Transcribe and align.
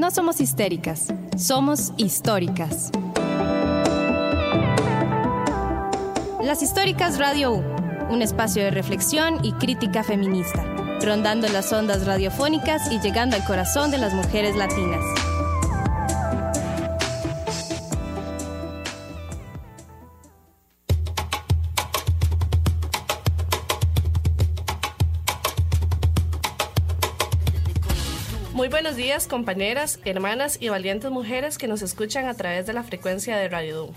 No 0.00 0.10
somos 0.10 0.40
histéricas, 0.40 1.12
somos 1.36 1.92
históricas. 1.98 2.90
Las 6.42 6.62
Históricas 6.62 7.18
Radio 7.18 7.52
U, 7.52 7.62
un 8.08 8.22
espacio 8.22 8.64
de 8.64 8.70
reflexión 8.70 9.44
y 9.44 9.52
crítica 9.52 10.02
feminista, 10.02 10.64
rondando 11.02 11.48
las 11.48 11.70
ondas 11.74 12.06
radiofónicas 12.06 12.90
y 12.90 12.98
llegando 13.00 13.36
al 13.36 13.44
corazón 13.44 13.90
de 13.90 13.98
las 13.98 14.14
mujeres 14.14 14.56
latinas. 14.56 15.04
Buenos 28.90 29.04
días, 29.06 29.28
compañeras, 29.28 30.00
hermanas 30.04 30.58
y 30.60 30.68
valientes 30.68 31.12
mujeres 31.12 31.58
que 31.58 31.68
nos 31.68 31.80
escuchan 31.80 32.26
a 32.26 32.34
través 32.34 32.66
de 32.66 32.72
la 32.72 32.82
frecuencia 32.82 33.36
de 33.36 33.48
Radio 33.48 33.76
DU. 33.76 33.94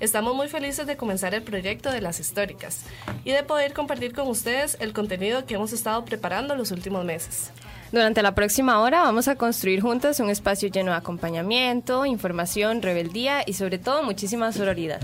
Estamos 0.00 0.36
muy 0.36 0.48
felices 0.48 0.86
de 0.86 0.98
comenzar 0.98 1.32
el 1.32 1.42
proyecto 1.42 1.90
de 1.90 2.02
las 2.02 2.20
históricas 2.20 2.82
y 3.24 3.30
de 3.30 3.42
poder 3.42 3.72
compartir 3.72 4.12
con 4.12 4.28
ustedes 4.28 4.76
el 4.80 4.92
contenido 4.92 5.46
que 5.46 5.54
hemos 5.54 5.72
estado 5.72 6.04
preparando 6.04 6.56
los 6.56 6.72
últimos 6.72 7.06
meses. 7.06 7.52
Durante 7.90 8.22
la 8.22 8.34
próxima 8.34 8.82
hora 8.82 9.00
vamos 9.00 9.28
a 9.28 9.36
construir 9.36 9.80
juntas 9.80 10.20
un 10.20 10.28
espacio 10.28 10.68
lleno 10.68 10.90
de 10.90 10.98
acompañamiento, 10.98 12.04
información, 12.04 12.82
rebeldía 12.82 13.44
y 13.46 13.54
sobre 13.54 13.78
todo 13.78 14.02
muchísima 14.02 14.52
sororidad. 14.52 15.00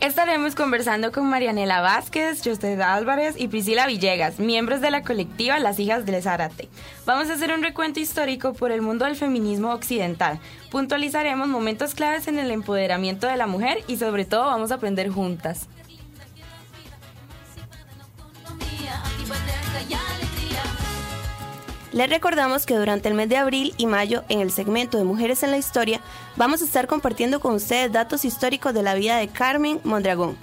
Estaremos 0.00 0.54
conversando 0.54 1.12
con 1.12 1.28
Marianela 1.28 1.82
Vázquez, 1.82 2.40
José 2.42 2.82
Álvarez 2.82 3.34
y 3.38 3.48
Priscila 3.48 3.86
Villegas, 3.86 4.38
miembros 4.38 4.80
de 4.80 4.90
la 4.90 5.02
colectiva 5.02 5.58
Las 5.58 5.78
Hijas 5.78 6.06
del 6.06 6.22
Zárate. 6.22 6.70
Vamos 7.04 7.28
a 7.28 7.34
hacer 7.34 7.52
un 7.52 7.62
recuento 7.62 8.00
histórico 8.00 8.54
por 8.54 8.72
el 8.72 8.80
mundo 8.80 9.04
del 9.04 9.14
feminismo 9.14 9.74
occidental. 9.74 10.40
Puntualizaremos 10.70 11.48
momentos 11.48 11.94
claves 11.94 12.28
en 12.28 12.38
el 12.38 12.50
empoderamiento 12.50 13.26
de 13.26 13.36
la 13.36 13.46
mujer 13.46 13.84
y 13.88 13.98
sobre 13.98 14.24
todo 14.24 14.46
vamos 14.46 14.72
a 14.72 14.76
aprender 14.76 15.10
juntas. 15.10 15.68
Les 21.92 22.08
recordamos 22.08 22.66
que 22.66 22.76
durante 22.76 23.08
el 23.08 23.14
mes 23.14 23.28
de 23.28 23.36
abril 23.36 23.74
y 23.76 23.86
mayo, 23.86 24.22
en 24.28 24.40
el 24.40 24.52
segmento 24.52 24.96
de 24.96 25.02
Mujeres 25.02 25.42
en 25.42 25.50
la 25.50 25.58
Historia, 25.58 26.00
vamos 26.36 26.62
a 26.62 26.64
estar 26.64 26.86
compartiendo 26.86 27.40
con 27.40 27.54
ustedes 27.54 27.90
datos 27.90 28.24
históricos 28.24 28.72
de 28.74 28.84
la 28.84 28.94
vida 28.94 29.16
de 29.16 29.26
Carmen 29.26 29.80
Mondragón. 29.82 30.36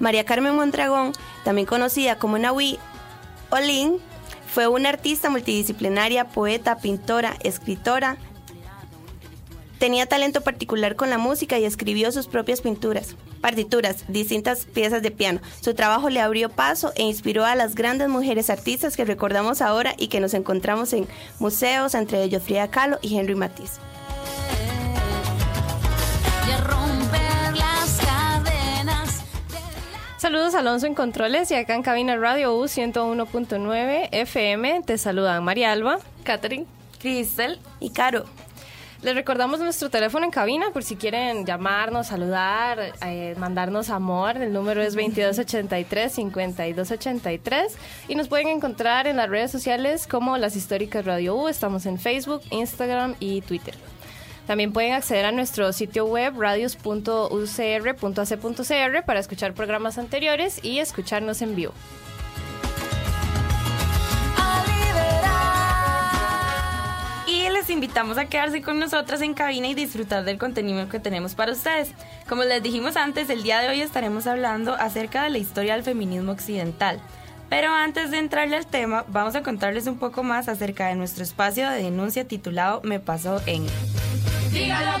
María 0.00 0.24
Carmen 0.24 0.56
Mondragón, 0.56 1.12
también 1.44 1.66
conocida 1.66 2.16
como 2.16 2.38
Nahui 2.38 2.78
Olin, 3.50 3.98
fue 4.52 4.66
una 4.66 4.88
artista 4.88 5.30
multidisciplinaria, 5.30 6.26
poeta, 6.26 6.78
pintora, 6.78 7.36
escritora. 7.44 8.16
Tenía 9.80 10.04
talento 10.04 10.42
particular 10.42 10.94
con 10.94 11.08
la 11.08 11.16
música 11.16 11.58
y 11.58 11.64
escribió 11.64 12.12
sus 12.12 12.28
propias 12.28 12.60
pinturas 12.60 13.16
partituras, 13.40 14.04
distintas 14.08 14.66
piezas 14.66 15.00
de 15.00 15.10
piano. 15.10 15.40
Su 15.62 15.74
trabajo 15.74 16.10
le 16.10 16.20
abrió 16.20 16.50
paso 16.50 16.92
e 16.96 17.02
inspiró 17.02 17.46
a 17.46 17.54
las 17.54 17.74
grandes 17.74 18.10
mujeres 18.10 18.50
artistas 18.50 18.94
que 18.94 19.06
recordamos 19.06 19.62
ahora 19.62 19.94
y 19.96 20.08
que 20.08 20.20
nos 20.20 20.34
encontramos 20.34 20.92
en 20.92 21.08
museos, 21.38 21.94
entre 21.94 22.22
ellos 22.22 22.42
Frida 22.42 22.68
Kahlo 22.68 22.98
y 23.00 23.16
Henry 23.16 23.34
Matisse. 23.34 23.80
Saludos 30.18 30.54
Alonso 30.54 30.86
en 30.86 30.94
Controles 30.94 31.50
y 31.50 31.54
acá 31.54 31.74
en 31.74 31.82
Cabina 31.82 32.18
Radio 32.18 32.54
U 32.54 32.64
101.9 32.64 34.10
FM 34.12 34.82
te 34.82 34.98
saludan 34.98 35.42
María 35.42 35.72
Alba, 35.72 35.98
Catherine, 36.24 36.66
Cristel 37.00 37.58
y 37.80 37.88
Caro. 37.88 38.26
Les 39.02 39.14
recordamos 39.14 39.60
nuestro 39.60 39.88
teléfono 39.88 40.26
en 40.26 40.30
cabina 40.30 40.72
por 40.72 40.82
si 40.82 40.96
quieren 40.96 41.46
llamarnos, 41.46 42.08
saludar, 42.08 42.92
eh, 43.02 43.34
mandarnos 43.38 43.88
amor. 43.88 44.36
El 44.36 44.52
número 44.52 44.82
es 44.82 44.94
2283-5283 44.94 47.68
y 48.08 48.14
nos 48.14 48.28
pueden 48.28 48.48
encontrar 48.48 49.06
en 49.06 49.16
las 49.16 49.30
redes 49.30 49.50
sociales 49.50 50.06
como 50.06 50.36
Las 50.36 50.54
Históricas 50.54 51.06
Radio 51.06 51.34
U. 51.34 51.48
Estamos 51.48 51.86
en 51.86 51.98
Facebook, 51.98 52.42
Instagram 52.50 53.14
y 53.20 53.40
Twitter. 53.40 53.74
También 54.46 54.70
pueden 54.70 54.92
acceder 54.92 55.24
a 55.24 55.32
nuestro 55.32 55.72
sitio 55.72 56.04
web 56.04 56.38
radios.ucr.ac.cr 56.38 59.04
para 59.06 59.20
escuchar 59.20 59.54
programas 59.54 59.96
anteriores 59.96 60.62
y 60.62 60.78
escucharnos 60.78 61.40
en 61.40 61.56
vivo. 61.56 61.72
Les 67.60 67.68
invitamos 67.68 68.16
a 68.16 68.24
quedarse 68.24 68.62
con 68.62 68.78
nosotras 68.78 69.20
en 69.20 69.34
cabina 69.34 69.68
y 69.68 69.74
disfrutar 69.74 70.24
del 70.24 70.38
contenido 70.38 70.88
que 70.88 70.98
tenemos 70.98 71.34
para 71.34 71.52
ustedes. 71.52 71.90
Como 72.26 72.42
les 72.44 72.62
dijimos 72.62 72.96
antes, 72.96 73.28
el 73.28 73.42
día 73.42 73.60
de 73.60 73.68
hoy 73.68 73.82
estaremos 73.82 74.26
hablando 74.26 74.74
acerca 74.74 75.24
de 75.24 75.30
la 75.30 75.36
historia 75.36 75.74
del 75.74 75.82
feminismo 75.82 76.32
occidental. 76.32 76.98
Pero 77.50 77.70
antes 77.70 78.10
de 78.10 78.18
entrarle 78.18 78.56
al 78.56 78.66
tema, 78.66 79.04
vamos 79.08 79.34
a 79.34 79.42
contarles 79.42 79.86
un 79.88 79.98
poco 79.98 80.22
más 80.22 80.48
acerca 80.48 80.86
de 80.86 80.94
nuestro 80.94 81.22
espacio 81.22 81.68
de 81.68 81.82
denuncia 81.82 82.26
titulado 82.26 82.80
Me 82.82 82.98
pasó 82.98 83.42
en... 83.44 83.66
Diga 84.52 84.80
lo. 84.82 85.00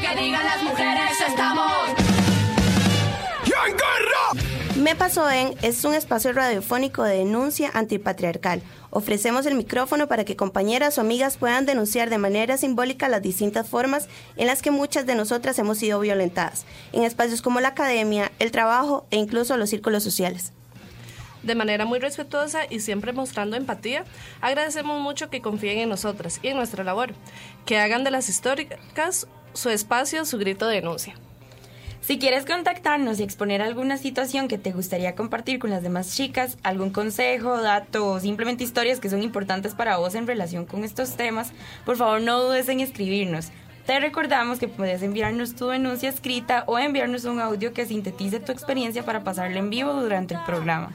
Me 4.76 4.96
pasó 4.96 5.30
en 5.30 5.54
es 5.62 5.84
un 5.84 5.94
espacio 5.94 6.32
radiofónico 6.32 7.02
de 7.02 7.18
denuncia 7.18 7.70
antipatriarcal 7.74 8.62
Ofrecemos 8.92 9.46
el 9.46 9.54
micrófono 9.54 10.08
para 10.08 10.24
que 10.24 10.34
compañeras 10.34 10.98
o 10.98 11.00
amigas 11.00 11.36
puedan 11.36 11.64
denunciar 11.64 12.10
de 12.10 12.18
manera 12.18 12.56
simbólica 12.56 13.08
las 13.08 13.22
distintas 13.22 13.68
formas 13.68 14.08
en 14.36 14.48
las 14.48 14.62
que 14.62 14.72
muchas 14.72 15.06
de 15.06 15.14
nosotras 15.14 15.58
hemos 15.60 15.78
sido 15.78 16.00
violentadas, 16.00 16.66
en 16.92 17.04
espacios 17.04 17.40
como 17.40 17.60
la 17.60 17.68
academia, 17.68 18.32
el 18.40 18.50
trabajo 18.50 19.06
e 19.10 19.16
incluso 19.16 19.56
los 19.56 19.70
círculos 19.70 20.02
sociales. 20.02 20.52
De 21.44 21.54
manera 21.54 21.84
muy 21.84 22.00
respetuosa 22.00 22.62
y 22.68 22.80
siempre 22.80 23.12
mostrando 23.12 23.56
empatía, 23.56 24.04
agradecemos 24.40 25.00
mucho 25.00 25.30
que 25.30 25.40
confíen 25.40 25.78
en 25.78 25.88
nosotras 25.88 26.40
y 26.42 26.48
en 26.48 26.56
nuestra 26.56 26.82
labor, 26.82 27.14
que 27.64 27.78
hagan 27.78 28.02
de 28.02 28.10
las 28.10 28.28
históricas 28.28 29.28
su 29.54 29.70
espacio, 29.70 30.24
su 30.24 30.36
grito 30.36 30.66
de 30.66 30.76
denuncia. 30.76 31.14
Si 32.00 32.18
quieres 32.18 32.46
contactarnos 32.46 33.20
y 33.20 33.22
exponer 33.22 33.60
alguna 33.60 33.98
situación 33.98 34.48
que 34.48 34.56
te 34.56 34.72
gustaría 34.72 35.14
compartir 35.14 35.58
con 35.58 35.68
las 35.68 35.82
demás 35.82 36.16
chicas, 36.16 36.56
algún 36.62 36.90
consejo, 36.90 37.60
dato 37.60 38.06
o 38.06 38.20
simplemente 38.20 38.64
historias 38.64 39.00
que 39.00 39.10
son 39.10 39.22
importantes 39.22 39.74
para 39.74 39.98
vos 39.98 40.14
en 40.14 40.26
relación 40.26 40.64
con 40.64 40.82
estos 40.82 41.16
temas, 41.16 41.52
por 41.84 41.98
favor 41.98 42.22
no 42.22 42.42
dudes 42.42 42.68
en 42.70 42.80
escribirnos. 42.80 43.50
Te 43.90 43.98
recordamos 43.98 44.60
que 44.60 44.68
puedes 44.68 45.02
enviarnos 45.02 45.56
tu 45.56 45.66
denuncia 45.66 46.08
escrita 46.08 46.62
o 46.68 46.78
enviarnos 46.78 47.24
un 47.24 47.40
audio 47.40 47.72
que 47.72 47.86
sintetice 47.86 48.38
tu 48.38 48.52
experiencia 48.52 49.04
para 49.04 49.24
pasarla 49.24 49.58
en 49.58 49.68
vivo 49.68 49.92
durante 49.94 50.34
el 50.34 50.40
programa. 50.44 50.92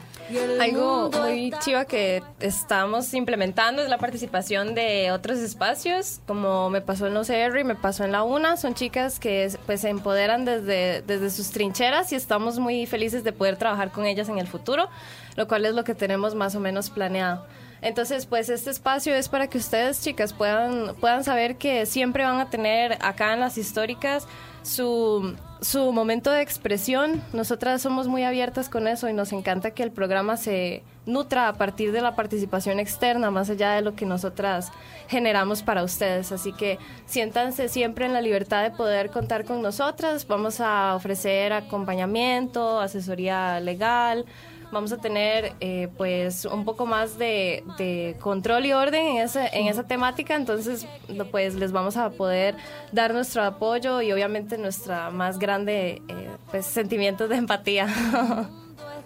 Algo 0.58 1.10
muy 1.10 1.52
chiva 1.60 1.84
que 1.84 2.22
estamos 2.40 3.12
implementando 3.12 3.82
es 3.82 3.90
la 3.90 3.98
participación 3.98 4.74
de 4.74 5.12
otros 5.12 5.40
espacios, 5.40 6.22
como 6.26 6.70
me 6.70 6.80
pasó 6.80 7.06
en 7.06 7.12
los 7.12 7.28
y 7.28 7.64
me 7.64 7.74
pasó 7.74 8.02
en 8.02 8.12
la 8.12 8.22
UNA. 8.22 8.56
Son 8.56 8.72
chicas 8.72 9.20
que 9.20 9.52
pues 9.66 9.82
se 9.82 9.90
empoderan 9.90 10.46
desde, 10.46 11.02
desde 11.02 11.28
sus 11.28 11.50
trincheras 11.50 12.10
y 12.12 12.14
estamos 12.14 12.58
muy 12.58 12.86
felices 12.86 13.24
de 13.24 13.32
poder 13.32 13.58
trabajar 13.58 13.90
con 13.90 14.06
ellas 14.06 14.30
en 14.30 14.38
el 14.38 14.46
futuro, 14.46 14.88
lo 15.36 15.46
cual 15.46 15.66
es 15.66 15.74
lo 15.74 15.84
que 15.84 15.94
tenemos 15.94 16.34
más 16.34 16.54
o 16.54 16.60
menos 16.60 16.88
planeado. 16.88 17.44
Entonces, 17.86 18.26
pues 18.26 18.48
este 18.48 18.70
espacio 18.70 19.14
es 19.14 19.28
para 19.28 19.46
que 19.46 19.58
ustedes, 19.58 20.02
chicas, 20.02 20.32
puedan, 20.32 20.96
puedan 20.96 21.22
saber 21.22 21.54
que 21.54 21.86
siempre 21.86 22.24
van 22.24 22.40
a 22.40 22.50
tener 22.50 22.98
acá 23.00 23.32
en 23.32 23.38
las 23.38 23.56
históricas 23.58 24.26
su, 24.64 25.36
su 25.60 25.92
momento 25.92 26.32
de 26.32 26.42
expresión. 26.42 27.22
Nosotras 27.32 27.80
somos 27.80 28.08
muy 28.08 28.24
abiertas 28.24 28.68
con 28.68 28.88
eso 28.88 29.08
y 29.08 29.12
nos 29.12 29.32
encanta 29.32 29.70
que 29.70 29.84
el 29.84 29.92
programa 29.92 30.36
se 30.36 30.82
nutra 31.06 31.46
a 31.46 31.52
partir 31.52 31.92
de 31.92 32.00
la 32.00 32.16
participación 32.16 32.80
externa, 32.80 33.30
más 33.30 33.50
allá 33.50 33.74
de 33.74 33.82
lo 33.82 33.94
que 33.94 34.04
nosotras 34.04 34.72
generamos 35.06 35.62
para 35.62 35.84
ustedes. 35.84 36.32
Así 36.32 36.52
que 36.52 36.80
siéntanse 37.06 37.68
siempre 37.68 38.04
en 38.06 38.12
la 38.12 38.20
libertad 38.20 38.64
de 38.64 38.72
poder 38.72 39.10
contar 39.10 39.44
con 39.44 39.62
nosotras. 39.62 40.26
Vamos 40.26 40.60
a 40.60 40.96
ofrecer 40.96 41.52
acompañamiento, 41.52 42.80
asesoría 42.80 43.60
legal 43.60 44.26
vamos 44.72 44.92
a 44.92 44.98
tener 44.98 45.54
eh, 45.60 45.88
pues 45.96 46.44
un 46.44 46.64
poco 46.64 46.86
más 46.86 47.18
de, 47.18 48.16
control 48.20 48.66
y 48.66 48.72
orden 48.72 49.06
en, 49.06 49.16
ese, 49.18 49.48
en 49.52 49.66
esa 49.66 49.84
temática, 49.84 50.34
entonces 50.34 50.86
pues 51.30 51.54
les 51.54 51.72
vamos 51.72 51.96
a 51.96 52.10
poder 52.10 52.56
dar 52.92 53.12
nuestro 53.12 53.42
apoyo 53.44 54.02
y 54.02 54.12
obviamente 54.12 54.58
nuestra 54.58 55.10
más 55.10 55.38
grande 55.38 56.02
eh, 56.08 56.30
pues 56.50 56.66
sentimientos 56.66 57.28
de 57.28 57.36
empatía. 57.36 57.86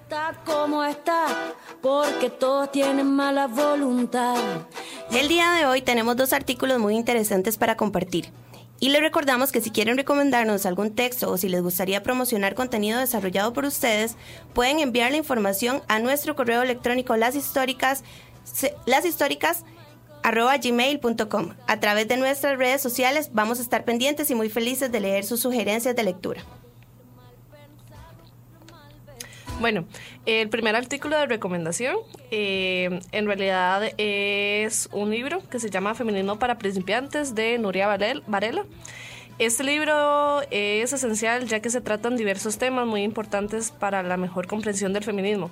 está 0.03 0.35
como 0.45 0.83
está, 0.83 1.27
porque 1.81 2.31
todos 2.31 2.73
tienen 2.73 3.07
mala 3.07 3.47
voluntad. 3.47 4.37
El 5.13 5.29
día 5.29 5.53
de 5.53 5.67
hoy 5.67 5.83
tenemos 5.83 6.17
dos 6.17 6.33
artículos 6.33 6.79
muy 6.79 6.97
interesantes 6.97 7.57
para 7.57 7.77
compartir. 7.77 8.33
Y 8.83 8.89
les 8.89 9.03
recordamos 9.03 9.53
que 9.53 9.61
si 9.61 9.71
quieren 9.71 9.99
recomendarnos 9.99 10.65
algún 10.65 10.95
texto 10.95 11.31
o 11.31 11.37
si 11.37 11.51
les 11.51 11.63
gustaría 11.63 12.03
promocionar 12.03 12.55
contenido 12.55 12.99
desarrollado 12.99 13.53
por 13.53 13.67
ustedes, 13.67 14.17
pueden 14.55 14.81
enviar 14.81 15.11
la 15.11 15.19
información 15.19 15.83
a 15.87 15.99
nuestro 15.99 16.35
correo 16.35 16.63
electrónico 16.63 17.15
las 17.19 17.37
históricas, 17.37 18.03
las 18.87 19.05
históricas 19.05 19.65
arroba 20.23 20.57
gmail.com. 20.57 21.55
A 21.67 21.81
través 21.81 22.09
de 22.09 22.17
nuestras 22.17 22.59
redes 22.59 22.81
sociales 22.81 23.31
vamos 23.35 23.59
a 23.59 23.63
estar 23.63 23.85
pendientes 23.85 24.31
y 24.31 24.35
muy 24.35 24.49
felices 24.49 24.91
de 24.91 25.01
leer 25.01 25.25
sus 25.25 25.41
sugerencias 25.41 25.95
de 25.95 26.03
lectura. 26.03 26.43
Bueno, 29.61 29.85
el 30.25 30.49
primer 30.49 30.75
artículo 30.75 31.19
de 31.19 31.27
recomendación 31.27 31.97
eh, 32.31 32.99
en 33.13 33.27
realidad 33.27 33.83
es 33.99 34.89
un 34.91 35.11
libro 35.11 35.47
que 35.51 35.61
se 35.61 35.69
llama 35.69 35.95
Feminismo 35.95 36.39
para 36.39 36.57
principiantes 36.57 37.35
de 37.35 37.59
Nuria 37.59 37.87
Varela. 37.87 38.65
Este 39.39 39.63
libro 39.63 40.41
es 40.51 40.95
esencial 40.95 41.47
ya 41.47 41.61
que 41.61 41.69
se 41.69 41.83
tratan 41.83 42.17
diversos 42.17 42.57
temas 42.57 42.87
muy 42.87 43.03
importantes 43.03 43.71
para 43.71 44.03
la 44.03 44.17
mejor 44.17 44.47
comprensión 44.47 44.95
del 44.95 45.05
feminismo. 45.05 45.51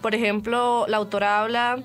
Por 0.00 0.14
ejemplo, 0.14 0.86
la 0.86 0.98
autora 0.98 1.40
habla 1.40 1.82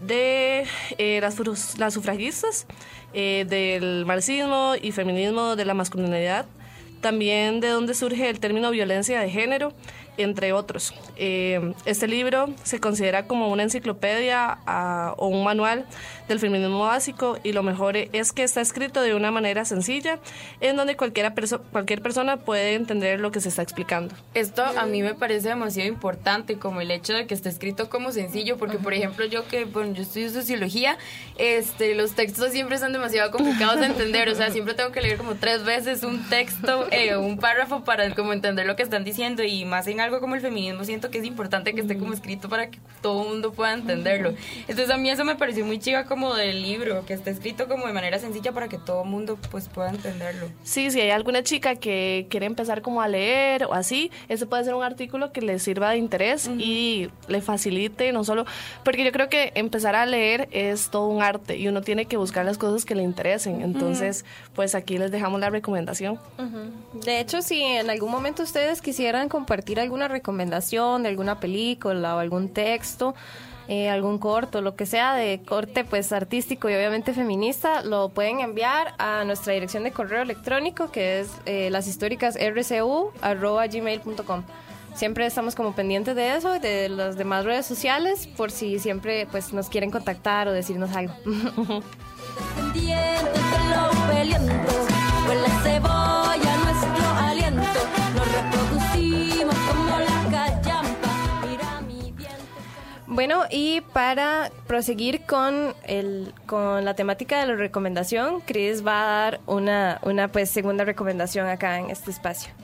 de 0.00 0.64
eh, 0.96 1.20
las, 1.20 1.38
las, 1.76 1.92
sufragistas, 1.92 2.66
eh, 3.12 3.44
del 3.46 4.06
marxismo 4.06 4.72
y 4.80 4.92
feminismo 4.92 5.54
de 5.54 5.66
la 5.66 5.74
masculinidad, 5.74 6.46
también 7.02 7.60
de 7.60 7.68
dónde 7.68 7.92
surge 7.92 8.30
el 8.30 8.40
término 8.40 8.70
violencia 8.70 9.20
de 9.20 9.28
género, 9.28 9.74
entre 10.22 10.52
otros. 10.52 10.94
Eh, 11.16 11.74
este 11.84 12.08
libro 12.08 12.48
se 12.62 12.80
considera 12.80 13.26
como 13.26 13.48
una 13.48 13.62
enciclopedia 13.62 14.58
ah, 14.66 15.14
o 15.18 15.28
un 15.28 15.44
manual 15.44 15.86
del 16.28 16.38
feminismo 16.38 16.80
básico 16.80 17.38
y 17.42 17.52
lo 17.52 17.62
mejor 17.62 17.96
es 17.96 18.32
que 18.32 18.42
está 18.42 18.60
escrito 18.60 19.02
de 19.02 19.14
una 19.14 19.30
manera 19.30 19.64
sencilla 19.64 20.18
en 20.60 20.76
donde 20.76 20.96
cualquiera 20.96 21.34
cualquier 21.72 22.02
persona 22.02 22.38
puede 22.38 22.74
entender 22.74 23.20
lo 23.20 23.30
que 23.30 23.40
se 23.40 23.48
está 23.48 23.62
explicando. 23.62 24.14
Esto 24.34 24.64
a 24.64 24.86
mí 24.86 25.02
me 25.02 25.14
parece 25.14 25.48
demasiado 25.48 25.88
importante 25.88 26.58
como 26.58 26.80
el 26.80 26.90
hecho 26.90 27.12
de 27.12 27.26
que 27.26 27.34
esté 27.34 27.48
escrito 27.48 27.90
como 27.90 28.12
sencillo 28.12 28.56
porque 28.56 28.78
por 28.78 28.94
ejemplo 28.94 29.24
yo 29.26 29.46
que 29.46 29.64
bueno 29.64 29.94
yo 29.94 30.02
estudio 30.02 30.30
sociología 30.30 30.96
este 31.38 31.94
los 31.94 32.12
textos 32.12 32.52
siempre 32.52 32.78
son 32.78 32.92
demasiado 32.92 33.30
complicados 33.30 33.80
de 33.80 33.86
entender 33.86 34.28
o 34.28 34.34
sea 34.34 34.50
siempre 34.52 34.74
tengo 34.74 34.92
que 34.92 35.00
leer 35.00 35.18
como 35.18 35.34
tres 35.34 35.64
veces 35.64 36.02
un 36.02 36.28
texto 36.28 36.86
eh, 36.90 37.16
un 37.16 37.38
párrafo 37.38 37.84
para 37.84 38.14
como 38.14 38.32
entender 38.32 38.66
lo 38.66 38.76
que 38.76 38.82
están 38.82 39.04
diciendo 39.04 39.42
y 39.42 39.64
más 39.64 39.86
en 39.86 40.00
algo 40.00 40.11
como 40.20 40.34
el 40.34 40.40
feminismo 40.40 40.84
siento 40.84 41.10
que 41.10 41.18
es 41.18 41.24
importante 41.24 41.74
que 41.74 41.80
esté 41.80 41.98
como 41.98 42.12
escrito 42.12 42.48
para 42.48 42.70
que 42.70 42.78
todo 43.00 43.22
el 43.22 43.28
mundo 43.28 43.52
pueda 43.52 43.72
entenderlo. 43.72 44.34
Entonces 44.68 44.90
a 44.90 44.96
mí 44.96 45.10
eso 45.10 45.24
me 45.24 45.36
pareció 45.36 45.64
muy 45.64 45.78
chiva 45.78 46.04
como 46.04 46.34
del 46.34 46.62
libro, 46.62 47.04
que 47.06 47.14
esté 47.14 47.30
escrito 47.30 47.68
como 47.68 47.86
de 47.86 47.92
manera 47.92 48.18
sencilla 48.18 48.52
para 48.52 48.68
que 48.68 48.78
todo 48.78 49.02
el 49.02 49.08
mundo 49.08 49.38
pues 49.50 49.68
pueda 49.68 49.90
entenderlo. 49.90 50.48
Sí, 50.62 50.90
si 50.90 51.00
hay 51.00 51.10
alguna 51.10 51.42
chica 51.42 51.76
que 51.76 52.26
quiere 52.30 52.46
empezar 52.46 52.82
como 52.82 53.02
a 53.02 53.08
leer 53.08 53.64
o 53.64 53.74
así, 53.74 54.10
ese 54.28 54.46
puede 54.46 54.64
ser 54.64 54.74
un 54.74 54.82
artículo 54.82 55.32
que 55.32 55.42
le 55.42 55.58
sirva 55.58 55.90
de 55.90 55.98
interés 55.98 56.48
y 56.58 57.10
le 57.28 57.40
facilite, 57.40 58.12
no 58.12 58.24
solo, 58.24 58.46
porque 58.84 59.04
yo 59.04 59.12
creo 59.12 59.28
que 59.28 59.52
empezar 59.54 59.94
a 59.94 60.06
leer 60.06 60.48
es 60.52 60.90
todo 60.90 61.08
un 61.08 61.22
arte 61.22 61.56
y 61.56 61.68
uno 61.68 61.82
tiene 61.82 62.06
que 62.06 62.16
buscar 62.16 62.44
las 62.44 62.58
cosas 62.58 62.84
que 62.84 62.94
le 62.94 63.02
interesen. 63.02 63.62
Entonces, 63.62 64.24
pues 64.54 64.74
aquí 64.74 64.98
les 64.98 65.10
dejamos 65.10 65.40
la 65.40 65.50
recomendación. 65.50 66.18
De 67.04 67.20
hecho, 67.20 67.42
si 67.42 67.62
en 67.62 67.90
algún 67.90 68.10
momento 68.10 68.42
ustedes 68.42 68.80
quisieran 68.80 69.28
compartir 69.28 69.80
algún 69.80 69.91
alguna 69.92 70.08
recomendación 70.08 71.02
de 71.02 71.10
alguna 71.10 71.38
película 71.38 72.16
o 72.16 72.18
algún 72.18 72.48
texto, 72.48 73.14
eh, 73.68 73.90
algún 73.90 74.16
corto, 74.16 74.62
lo 74.62 74.74
que 74.74 74.86
sea 74.86 75.14
de 75.14 75.42
corte 75.46 75.84
pues 75.84 76.12
artístico 76.12 76.70
y 76.70 76.74
obviamente 76.74 77.12
feminista, 77.12 77.82
lo 77.82 78.08
pueden 78.08 78.40
enviar 78.40 78.94
a 78.96 79.22
nuestra 79.24 79.52
dirección 79.52 79.84
de 79.84 79.92
correo 79.92 80.22
electrónico 80.22 80.90
que 80.90 81.20
es 81.20 81.28
eh, 81.44 81.68
las 81.68 81.86
históricas 81.86 82.38
gmail.com. 82.38 84.44
Siempre 84.94 85.26
estamos 85.26 85.54
como 85.54 85.74
pendientes 85.74 86.16
de 86.16 86.36
eso, 86.36 86.58
de 86.58 86.88
las 86.88 87.18
demás 87.18 87.44
redes 87.44 87.66
sociales, 87.66 88.26
por 88.26 88.50
si 88.50 88.78
siempre 88.78 89.26
pues 89.30 89.52
nos 89.52 89.68
quieren 89.68 89.90
contactar 89.90 90.48
o 90.48 90.52
decirnos 90.52 90.96
algo. 90.96 91.12
Bueno, 103.12 103.42
y 103.50 103.82
para 103.92 104.50
proseguir 104.66 105.26
con, 105.26 105.74
el, 105.84 106.32
con 106.46 106.82
la 106.86 106.94
temática 106.94 107.40
de 107.40 107.46
la 107.46 107.56
recomendación, 107.56 108.40
Chris 108.40 108.86
va 108.86 109.02
a 109.02 109.04
dar 109.04 109.40
una, 109.44 110.00
una 110.02 110.28
pues, 110.28 110.48
segunda 110.48 110.86
recomendación 110.86 111.46
acá 111.46 111.78
en 111.78 111.90
este 111.90 112.10
espacio. 112.10 112.54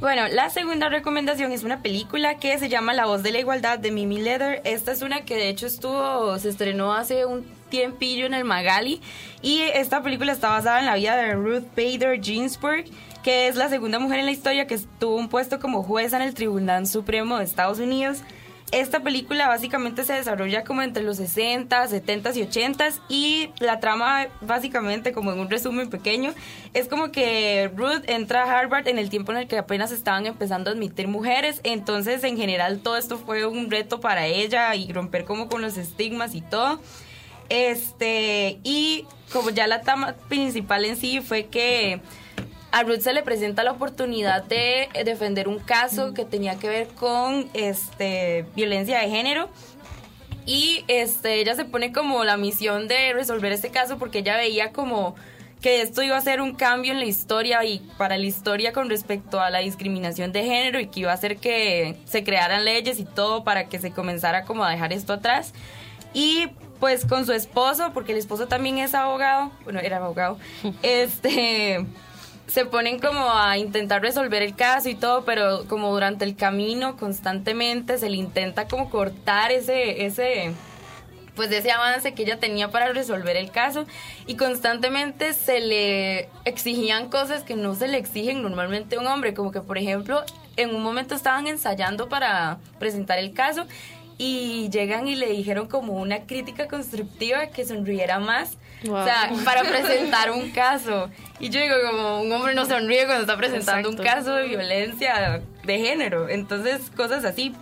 Bueno, 0.00 0.26
la 0.26 0.50
segunda 0.50 0.88
recomendación 0.88 1.52
es 1.52 1.62
una 1.62 1.80
película 1.80 2.38
que 2.38 2.58
se 2.58 2.68
llama 2.68 2.92
La 2.92 3.06
voz 3.06 3.22
de 3.22 3.30
la 3.30 3.38
igualdad 3.38 3.78
de 3.78 3.92
Mimi 3.92 4.20
Leather. 4.20 4.62
Esta 4.64 4.90
es 4.90 5.00
una 5.00 5.20
que 5.20 5.36
de 5.36 5.48
hecho 5.48 5.68
estuvo, 5.68 6.36
se 6.40 6.48
estrenó 6.48 6.92
hace 6.92 7.24
un 7.24 7.46
tiempillo 7.68 8.26
en 8.26 8.34
el 8.34 8.44
Magali 8.44 9.00
y 9.42 9.60
esta 9.60 10.02
película 10.02 10.32
está 10.32 10.48
basada 10.48 10.80
en 10.80 10.86
la 10.86 10.96
vida 10.96 11.16
de 11.16 11.34
Ruth 11.34 11.66
Bader 11.76 12.20
Ginsburg 12.20 12.86
que 13.22 13.46
es 13.46 13.56
la 13.56 13.68
segunda 13.68 13.98
mujer 13.98 14.20
en 14.20 14.24
la 14.24 14.32
historia 14.32 14.66
que 14.66 14.78
tuvo 14.98 15.16
un 15.16 15.28
puesto 15.28 15.60
como 15.60 15.82
jueza 15.82 16.16
en 16.16 16.22
el 16.22 16.34
Tribunal 16.34 16.86
Supremo 16.86 17.38
de 17.38 17.44
Estados 17.44 17.78
Unidos 17.78 18.22
esta 18.72 19.00
película 19.00 19.48
básicamente 19.48 20.04
se 20.04 20.12
desarrolla 20.12 20.64
como 20.64 20.82
entre 20.82 21.02
los 21.02 21.16
60, 21.16 21.86
70 21.88 22.32
y 22.36 22.42
80 22.42 22.88
y 23.08 23.50
la 23.60 23.80
trama 23.80 24.26
básicamente 24.40 25.12
como 25.12 25.32
en 25.32 25.38
un 25.38 25.50
resumen 25.50 25.90
pequeño 25.90 26.34
es 26.74 26.88
como 26.88 27.10
que 27.10 27.70
Ruth 27.74 28.04
entra 28.06 28.44
a 28.44 28.58
Harvard 28.58 28.88
en 28.88 28.98
el 28.98 29.10
tiempo 29.10 29.32
en 29.32 29.38
el 29.38 29.48
que 29.48 29.58
apenas 29.58 29.90
estaban 29.92 30.26
empezando 30.26 30.70
a 30.70 30.74
admitir 30.74 31.08
mujeres, 31.08 31.60
entonces 31.64 32.22
en 32.24 32.36
general 32.36 32.80
todo 32.80 32.96
esto 32.96 33.18
fue 33.18 33.46
un 33.46 33.70
reto 33.70 34.00
para 34.00 34.26
ella 34.26 34.74
y 34.74 34.92
romper 34.92 35.24
como 35.24 35.48
con 35.48 35.62
los 35.62 35.76
estigmas 35.76 36.34
y 36.34 36.40
todo. 36.42 36.80
Este, 37.48 38.58
y 38.62 39.06
como 39.32 39.50
ya 39.50 39.66
la 39.66 39.80
trama 39.80 40.14
principal 40.28 40.84
en 40.84 40.96
sí 40.96 41.20
fue 41.20 41.46
que 41.46 42.00
a 42.70 42.82
Ruth 42.82 43.00
se 43.00 43.12
le 43.12 43.22
presenta 43.22 43.62
la 43.62 43.72
oportunidad 43.72 44.44
de 44.44 44.88
defender 45.04 45.48
un 45.48 45.58
caso 45.58 46.12
que 46.14 46.24
tenía 46.24 46.58
que 46.58 46.68
ver 46.68 46.88
con 46.88 47.48
este 47.54 48.44
violencia 48.54 49.00
de 49.00 49.08
género. 49.08 49.48
Y 50.44 50.84
este 50.88 51.40
ella 51.40 51.54
se 51.54 51.64
pone 51.64 51.92
como 51.92 52.24
la 52.24 52.36
misión 52.36 52.88
de 52.88 53.12
resolver 53.12 53.52
este 53.52 53.70
caso 53.70 53.98
porque 53.98 54.20
ella 54.20 54.36
veía 54.36 54.72
como 54.72 55.14
que 55.60 55.82
esto 55.82 56.02
iba 56.02 56.16
a 56.16 56.20
ser 56.20 56.40
un 56.40 56.54
cambio 56.54 56.92
en 56.92 57.00
la 57.00 57.04
historia 57.04 57.64
y 57.64 57.80
para 57.98 58.16
la 58.16 58.24
historia 58.24 58.72
con 58.72 58.88
respecto 58.88 59.40
a 59.40 59.50
la 59.50 59.58
discriminación 59.58 60.32
de 60.32 60.44
género 60.44 60.80
y 60.80 60.86
que 60.86 61.00
iba 61.00 61.10
a 61.10 61.14
hacer 61.14 61.36
que 61.38 61.96
se 62.04 62.22
crearan 62.22 62.64
leyes 62.64 63.00
y 63.00 63.04
todo 63.04 63.44
para 63.44 63.68
que 63.68 63.78
se 63.78 63.90
comenzara 63.90 64.44
como 64.44 64.64
a 64.64 64.70
dejar 64.70 64.92
esto 64.92 65.12
atrás. 65.12 65.52
Y 66.14 66.48
pues 66.80 67.04
con 67.04 67.26
su 67.26 67.32
esposo 67.32 67.90
porque 67.92 68.12
el 68.12 68.18
esposo 68.18 68.46
también 68.46 68.78
es 68.78 68.94
abogado 68.94 69.50
bueno 69.64 69.80
era 69.80 69.96
abogado 69.96 70.38
este 70.82 71.84
se 72.48 72.64
ponen 72.64 72.98
como 72.98 73.30
a 73.30 73.58
intentar 73.58 74.00
resolver 74.02 74.42
el 74.42 74.56
caso 74.56 74.88
y 74.88 74.94
todo, 74.94 75.24
pero 75.24 75.66
como 75.68 75.92
durante 75.92 76.24
el 76.24 76.34
camino 76.34 76.96
constantemente 76.96 77.98
se 77.98 78.08
le 78.08 78.16
intenta 78.16 78.66
como 78.66 78.88
cortar 78.88 79.52
ese, 79.52 80.06
ese, 80.06 80.52
pues 81.36 81.52
ese 81.52 81.70
avance 81.70 82.14
que 82.14 82.22
ella 82.22 82.40
tenía 82.40 82.70
para 82.70 82.92
resolver 82.92 83.36
el 83.36 83.50
caso 83.50 83.86
y 84.26 84.36
constantemente 84.36 85.34
se 85.34 85.60
le 85.60 86.30
exigían 86.46 87.10
cosas 87.10 87.42
que 87.42 87.54
no 87.54 87.74
se 87.74 87.86
le 87.86 87.98
exigen 87.98 88.42
normalmente 88.42 88.96
a 88.96 89.00
un 89.00 89.06
hombre, 89.06 89.34
como 89.34 89.52
que 89.52 89.60
por 89.60 89.76
ejemplo 89.76 90.24
en 90.56 90.74
un 90.74 90.82
momento 90.82 91.14
estaban 91.14 91.46
ensayando 91.46 92.08
para 92.08 92.58
presentar 92.78 93.18
el 93.18 93.34
caso 93.34 93.66
y 94.16 94.70
llegan 94.70 95.06
y 95.06 95.16
le 95.16 95.28
dijeron 95.28 95.68
como 95.68 95.92
una 95.92 96.22
crítica 96.22 96.66
constructiva 96.66 97.48
que 97.48 97.64
sonriera 97.64 98.18
más. 98.18 98.56
O 98.84 99.04
sea, 99.04 99.30
para 99.44 99.62
presentar 99.62 100.30
un 100.30 100.50
caso. 100.50 101.10
Y 101.40 101.50
yo 101.50 101.60
digo, 101.60 101.74
como 101.90 102.20
un 102.20 102.32
hombre 102.32 102.54
no 102.54 102.64
sonríe 102.64 103.06
cuando 103.06 103.22
está 103.22 103.36
presentando 103.36 103.90
un 103.90 103.96
caso 103.96 104.34
de 104.34 104.46
violencia 104.46 105.42
de 105.64 105.78
género. 105.78 106.28
Entonces, 106.28 106.90
cosas 106.96 107.24
así. 107.24 107.54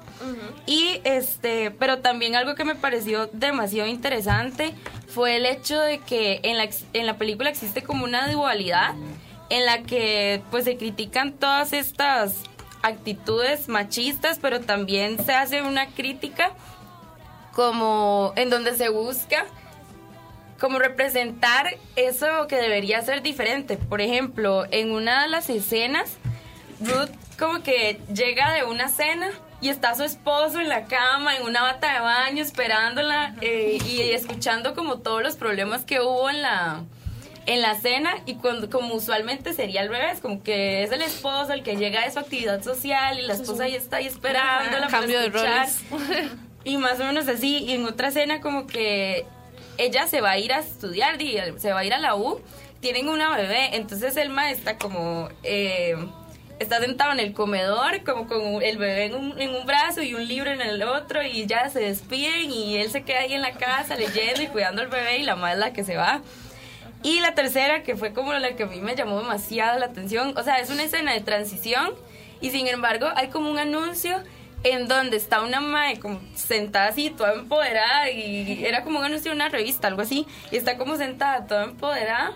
Y 0.66 1.00
este, 1.04 1.70
pero 1.70 1.99
también 1.99 2.37
algo 2.37 2.54
que 2.54 2.64
me 2.64 2.75
pareció 2.75 3.28
demasiado 3.32 3.88
interesante 3.88 4.73
fue 5.08 5.37
el 5.37 5.46
hecho 5.46 5.80
de 5.80 5.99
que 5.99 6.40
en 6.42 6.56
la, 6.56 6.68
en 6.92 7.06
la 7.06 7.16
película 7.16 7.50
existe 7.50 7.82
como 7.82 8.04
una 8.04 8.30
dualidad 8.30 8.94
en 9.49 9.64
la 9.64 9.82
que 9.82 10.42
pues 10.50 10.64
se 10.64 10.76
critican 10.76 11.32
todas 11.32 11.73
estas 11.73 12.35
actitudes 12.82 13.68
machistas, 13.68 14.38
pero 14.40 14.61
también 14.61 15.25
se 15.25 15.35
hace 15.35 15.62
una 15.62 15.87
crítica 15.87 16.52
como 17.52 18.32
en 18.37 18.50
donde 18.50 18.76
se 18.76 18.88
busca 18.88 19.46
como 20.58 20.78
representar 20.78 21.76
eso 21.96 22.46
que 22.48 22.56
debería 22.56 23.02
ser 23.02 23.22
diferente. 23.22 23.76
Por 23.76 24.00
ejemplo, 24.00 24.64
en 24.70 24.90
una 24.90 25.22
de 25.22 25.28
las 25.28 25.50
escenas, 25.50 26.16
Ruth 26.80 27.10
como 27.38 27.62
que 27.62 28.00
llega 28.12 28.52
de 28.52 28.64
una 28.64 28.88
cena 28.88 29.30
y 29.60 29.68
está 29.68 29.94
su 29.94 30.04
esposo 30.04 30.60
en 30.60 30.68
la 30.68 30.84
cama, 30.84 31.36
en 31.36 31.42
una 31.42 31.62
bata 31.62 31.92
de 31.92 32.00
baño, 32.00 32.42
esperándola 32.42 33.34
eh, 33.40 33.78
y 33.86 34.00
escuchando 34.10 34.75
como 34.75 34.98
todos 34.98 35.22
los 35.22 35.36
problemas 35.36 35.84
que 35.84 36.00
hubo 36.00 36.28
en 36.28 36.42
la, 36.42 36.82
en 37.46 37.62
la 37.62 37.75
cena 37.75 38.10
y 38.26 38.36
cuando, 38.36 38.68
como 38.68 38.94
usualmente 38.94 39.52
sería 39.52 39.82
al 39.82 39.88
revés, 39.88 40.20
como 40.20 40.42
que 40.42 40.82
es 40.82 40.92
el 40.92 41.02
esposo 41.02 41.52
el 41.52 41.62
que 41.62 41.76
llega 41.76 42.04
de 42.04 42.10
su 42.10 42.18
actividad 42.18 42.62
social 42.62 43.18
y 43.18 43.22
la 43.22 43.34
esposa 43.34 43.66
ya 43.68 43.76
está 43.76 43.98
ahí 43.98 44.06
esperando 44.06 44.78
la 44.78 44.88
cambio 44.88 45.20
de 45.20 45.28
roles. 45.30 45.80
Y 46.64 46.78
más 46.78 46.98
o 46.98 47.04
menos 47.04 47.28
así, 47.28 47.58
y 47.58 47.75
en 47.75 47.84
otra 47.84 48.10
cena 48.10 48.40
como 48.40 48.66
que 48.66 49.25
ella 49.78 50.06
se 50.06 50.21
va 50.21 50.33
a 50.33 50.38
ir 50.38 50.52
a 50.52 50.61
estudiar, 50.61 51.18
di, 51.18 51.38
se 51.59 51.73
va 51.73 51.80
a 51.80 51.85
ir 51.85 51.95
a 51.95 51.99
la 51.99 52.16
U, 52.16 52.40
tienen 52.80 53.09
una 53.09 53.37
bebé, 53.37 53.76
entonces 53.76 54.16
el 54.16 54.30
maestro 54.30 54.71
está 54.71 54.78
como... 54.78 55.28
Eh, 55.42 55.97
está 56.59 56.80
sentado 56.80 57.12
en 57.12 57.21
el 57.21 57.35
comedor, 57.35 58.02
como 58.02 58.26
con 58.26 58.62
el 58.62 58.78
bebé 58.78 59.04
en 59.04 59.14
un, 59.14 59.38
en 59.38 59.54
un, 59.54 59.66
brazo 59.66 60.02
y 60.02 60.14
un 60.14 60.26
libro 60.26 60.50
en 60.50 60.62
el 60.62 60.83
otro, 60.83 61.23
y 61.23 61.47
ya 61.47 61.68
se 61.68 61.80
despiden 61.80 62.50
y 62.50 62.78
él 62.78 62.90
se 62.90 63.02
queda 63.02 63.21
ahí 63.21 63.35
en 63.35 63.42
la 63.42 63.52
casa 63.52 63.95
leyendo 63.95 64.42
y 64.42 64.47
cuidando 64.47 64.80
al 64.80 64.88
bebé 64.88 65.18
y 65.18 65.23
la 65.23 65.37
madre 65.37 65.54
es 65.54 65.61
la 65.61 65.73
que 65.75 65.85
se 65.85 65.97
va. 65.97 66.23
Y 67.02 67.21
la 67.21 67.35
tercera, 67.35 67.83
que 67.83 67.95
fue 67.95 68.12
como 68.12 68.33
la 68.33 68.56
que 68.56 68.62
a 68.62 68.66
mí 68.66 68.80
me 68.80 68.97
llamó 68.97 69.21
demasiado 69.21 69.78
la 69.78 69.87
atención, 69.87 70.35
o 70.37 70.42
sea, 70.42 70.59
es 70.59 70.71
una 70.71 70.83
escena 70.83 71.12
de 71.12 71.21
transición 71.21 71.95
y 72.40 72.50
sin 72.50 72.66
embargo 72.68 73.09
hay 73.14 73.28
como 73.28 73.50
un 73.50 73.59
anuncio 73.59 74.16
en 74.68 74.88
donde 74.88 75.16
está 75.16 75.42
una 75.42 75.61
madre 75.61 76.00
como 76.00 76.20
sentada 76.35 76.88
así, 76.88 77.11
toda 77.11 77.35
empoderada, 77.35 78.11
y 78.11 78.64
era 78.64 78.82
como 78.82 79.00
de 79.00 79.30
una 79.30 79.49
revista, 79.49 79.87
algo 79.87 80.02
así, 80.02 80.26
y 80.50 80.56
está 80.56 80.76
como 80.76 80.96
sentada, 80.96 81.46
toda 81.46 81.64
empoderada, 81.64 82.32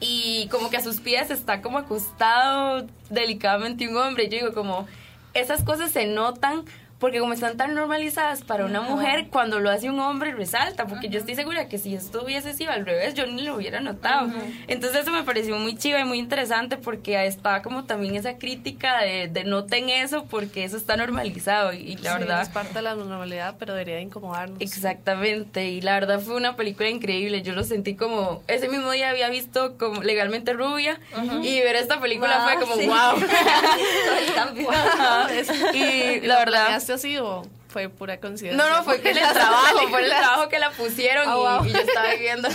y 0.00 0.48
como 0.48 0.70
que 0.70 0.78
a 0.78 0.82
sus 0.82 1.00
pies 1.00 1.30
está 1.30 1.60
como 1.60 1.76
acostado 1.76 2.86
delicadamente 3.10 3.86
un 3.86 3.96
hombre. 3.98 4.30
Yo 4.30 4.38
digo 4.38 4.54
como, 4.54 4.86
esas 5.34 5.62
cosas 5.64 5.90
se 5.90 6.06
notan 6.06 6.64
porque 6.98 7.18
como 7.18 7.32
están 7.32 7.56
tan 7.56 7.74
normalizadas 7.74 8.42
para 8.42 8.64
una 8.64 8.80
mujer, 8.80 9.26
cuando 9.30 9.60
lo 9.60 9.70
hace 9.70 9.90
un 9.90 9.98
hombre 10.00 10.32
resalta, 10.32 10.86
porque 10.86 11.08
yo 11.08 11.18
estoy 11.18 11.34
segura 11.34 11.68
que 11.68 11.78
si 11.78 11.94
esto 11.94 12.24
hubiese 12.24 12.54
sido 12.54 12.70
al 12.70 12.86
revés, 12.86 13.14
yo 13.14 13.26
ni 13.26 13.42
lo 13.42 13.56
hubiera 13.56 13.80
notado. 13.80 14.30
Entonces 14.68 15.02
eso 15.02 15.10
me 15.10 15.22
pareció 15.22 15.56
muy 15.56 15.76
chiva 15.76 16.00
y 16.00 16.04
muy 16.04 16.18
interesante 16.18 16.76
porque 16.76 17.26
está 17.26 17.62
como 17.62 17.84
también 17.84 18.16
esa 18.16 18.38
crítica 18.38 19.00
de, 19.00 19.28
de 19.28 19.44
noten 19.44 19.90
eso 19.90 20.24
porque 20.24 20.64
eso 20.64 20.76
está 20.76 20.96
normalizado 20.96 21.72
y, 21.72 21.96
la 21.96 22.18
verdad... 22.18 22.42
Es 22.42 22.48
parte 22.48 22.74
de 22.74 22.82
la 22.82 22.94
normalidad, 22.94 23.56
pero 23.58 23.74
debería 23.74 24.00
incomodarnos. 24.00 24.60
Exactamente, 24.60 25.68
y 25.68 25.80
la 25.80 25.94
verdad 25.94 26.20
fue 26.20 26.36
una 26.36 26.56
película 26.56 26.88
increíble, 26.88 27.42
yo 27.42 27.54
lo 27.54 27.64
sentí 27.64 27.94
como, 27.94 28.42
ese 28.46 28.68
mismo 28.68 28.90
día 28.90 29.10
había 29.10 29.28
visto 29.28 29.76
como 29.78 30.02
legalmente 30.02 30.52
rubia 30.52 31.00
y 31.42 31.60
ver 31.60 31.76
esta 31.76 32.00
película 32.00 32.44
fue 32.44 32.60
como, 32.60 32.76
wow. 32.76 33.16
y 35.74 36.20
la 36.20 36.38
verdad 36.38 36.80
así 36.92 37.16
o 37.18 37.42
fue 37.68 37.88
pura 37.88 38.20
coincidencia? 38.20 38.56
No, 38.56 38.72
no, 38.72 38.84
fue 38.84 39.00
que 39.00 39.10
el 39.10 39.18
trabajo, 39.18 39.88
fue 39.88 40.04
el 40.04 40.10
trabajo 40.10 40.48
que 40.48 40.58
la 40.60 40.70
pusieron 40.70 41.24
ah, 41.26 41.60
y, 41.66 41.72
yo 41.72 41.78
estaba 41.78 42.14
viendo. 42.14 42.48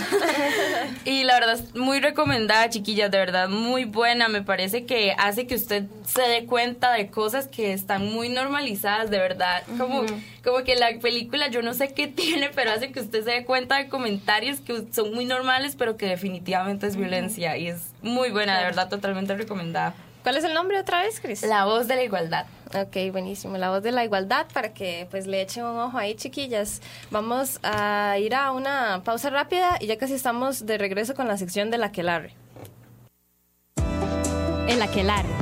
y 1.04 1.24
la 1.24 1.34
verdad 1.34 1.54
es 1.54 1.74
muy 1.74 2.00
recomendada, 2.00 2.70
chiquillas, 2.70 3.10
de 3.10 3.18
verdad, 3.18 3.48
muy 3.48 3.84
buena. 3.84 4.28
Me 4.28 4.42
parece 4.42 4.86
que 4.86 5.14
hace 5.18 5.46
que 5.46 5.56
usted 5.56 5.84
se 6.06 6.22
dé 6.22 6.46
cuenta 6.46 6.92
de 6.92 7.08
cosas 7.08 7.48
que 7.48 7.72
están 7.72 8.06
muy 8.06 8.30
normalizadas, 8.30 9.10
de 9.10 9.18
verdad. 9.18 9.62
Como, 9.76 10.06
como 10.42 10.64
que 10.64 10.76
la 10.76 10.88
película, 11.00 11.48
yo 11.48 11.60
no 11.60 11.74
sé 11.74 11.92
qué 11.92 12.06
tiene, 12.08 12.48
pero 12.54 12.70
hace 12.72 12.90
que 12.90 13.00
usted 13.00 13.22
se 13.22 13.30
dé 13.30 13.44
cuenta 13.44 13.76
de 13.76 13.88
comentarios 13.88 14.60
que 14.60 14.86
son 14.92 15.12
muy 15.12 15.26
normales, 15.26 15.76
pero 15.76 15.96
que 15.96 16.06
definitivamente 16.06 16.86
es 16.86 16.96
violencia. 16.96 17.58
Y 17.58 17.68
es 17.68 17.92
muy 18.00 18.30
buena, 18.30 18.56
de 18.58 18.64
verdad, 18.64 18.88
totalmente 18.88 19.36
recomendada. 19.36 19.94
¿Cuál 20.30 20.38
es 20.38 20.44
el 20.44 20.54
nombre 20.54 20.78
otra 20.78 21.02
vez, 21.02 21.18
Cris? 21.18 21.42
La 21.42 21.64
voz 21.64 21.88
de 21.88 21.96
la 21.96 22.04
igualdad. 22.04 22.46
Ok, 22.72 23.10
buenísimo. 23.10 23.58
La 23.58 23.70
voz 23.70 23.82
de 23.82 23.90
la 23.90 24.04
igualdad 24.04 24.46
para 24.54 24.72
que 24.72 25.08
pues 25.10 25.26
le 25.26 25.42
echen 25.42 25.64
un 25.64 25.76
ojo 25.76 25.98
ahí, 25.98 26.14
chiquillas. 26.14 26.80
Vamos 27.10 27.58
a 27.64 28.16
ir 28.16 28.36
a 28.36 28.52
una 28.52 29.02
pausa 29.04 29.30
rápida 29.30 29.76
y 29.80 29.88
ya 29.88 29.98
casi 29.98 30.14
estamos 30.14 30.66
de 30.66 30.78
regreso 30.78 31.16
con 31.16 31.26
la 31.26 31.36
sección 31.36 31.72
de 31.72 31.78
la 31.78 31.86
Aquelarre. 31.86 32.32
El 34.68 34.80
Aquelarre. 34.80 35.34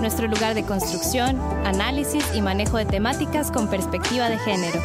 Nuestro 0.00 0.26
lugar 0.26 0.54
de 0.54 0.64
construcción, 0.64 1.40
análisis 1.64 2.24
y 2.34 2.42
manejo 2.42 2.78
de 2.78 2.86
temáticas 2.86 3.52
con 3.52 3.70
perspectiva 3.70 4.28
de 4.28 4.38
género. 4.38 4.80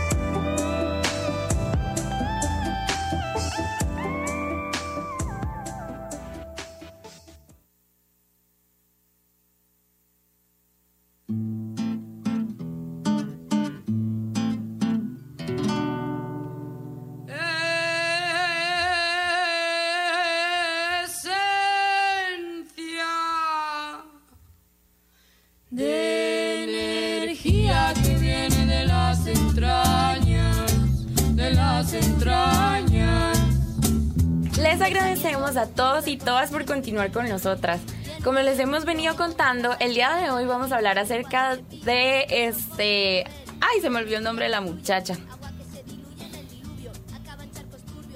Y 36.07 36.17
todas 36.17 36.51
por 36.51 36.65
continuar 36.65 37.11
con 37.11 37.27
nosotras. 37.27 37.81
Como 38.23 38.39
les 38.39 38.59
hemos 38.59 38.85
venido 38.85 39.15
contando, 39.15 39.75
el 39.79 39.93
día 39.93 40.15
de 40.15 40.29
hoy 40.29 40.45
vamos 40.45 40.71
a 40.71 40.77
hablar 40.77 40.99
acerca 40.99 41.57
de 41.83 42.25
este... 42.29 43.25
Ay, 43.61 43.81
se 43.81 43.89
me 43.89 43.99
olvidó 43.99 44.17
el 44.17 44.23
nombre 44.23 44.45
de 44.45 44.51
la 44.51 44.61
muchacha. 44.61 45.17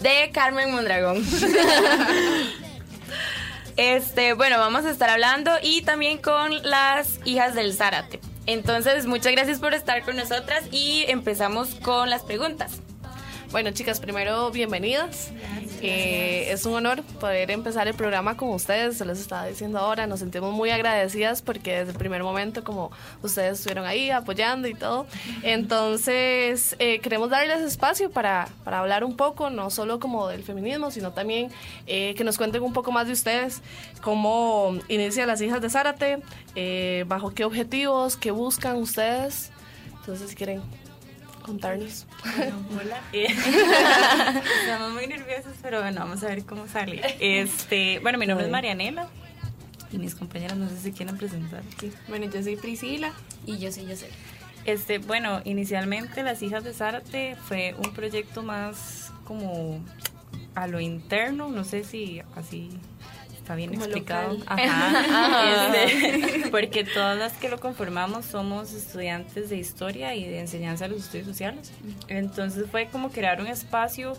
De 0.01 0.29
Carmen 0.33 0.71
Mondragón. 0.71 1.17
este, 3.77 4.33
bueno, 4.33 4.59
vamos 4.59 4.85
a 4.85 4.91
estar 4.91 5.09
hablando 5.09 5.51
y 5.61 5.81
también 5.81 6.17
con 6.19 6.61
las 6.63 7.19
hijas 7.25 7.55
del 7.55 7.73
Zárate. 7.73 8.19
Entonces, 8.45 9.05
muchas 9.05 9.31
gracias 9.31 9.59
por 9.59 9.73
estar 9.73 10.03
con 10.03 10.15
nosotras 10.15 10.63
y 10.71 11.05
empezamos 11.07 11.75
con 11.75 12.09
las 12.09 12.23
preguntas. 12.23 12.81
Bueno, 13.51 13.71
chicas, 13.71 13.99
primero 13.99 14.51
bienvenidas. 14.51 15.31
Eh, 15.81 16.51
es 16.51 16.65
un 16.65 16.73
honor 16.73 17.03
poder 17.19 17.51
empezar 17.51 17.87
el 17.87 17.93
programa 17.93 18.35
con 18.35 18.49
ustedes, 18.49 18.97
se 18.97 19.05
les 19.05 19.19
estaba 19.19 19.45
diciendo 19.45 19.79
ahora, 19.79 20.07
nos 20.07 20.19
sentimos 20.19 20.53
muy 20.53 20.69
agradecidas 20.71 21.41
porque 21.41 21.77
desde 21.79 21.91
el 21.91 21.97
primer 21.97 22.23
momento 22.23 22.63
como 22.63 22.91
ustedes 23.21 23.59
estuvieron 23.59 23.85
ahí 23.85 24.09
apoyando 24.09 24.67
y 24.67 24.73
todo, 24.73 25.07
entonces 25.43 26.75
eh, 26.79 26.99
queremos 26.99 27.29
darles 27.29 27.61
espacio 27.61 28.09
para, 28.11 28.49
para, 28.63 28.79
hablar 28.79 29.03
un 29.03 29.15
poco, 29.15 29.49
no 29.49 29.69
solo 29.69 29.99
como 29.99 30.27
del 30.27 30.43
feminismo, 30.43 30.91
sino 30.91 31.11
también 31.11 31.49
eh, 31.87 32.13
que 32.15 32.23
nos 32.23 32.37
cuenten 32.37 32.63
un 32.63 32.73
poco 32.73 32.91
más 32.91 33.07
de 33.07 33.13
ustedes, 33.13 33.61
cómo 34.01 34.77
inicia 34.87 35.25
las 35.25 35.41
hijas 35.41 35.61
de 35.61 35.69
Zárate, 35.69 36.19
bajo 37.05 37.33
qué 37.33 37.45
objetivos, 37.45 38.17
qué 38.17 38.31
buscan 38.31 38.77
ustedes, 38.77 39.51
entonces 39.99 40.29
si 40.29 40.35
quieren 40.35 40.61
contarnos. 41.39 42.05
hola. 42.79 43.01
Estamos 43.13 44.93
muy 44.93 45.07
nerviosos, 45.07 45.53
pero 45.61 45.81
bueno, 45.81 46.01
vamos 46.01 46.23
a 46.23 46.27
ver 46.27 46.45
cómo 46.45 46.67
sale. 46.67 47.01
Este, 47.19 47.99
bueno, 47.99 48.17
mi 48.17 48.27
nombre 48.27 48.45
es 48.45 48.51
Marianela 48.51 49.07
y 49.91 49.97
mis 49.97 50.15
compañeras 50.15 50.57
no 50.57 50.69
sé 50.69 50.77
si 50.77 50.91
quieren 50.91 51.17
presentar. 51.17 51.63
Bueno, 52.07 52.27
yo 52.27 52.43
soy 52.43 52.55
Priscila 52.55 53.13
y 53.45 53.57
yo 53.57 53.71
soy 53.71 53.87
Yosel. 53.87 54.11
Este, 54.65 54.99
bueno, 54.99 55.41
inicialmente 55.45 56.21
Las 56.23 56.41
Hijas 56.41 56.63
de 56.63 56.73
Zárate 56.73 57.35
fue 57.47 57.75
un 57.77 57.93
proyecto 57.93 58.43
más 58.43 59.11
como 59.23 59.79
a 60.55 60.67
lo 60.67 60.79
interno, 60.79 61.49
no 61.49 61.63
sé 61.63 61.83
si 61.83 62.21
así 62.35 62.69
está 63.49 63.55
bien 63.55 63.73
explicado. 63.73 64.37
Este, 65.69 66.49
porque 66.51 66.83
todas 66.83 67.17
las 67.17 67.33
que 67.33 67.49
lo 67.49 67.59
conformamos 67.59 68.25
somos 68.25 68.73
estudiantes 68.73 69.49
de 69.49 69.57
historia 69.57 70.13
y 70.15 70.27
de 70.27 70.39
enseñanza 70.39 70.85
de 70.85 70.91
los 70.91 71.05
estudios 71.05 71.27
sociales. 71.27 71.71
Entonces 72.07 72.65
fue 72.69 72.87
como 72.91 73.09
crear 73.09 73.41
un 73.41 73.47
espacio 73.47 74.15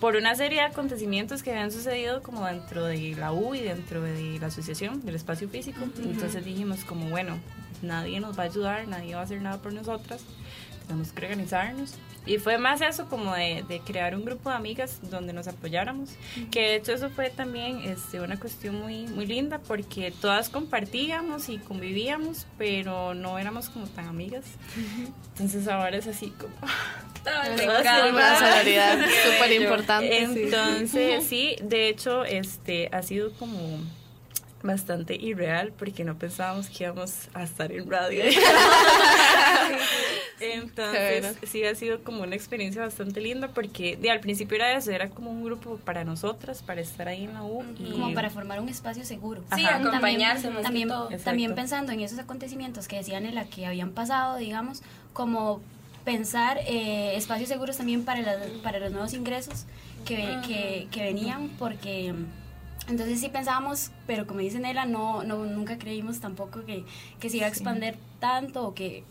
por 0.00 0.16
una 0.16 0.34
serie 0.34 0.60
de 0.60 0.66
acontecimientos 0.66 1.42
que 1.42 1.50
habían 1.50 1.72
sucedido 1.72 2.22
como 2.22 2.46
dentro 2.46 2.84
de 2.84 3.16
la 3.16 3.32
U 3.32 3.54
y 3.54 3.60
dentro 3.60 4.02
de 4.02 4.38
la 4.38 4.46
asociación, 4.46 5.04
del 5.04 5.16
espacio 5.16 5.48
físico. 5.48 5.80
Entonces 5.98 6.44
dijimos 6.44 6.84
como, 6.84 7.10
bueno, 7.10 7.38
nadie 7.82 8.20
nos 8.20 8.38
va 8.38 8.44
a 8.44 8.46
ayudar, 8.46 8.86
nadie 8.86 9.14
va 9.14 9.22
a 9.22 9.24
hacer 9.24 9.42
nada 9.42 9.58
por 9.58 9.72
nosotras, 9.72 10.22
tenemos 10.86 11.12
que 11.12 11.26
organizarnos 11.26 11.94
y 12.30 12.38
fue 12.38 12.58
más 12.58 12.80
eso 12.80 13.06
como 13.06 13.34
de, 13.34 13.82
crear 13.84 14.14
un 14.14 14.24
grupo 14.24 14.50
de 14.50 14.56
amigas 14.56 15.00
donde 15.02 15.32
nos 15.32 15.48
apoyáramos, 15.48 16.10
que 16.52 16.60
de 16.60 16.76
hecho 16.76 16.92
eso 16.92 17.10
fue 17.10 17.28
también 17.28 17.80
este, 17.80 18.20
una 18.20 18.38
cuestión 18.38 18.80
muy, 18.80 19.08
muy 19.08 19.26
linda 19.26 19.58
porque 19.58 20.12
todas 20.12 20.48
compartíamos 20.48 21.48
y 21.48 21.58
convivíamos, 21.58 22.46
pero 22.56 23.14
no 23.14 23.36
éramos 23.36 23.68
como 23.68 23.88
tan 23.88 24.06
amigas. 24.06 24.44
Entonces 25.32 25.66
ahora 25.66 25.96
es 25.96 26.06
así 26.06 26.32
como... 26.38 26.54
una 28.12 28.38
solidaridad 28.38 28.98
súper 29.24 29.52
importante. 29.60 30.22
Entonces, 30.22 31.24
sí, 31.26 31.56
de 31.62 31.88
hecho, 31.88 32.24
este 32.24 32.88
ha 32.92 33.02
sido 33.02 33.32
como 33.32 33.80
bastante 34.62 35.16
irreal 35.16 35.72
porque 35.76 36.04
no 36.04 36.18
pensábamos 36.18 36.68
que 36.68 36.84
íbamos 36.84 37.28
a 37.34 37.42
estar 37.42 37.72
en 37.72 37.90
radio. 37.90 38.24
Entonces, 40.40 41.36
sí 41.44 41.64
ha 41.64 41.74
sido 41.74 42.02
como 42.02 42.22
una 42.22 42.34
experiencia 42.34 42.82
bastante 42.82 43.20
linda 43.20 43.48
porque 43.48 43.96
de, 43.96 44.10
al 44.10 44.20
principio 44.20 44.56
era 44.56 44.72
eso, 44.76 44.90
era 44.90 45.10
como 45.10 45.30
un 45.30 45.44
grupo 45.44 45.76
para 45.78 46.04
nosotras, 46.04 46.62
para 46.62 46.80
estar 46.80 47.08
ahí 47.08 47.24
en 47.24 47.34
la 47.34 47.42
U. 47.42 47.62
Y... 47.78 47.92
Como 47.92 48.14
para 48.14 48.30
formar 48.30 48.60
un 48.60 48.68
espacio 48.68 49.04
seguro. 49.04 49.42
Sí, 49.54 49.64
acompañarse 49.66 50.48
también, 50.62 50.88
también, 51.22 51.54
pensando 51.54 51.92
en 51.92 52.00
esos 52.00 52.18
acontecimientos 52.18 52.88
que 52.88 52.96
decían 52.96 53.26
en 53.26 53.34
la 53.34 53.44
que 53.44 53.66
habían 53.66 53.90
pasado, 53.90 54.38
digamos, 54.38 54.82
como 55.12 55.60
pensar 56.04 56.58
eh, 56.66 57.14
espacios 57.16 57.48
seguros 57.48 57.76
también 57.76 58.04
para, 58.04 58.38
para 58.62 58.78
los 58.78 58.90
nuevos 58.90 59.12
ingresos 59.12 59.66
que, 60.06 60.38
que, 60.46 60.88
que 60.90 61.02
venían 61.02 61.50
porque 61.58 62.14
entonces 62.88 63.20
sí 63.20 63.28
pensábamos, 63.28 63.90
pero 64.06 64.26
como 64.26 64.40
dice 64.40 64.58
Nela, 64.58 64.86
no, 64.86 65.22
no, 65.22 65.44
nunca 65.44 65.78
creímos 65.78 66.20
tampoco 66.20 66.64
que, 66.64 66.84
que 67.20 67.30
se 67.30 67.36
iba 67.36 67.46
a 67.46 67.48
expandir 67.48 67.96
tanto 68.18 68.66
o 68.66 68.74
que 68.74 69.04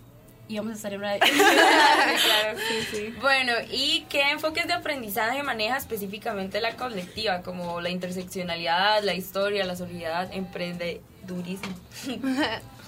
íbamos 0.50 0.74
a 0.74 0.75
estar 0.75 0.94
en 0.94 1.01
radio. 1.01 1.20
claro, 1.25 2.60
sí, 2.68 2.88
sí. 2.91 3.13
Bueno, 3.22 3.53
¿y 3.72 4.06
qué 4.10 4.32
enfoques 4.32 4.68
de 4.68 4.74
aprendizaje 4.74 5.41
maneja 5.44 5.77
específicamente 5.77 6.60
la 6.60 6.75
colectiva? 6.75 7.41
Como 7.44 7.79
la 7.79 7.89
interseccionalidad, 7.89 9.03
la 9.03 9.13
historia, 9.13 9.63
la 9.63 9.75
solidaridad, 9.75 10.34
emprendedurismo. 10.34 11.74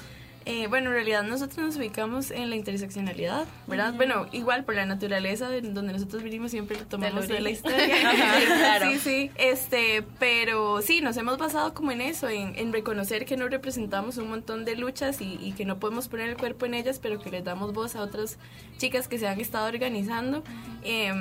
Eh, 0.46 0.68
bueno, 0.68 0.90
en 0.90 0.96
realidad 0.96 1.24
nosotros 1.24 1.60
nos 1.60 1.76
ubicamos 1.78 2.32
en 2.32 2.50
la 2.50 2.56
interseccionalidad, 2.56 3.46
¿verdad? 3.68 3.94
Bueno, 3.94 4.26
igual 4.32 4.64
por 4.64 4.76
la 4.76 4.86
naturaleza 4.86 5.50
de 5.50 5.62
donde 5.62 5.94
nosotros 5.94 6.24
vinimos 6.24 6.50
siempre 6.50 6.78
tomamos 6.78 7.28
de 7.28 7.42
la 7.42 7.52
historia. 7.52 7.88
claro. 8.46 8.92
Sí, 8.92 8.98
sí. 9.00 9.32
Este, 9.36 10.04
pero 10.20 10.82
sí, 10.82 11.02
nos 11.02 11.16
hemos 11.18 11.38
basado 11.38 11.74
como 11.74 11.92
en 11.92 12.02
eso, 12.02 12.28
en, 12.28 12.58
en 12.58 12.74
reconocer 12.74 13.26
que 13.26 13.38
no 13.38 13.48
representamos 13.50 14.18
un 14.18 14.30
montón 14.30 14.66
de 14.66 14.76
luchas 14.76 15.22
y, 15.22 15.38
y, 15.42 15.52
que 15.54 15.64
no 15.64 15.80
podemos 15.80 16.08
poner 16.08 16.30
el 16.30 16.38
cuerpo 16.38 16.66
en 16.66 16.74
ellas, 16.74 16.98
pero 16.98 17.20
que 17.20 17.30
les 17.30 17.44
damos 17.44 17.74
voz 17.74 17.96
a 17.96 18.02
otras 18.02 18.38
chicas 18.78 19.08
que 19.08 19.20
se 19.20 19.28
han 19.28 19.40
estado 19.40 19.68
organizando. 19.68 20.44
Eh, 20.84 21.14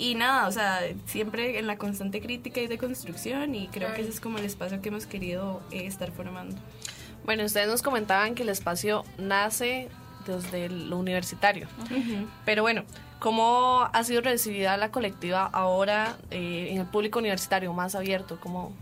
y 0.00 0.14
nada, 0.14 0.48
o 0.48 0.52
sea, 0.52 0.80
siempre 1.06 1.58
en 1.58 1.66
la 1.66 1.76
constante 1.76 2.20
crítica 2.20 2.60
y 2.60 2.66
de 2.66 2.78
construcción 2.78 3.54
y 3.54 3.68
creo 3.68 3.92
que 3.92 4.00
ese 4.00 4.10
es 4.10 4.20
como 4.20 4.38
el 4.38 4.44
espacio 4.44 4.80
que 4.80 4.88
hemos 4.88 5.06
querido 5.06 5.60
eh, 5.70 5.86
estar 5.86 6.10
formando. 6.10 6.56
Bueno, 7.24 7.44
ustedes 7.44 7.68
nos 7.68 7.82
comentaban 7.82 8.34
que 8.34 8.42
el 8.42 8.48
espacio 8.48 9.04
nace 9.18 9.88
desde 10.26 10.68
lo 10.68 10.98
universitario. 10.98 11.68
Pero 12.44 12.62
bueno, 12.62 12.84
¿cómo 13.18 13.88
ha 13.92 14.04
sido 14.04 14.20
recibida 14.20 14.76
la 14.76 14.90
colectiva 14.90 15.44
ahora 15.46 16.16
eh, 16.30 16.68
en 16.70 16.78
el 16.78 16.86
público 16.86 17.18
universitario 17.18 17.72
más 17.72 17.94
abierto? 17.94 18.38
¿Cómo, 18.40 18.72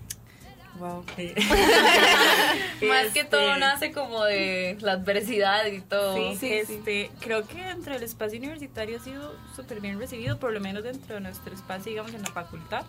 Wow. 0.79 1.05
Más 2.89 3.07
que 3.13 3.25
todo 3.25 3.49
Este, 3.49 3.61
nace 3.61 3.93
como 3.93 4.25
de 4.25 4.77
la 4.81 4.93
adversidad 4.93 5.67
y 5.67 5.81
todo. 5.81 6.15
Sí, 6.17 6.37
sí, 6.39 6.53
este, 6.53 7.11
creo 7.21 7.47
que 7.47 7.63
dentro 7.63 7.95
del 7.95 8.03
espacio 8.03 8.39
universitario 8.39 8.99
ha 8.99 9.01
sido 9.03 9.35
súper 9.55 9.81
bien 9.81 9.99
recibido, 9.99 10.39
por 10.39 10.53
lo 10.53 10.61
menos 10.61 10.85
dentro 10.85 11.17
de 11.17 11.21
nuestro 11.21 11.53
espacio, 11.55 11.91
digamos, 11.91 12.15
en 12.15 12.23
la 12.23 12.31
facultad, 12.31 12.85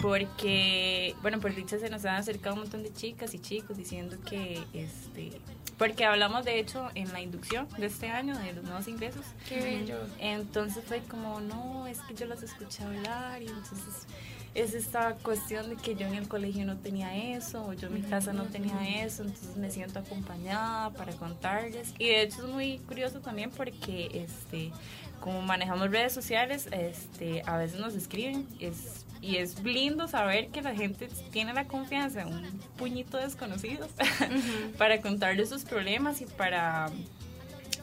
porque, 0.00 1.14
bueno, 1.22 1.40
por 1.40 1.54
dicha 1.54 1.78
se 1.78 1.90
nos 1.90 2.04
han 2.04 2.16
acercado 2.16 2.54
un 2.54 2.62
montón 2.62 2.82
de 2.82 2.92
chicas 2.92 3.34
y 3.34 3.38
chicos 3.38 3.76
diciendo 3.76 4.16
que, 4.28 4.62
este, 4.72 5.40
porque 5.78 6.04
hablamos 6.04 6.44
de 6.44 6.58
hecho 6.58 6.90
en 6.94 7.12
la 7.12 7.20
inducción 7.20 7.66
de 7.78 7.86
este 7.86 8.10
año 8.10 8.36
de 8.38 8.52
los 8.52 8.64
nuevos 8.64 8.86
ingresos. 8.88 9.24
Qué 9.48 9.60
bello. 9.60 9.96
Entonces 10.18 10.84
fue 10.86 11.00
como, 11.00 11.40
no, 11.40 11.86
es 11.86 12.00
que 12.02 12.14
yo 12.14 12.26
las 12.26 12.42
escuché 12.42 12.84
hablar 12.84 13.42
y 13.42 13.46
entonces 13.46 14.06
es 14.54 14.74
esta 14.74 15.14
cuestión 15.16 15.70
de 15.70 15.76
que 15.76 15.94
yo 15.94 16.06
en 16.06 16.14
el 16.14 16.28
colegio 16.28 16.64
no 16.64 16.76
tenía 16.76 17.36
eso, 17.36 17.66
o 17.66 17.72
yo 17.72 17.88
en 17.88 17.94
mi 17.94 18.02
casa 18.02 18.32
no 18.32 18.44
tenía 18.44 19.04
eso, 19.04 19.22
entonces 19.22 19.56
me 19.56 19.70
siento 19.70 20.00
acompañada 20.00 20.90
para 20.90 21.12
contarles. 21.12 21.94
Y 21.98 22.08
de 22.08 22.22
hecho 22.22 22.46
es 22.46 22.52
muy 22.52 22.78
curioso 22.78 23.20
también 23.20 23.50
porque 23.50 24.10
este 24.12 24.72
como 25.20 25.42
manejamos 25.42 25.90
redes 25.90 26.12
sociales, 26.12 26.66
este 26.72 27.42
a 27.46 27.58
veces 27.58 27.78
nos 27.78 27.94
escriben 27.94 28.46
es, 28.58 29.04
y 29.20 29.36
es 29.36 29.62
lindo 29.62 30.08
saber 30.08 30.48
que 30.48 30.62
la 30.62 30.74
gente 30.74 31.08
tiene 31.30 31.52
la 31.52 31.66
confianza 31.66 32.22
en 32.22 32.28
un 32.28 32.60
puñito 32.76 33.18
de 33.18 33.24
desconocidos 33.24 33.90
para 34.78 35.00
contarles 35.00 35.50
sus 35.50 35.64
problemas 35.64 36.22
y 36.22 36.26
para 36.26 36.90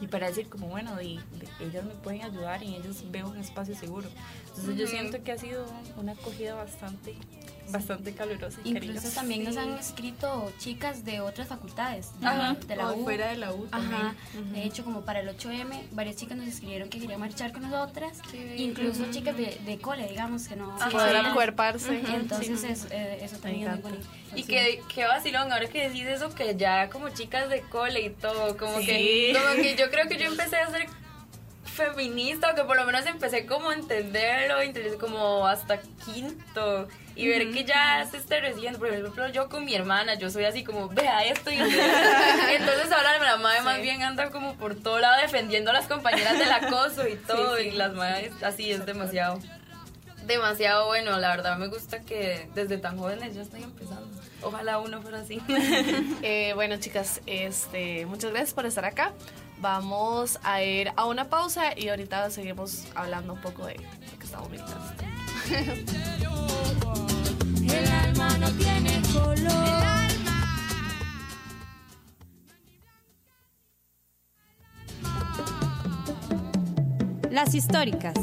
y 0.00 0.06
para 0.06 0.28
decir 0.28 0.48
como 0.48 0.68
bueno 0.68 1.00
y, 1.00 1.16
de, 1.16 1.66
ellas 1.66 1.84
me 1.84 1.94
pueden 1.94 2.22
ayudar 2.22 2.62
y 2.62 2.76
ellos 2.76 3.04
veo 3.10 3.28
un 3.28 3.38
espacio 3.38 3.74
seguro 3.74 4.08
entonces 4.48 4.76
yo 4.76 4.86
siento 4.86 5.22
que 5.22 5.32
ha 5.32 5.38
sido 5.38 5.66
una 5.96 6.12
acogida 6.12 6.54
bastante 6.54 7.14
bastante 7.72 8.12
calurosa 8.14 8.58
y 8.64 8.70
Incluso 8.70 9.08
también 9.10 9.44
nos 9.44 9.56
han 9.56 9.70
escrito 9.78 10.52
chicas 10.58 11.04
de 11.04 11.20
otras 11.20 11.48
facultades, 11.48 12.08
de, 12.20 12.26
Ajá. 12.26 12.54
de 12.66 12.76
la 12.76 12.90
O 12.90 12.96
U. 12.96 13.04
fuera 13.04 13.28
de 13.28 13.36
la 13.36 13.52
U 13.52 13.66
también. 13.66 14.00
Ajá. 14.02 14.14
De 14.52 14.62
hecho, 14.64 14.84
como 14.84 15.02
para 15.02 15.20
el 15.20 15.28
8M, 15.28 15.88
varias 15.92 16.16
chicas 16.16 16.36
nos 16.36 16.46
escribieron 16.46 16.88
que 16.88 16.98
querían 17.00 17.20
marchar 17.20 17.52
con 17.52 17.62
nosotras. 17.62 18.18
Incluso 18.56 19.10
chicas 19.10 19.36
de, 19.36 19.58
de 19.64 19.78
cole, 19.78 20.06
digamos, 20.08 20.48
que 20.48 20.56
no... 20.56 20.74
Ajá. 20.76 20.90
Poder 20.90 21.16
acuerparse. 21.16 22.00
Entonces, 22.14 22.60
Sí. 22.60 22.66
eso, 22.68 22.86
eh, 22.90 23.18
eso 23.22 23.36
también 23.38 23.68
es 23.68 23.74
muy 23.74 23.82
bonito. 23.82 24.06
Y 24.34 24.42
Sí. 24.42 24.48
que, 24.48 24.82
qué 24.94 25.04
vacilón, 25.04 25.52
ahora 25.52 25.66
que 25.68 25.88
decís 25.88 26.06
eso, 26.06 26.34
que 26.34 26.56
ya 26.56 26.88
como 26.90 27.08
chicas 27.10 27.48
de 27.48 27.60
cole 27.62 28.00
y 28.02 28.10
todo, 28.10 28.56
como, 28.56 28.78
Sí. 28.80 28.86
que, 28.86 29.36
como 29.40 29.62
que 29.62 29.76
yo 29.76 29.90
creo 29.90 30.08
que 30.08 30.16
yo 30.18 30.26
empecé 30.26 30.56
a 30.56 30.70
ser 30.70 30.86
feminista, 31.64 32.50
o 32.52 32.54
que 32.54 32.64
por 32.64 32.76
lo 32.76 32.84
menos 32.84 33.06
empecé 33.06 33.46
como 33.46 33.70
a 33.70 33.74
entenderlo, 33.74 34.60
entonces 34.60 34.94
como 34.98 35.46
hasta 35.46 35.80
quinto, 36.04 36.88
y 37.18 37.26
ver 37.26 37.50
que 37.50 37.64
ya 37.64 38.06
se 38.06 38.40
recibiendo, 38.40 38.78
por 38.78 38.88
ejemplo, 38.88 39.28
yo 39.28 39.48
con 39.48 39.64
mi 39.64 39.74
hermana, 39.74 40.14
yo 40.14 40.30
soy 40.30 40.44
así 40.44 40.62
como, 40.62 40.88
vea 40.88 41.24
esto, 41.24 41.50
y 41.50 41.58
entonces 41.58 42.92
ahora 42.92 43.18
la 43.18 43.36
madre 43.38 43.60
más 43.62 43.82
bien 43.82 44.02
anda 44.02 44.30
como 44.30 44.54
por 44.54 44.76
todo 44.76 45.00
lado 45.00 45.20
defendiendo 45.20 45.70
a 45.70 45.74
las 45.74 45.88
compañeras 45.88 46.38
del 46.38 46.52
acoso 46.52 47.08
y 47.08 47.16
todo, 47.16 47.60
y 47.60 47.72
las 47.72 47.92
madres 47.92 48.32
así 48.42 48.70
es 48.70 48.86
demasiado 48.86 49.40
demasiado 50.28 50.86
bueno, 50.86 51.18
la 51.18 51.30
verdad 51.30 51.58
me 51.58 51.66
gusta 51.66 52.02
que 52.02 52.48
desde 52.54 52.78
tan 52.78 52.98
jóvenes 52.98 53.34
ya 53.34 53.42
estoy 53.42 53.62
empezando. 53.62 54.06
Ojalá 54.42 54.78
uno 54.78 55.02
fuera 55.02 55.20
así. 55.20 55.42
Eh, 56.22 56.52
bueno, 56.54 56.76
chicas, 56.76 57.20
este, 57.26 58.04
muchas 58.06 58.30
gracias 58.30 58.52
por 58.52 58.66
estar 58.66 58.84
acá. 58.84 59.12
Vamos 59.58 60.38
a 60.42 60.62
ir 60.62 60.92
a 60.96 61.06
una 61.06 61.28
pausa 61.28 61.76
y 61.76 61.88
ahorita 61.88 62.30
seguimos 62.30 62.84
hablando 62.94 63.32
un 63.32 63.40
poco 63.40 63.66
de 63.66 63.76
lo 63.76 64.18
que 64.18 64.24
estamos 64.24 64.50
viendo. 64.50 64.68
Las 77.30 77.54
históricas. 77.54 78.14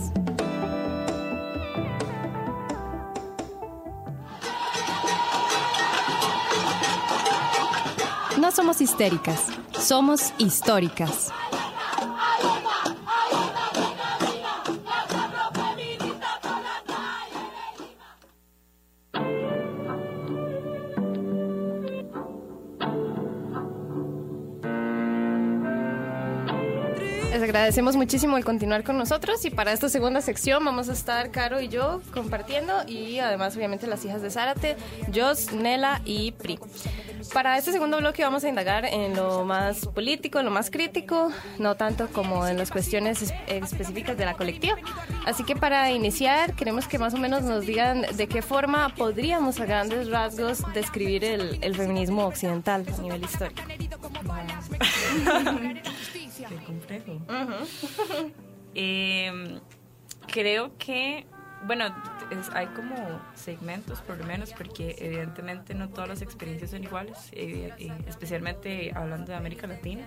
No 8.37 8.51
somos 8.51 8.81
histéricas, 8.81 9.47
somos 9.79 10.33
históricas. 10.37 11.31
Agradecemos 27.55 27.95
muchísimo 27.95 28.35
el 28.37 28.43
continuar 28.43 28.83
con 28.83 28.97
nosotros 28.97 29.43
y 29.45 29.49
para 29.49 29.71
esta 29.71 29.87
segunda 29.87 30.19
sección 30.21 30.63
vamos 30.65 30.89
a 30.89 30.93
estar 30.93 31.31
Caro 31.31 31.61
y 31.61 31.69
yo 31.69 32.01
compartiendo 32.13 32.73
y 32.85 33.19
además 33.19 33.55
obviamente 33.55 33.87
las 33.87 34.03
hijas 34.03 34.21
de 34.21 34.29
Zárate, 34.29 34.75
Jos, 35.13 35.53
Nela 35.53 36.01
y 36.03 36.31
Pri. 36.33 36.59
Para 37.33 37.57
este 37.57 37.71
segundo 37.71 37.97
bloque 37.97 38.23
vamos 38.23 38.43
a 38.43 38.49
indagar 38.49 38.85
en 38.85 39.15
lo 39.15 39.45
más 39.45 39.79
político, 39.87 40.39
en 40.39 40.45
lo 40.45 40.51
más 40.51 40.69
crítico, 40.69 41.31
no 41.57 41.75
tanto 41.75 42.07
como 42.09 42.45
en 42.45 42.57
las 42.57 42.71
cuestiones 42.71 43.21
es- 43.21 43.33
específicas 43.47 44.17
de 44.17 44.25
la 44.25 44.33
colectiva. 44.35 44.75
Así 45.25 45.43
que 45.43 45.55
para 45.55 45.89
iniciar 45.91 46.53
queremos 46.55 46.87
que 46.87 46.99
más 46.99 47.13
o 47.13 47.17
menos 47.17 47.43
nos 47.43 47.65
digan 47.65 48.05
de 48.15 48.27
qué 48.27 48.41
forma 48.41 48.93
podríamos 48.95 49.59
a 49.61 49.65
grandes 49.65 50.09
rasgos 50.09 50.61
describir 50.73 51.23
el, 51.23 51.57
el 51.61 51.75
feminismo 51.75 52.25
occidental 52.25 52.85
a 52.97 53.01
nivel 53.01 53.23
histórico. 53.23 53.61
Qué 56.37 56.55
complejo. 56.65 57.19
Eh, 58.77 59.31
creo 60.27 60.77
que, 60.77 61.25
bueno, 61.65 61.85
es- 62.29 62.49
hay 62.53 62.67
como 62.67 62.93
segmentos 63.33 64.01
por 64.01 64.17
lo 64.17 64.25
menos, 64.25 64.51
porque 64.51 64.97
evidentemente 64.99 65.73
no 65.73 65.87
todas 65.87 66.09
las 66.09 66.21
experiencias 66.21 66.71
son 66.71 66.83
iguales, 66.83 67.29
eh, 67.31 67.71
eh, 67.77 67.91
especialmente 68.05 68.91
hablando 68.93 69.31
de 69.31 69.37
América 69.37 69.65
Latina. 69.65 70.05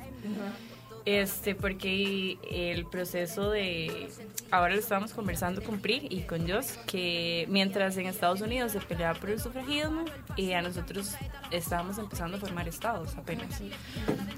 Este, 1.09 1.55
porque 1.55 2.37
el 2.51 2.85
proceso 2.85 3.51
de. 3.51 4.11
Ahora 4.51 4.75
lo 4.75 4.81
estábamos 4.81 5.14
conversando 5.14 5.62
con 5.62 5.81
Pri 5.81 6.07
y 6.11 6.21
con 6.25 6.47
Jos, 6.47 6.73
que 6.87 7.47
mientras 7.49 7.97
en 7.97 8.07
Estados 8.07 8.42
Unidos 8.42 8.73
se 8.73 8.81
peleaba 8.81 9.18
por 9.18 9.31
el 9.31 9.40
sufragismo, 9.40 10.05
y 10.37 10.53
a 10.53 10.61
nosotros 10.61 11.14
estábamos 11.51 11.97
empezando 11.97 12.37
a 12.37 12.40
formar 12.40 12.68
estados 12.68 13.16
apenas. 13.16 13.59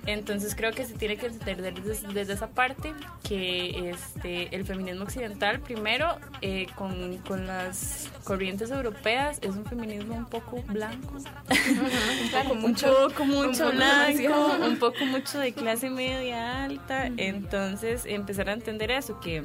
Entonces 0.06 0.54
creo 0.54 0.70
que 0.70 0.84
se 0.84 0.94
tiene 0.94 1.16
que 1.16 1.26
entender 1.26 1.82
desde, 1.82 2.06
desde 2.12 2.34
esa 2.34 2.50
parte 2.50 2.92
que 3.28 3.90
este, 3.90 4.54
el 4.54 4.64
feminismo 4.64 5.02
occidental, 5.02 5.58
primero, 5.60 6.18
eh, 6.40 6.66
con, 6.76 7.18
con 7.18 7.48
las 7.48 8.10
corrientes 8.22 8.70
europeas, 8.70 9.38
es 9.42 9.56
un 9.56 9.64
feminismo 9.64 10.14
un 10.14 10.26
poco 10.26 10.62
blanco. 10.68 11.14
un 11.16 12.30
poco 12.30 12.54
mucho, 12.54 13.06
un 13.06 13.10
poco 13.10 13.24
mucho 13.24 13.72
blanco, 13.72 14.56
un 14.64 14.78
poco 14.78 15.04
mucho 15.04 15.40
de 15.40 15.52
clase 15.52 15.90
media 15.90 16.59
alta. 16.64 17.06
Entonces 17.16 18.04
empezar 18.06 18.48
a 18.48 18.52
entender 18.52 18.90
eso, 18.90 19.20
que 19.20 19.44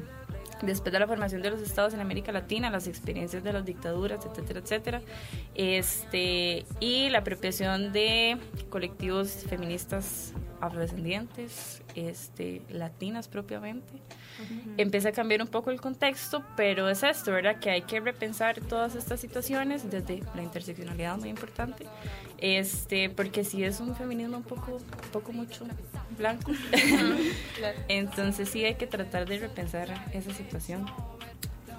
después 0.62 0.92
de 0.92 0.98
la 0.98 1.06
formación 1.06 1.42
de 1.42 1.50
los 1.50 1.60
estados 1.60 1.92
en 1.94 2.00
América 2.00 2.32
Latina, 2.32 2.70
las 2.70 2.86
experiencias 2.86 3.44
de 3.44 3.52
las 3.52 3.64
dictaduras, 3.64 4.24
etcétera, 4.24 4.60
etcétera, 4.60 5.02
este, 5.54 6.64
y 6.80 7.10
la 7.10 7.18
apropiación 7.18 7.92
de 7.92 8.38
colectivos 8.70 9.44
feministas 9.48 10.32
afrodescendientes, 10.60 11.82
este, 11.94 12.62
latinas 12.70 13.28
propiamente. 13.28 13.94
Empieza 14.76 15.10
a 15.10 15.12
cambiar 15.12 15.42
un 15.42 15.48
poco 15.48 15.70
el 15.70 15.80
contexto, 15.80 16.44
pero 16.56 16.88
es 16.88 17.02
esto, 17.02 17.32
¿verdad? 17.32 17.58
Que 17.58 17.70
hay 17.70 17.82
que 17.82 18.00
repensar 18.00 18.60
todas 18.60 18.94
estas 18.94 19.20
situaciones 19.20 19.90
desde 19.90 20.22
la 20.34 20.42
interseccionalidad 20.42 21.16
muy 21.18 21.30
importante, 21.30 21.86
este, 22.38 23.10
porque 23.10 23.44
si 23.44 23.64
es 23.64 23.80
un 23.80 23.96
feminismo 23.96 24.36
un 24.38 24.42
poco, 24.42 24.76
un 24.76 25.10
poco 25.12 25.32
mucho 25.32 25.66
blanco, 26.18 26.52
entonces 27.88 28.48
sí 28.48 28.64
hay 28.64 28.74
que 28.74 28.86
tratar 28.86 29.26
de 29.26 29.38
repensar 29.38 29.88
esa 30.12 30.32
situación. 30.32 30.86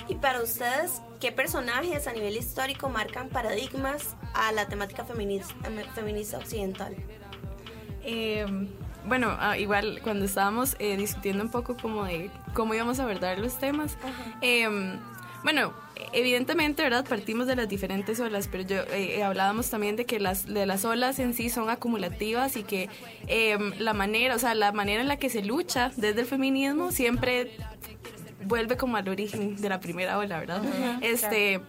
Y 0.09 0.15
para 0.15 0.41
ustedes, 0.41 1.01
¿qué 1.19 1.31
personajes 1.31 2.07
a 2.07 2.13
nivel 2.13 2.37
histórico 2.37 2.89
marcan 2.89 3.27
paradigmas 3.29 4.15
a 4.33 4.51
la 4.53 4.67
temática 4.67 5.03
feminista, 5.03 5.53
feminista 5.93 6.37
occidental? 6.37 6.95
Eh, 8.03 8.45
bueno, 9.07 9.35
ah, 9.39 9.57
igual 9.57 9.99
cuando 10.03 10.25
estábamos 10.25 10.75
eh, 10.79 10.97
discutiendo 10.97 11.43
un 11.43 11.49
poco 11.49 11.77
como 11.77 12.05
de 12.05 12.29
cómo 12.53 12.73
íbamos 12.73 12.99
a 12.99 13.03
abordar 13.03 13.39
los 13.39 13.57
temas, 13.57 13.97
em, 14.41 14.99
bueno, 15.43 15.73
evidentemente, 16.13 16.83
¿verdad? 16.83 17.05
Partimos 17.07 17.47
de 17.47 17.55
las 17.55 17.69
diferentes 17.69 18.19
olas, 18.19 18.47
pero 18.51 18.63
yo 18.63 18.77
eh, 18.91 19.23
hablábamos 19.23 19.69
también 19.69 19.95
de 19.95 20.05
que 20.05 20.19
las, 20.19 20.45
de 20.45 20.65
las 20.65 20.83
olas 20.83 21.19
en 21.19 21.33
sí 21.33 21.49
son 21.49 21.69
acumulativas 21.69 22.57
y 22.57 22.63
que 22.63 22.89
em, 23.27 23.73
la 23.79 23.93
manera, 23.93 24.35
o 24.35 24.39
sea, 24.39 24.55
la 24.55 24.71
manera 24.71 25.01
en 25.01 25.07
la 25.07 25.17
que 25.17 25.29
se 25.29 25.43
lucha 25.43 25.91
desde 25.95 26.21
el 26.21 26.27
feminismo 26.27 26.91
siempre 26.91 27.51
vuelve 28.45 28.77
como 28.77 28.97
al 28.97 29.07
origen 29.07 29.55
de 29.55 29.69
la 29.69 29.79
primera 29.79 30.17
ola, 30.17 30.39
¿verdad? 30.39 30.61
este... 31.01 31.61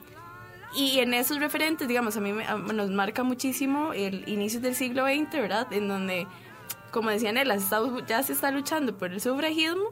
Y 0.75 0.99
en 0.99 1.15
esos 1.15 1.41
referentes, 1.41 1.89
digamos, 1.89 2.19
a 2.19 2.21
mí 2.21 2.31
nos 2.75 2.91
marca 2.91 3.23
muchísimo 3.23 3.95
el 3.95 4.29
inicio 4.29 4.61
del 4.61 4.75
siglo 4.75 5.07
XX, 5.07 5.33
¿verdad? 5.33 5.73
En 5.73 5.89
donde 5.89 6.27
como 6.91 7.11
decía 7.11 7.33
Nela, 7.33 7.57
ya 8.07 8.23
se 8.23 8.33
está 8.33 8.51
luchando 8.51 8.97
por 8.97 9.13
el 9.13 9.21
sufragismo, 9.21 9.91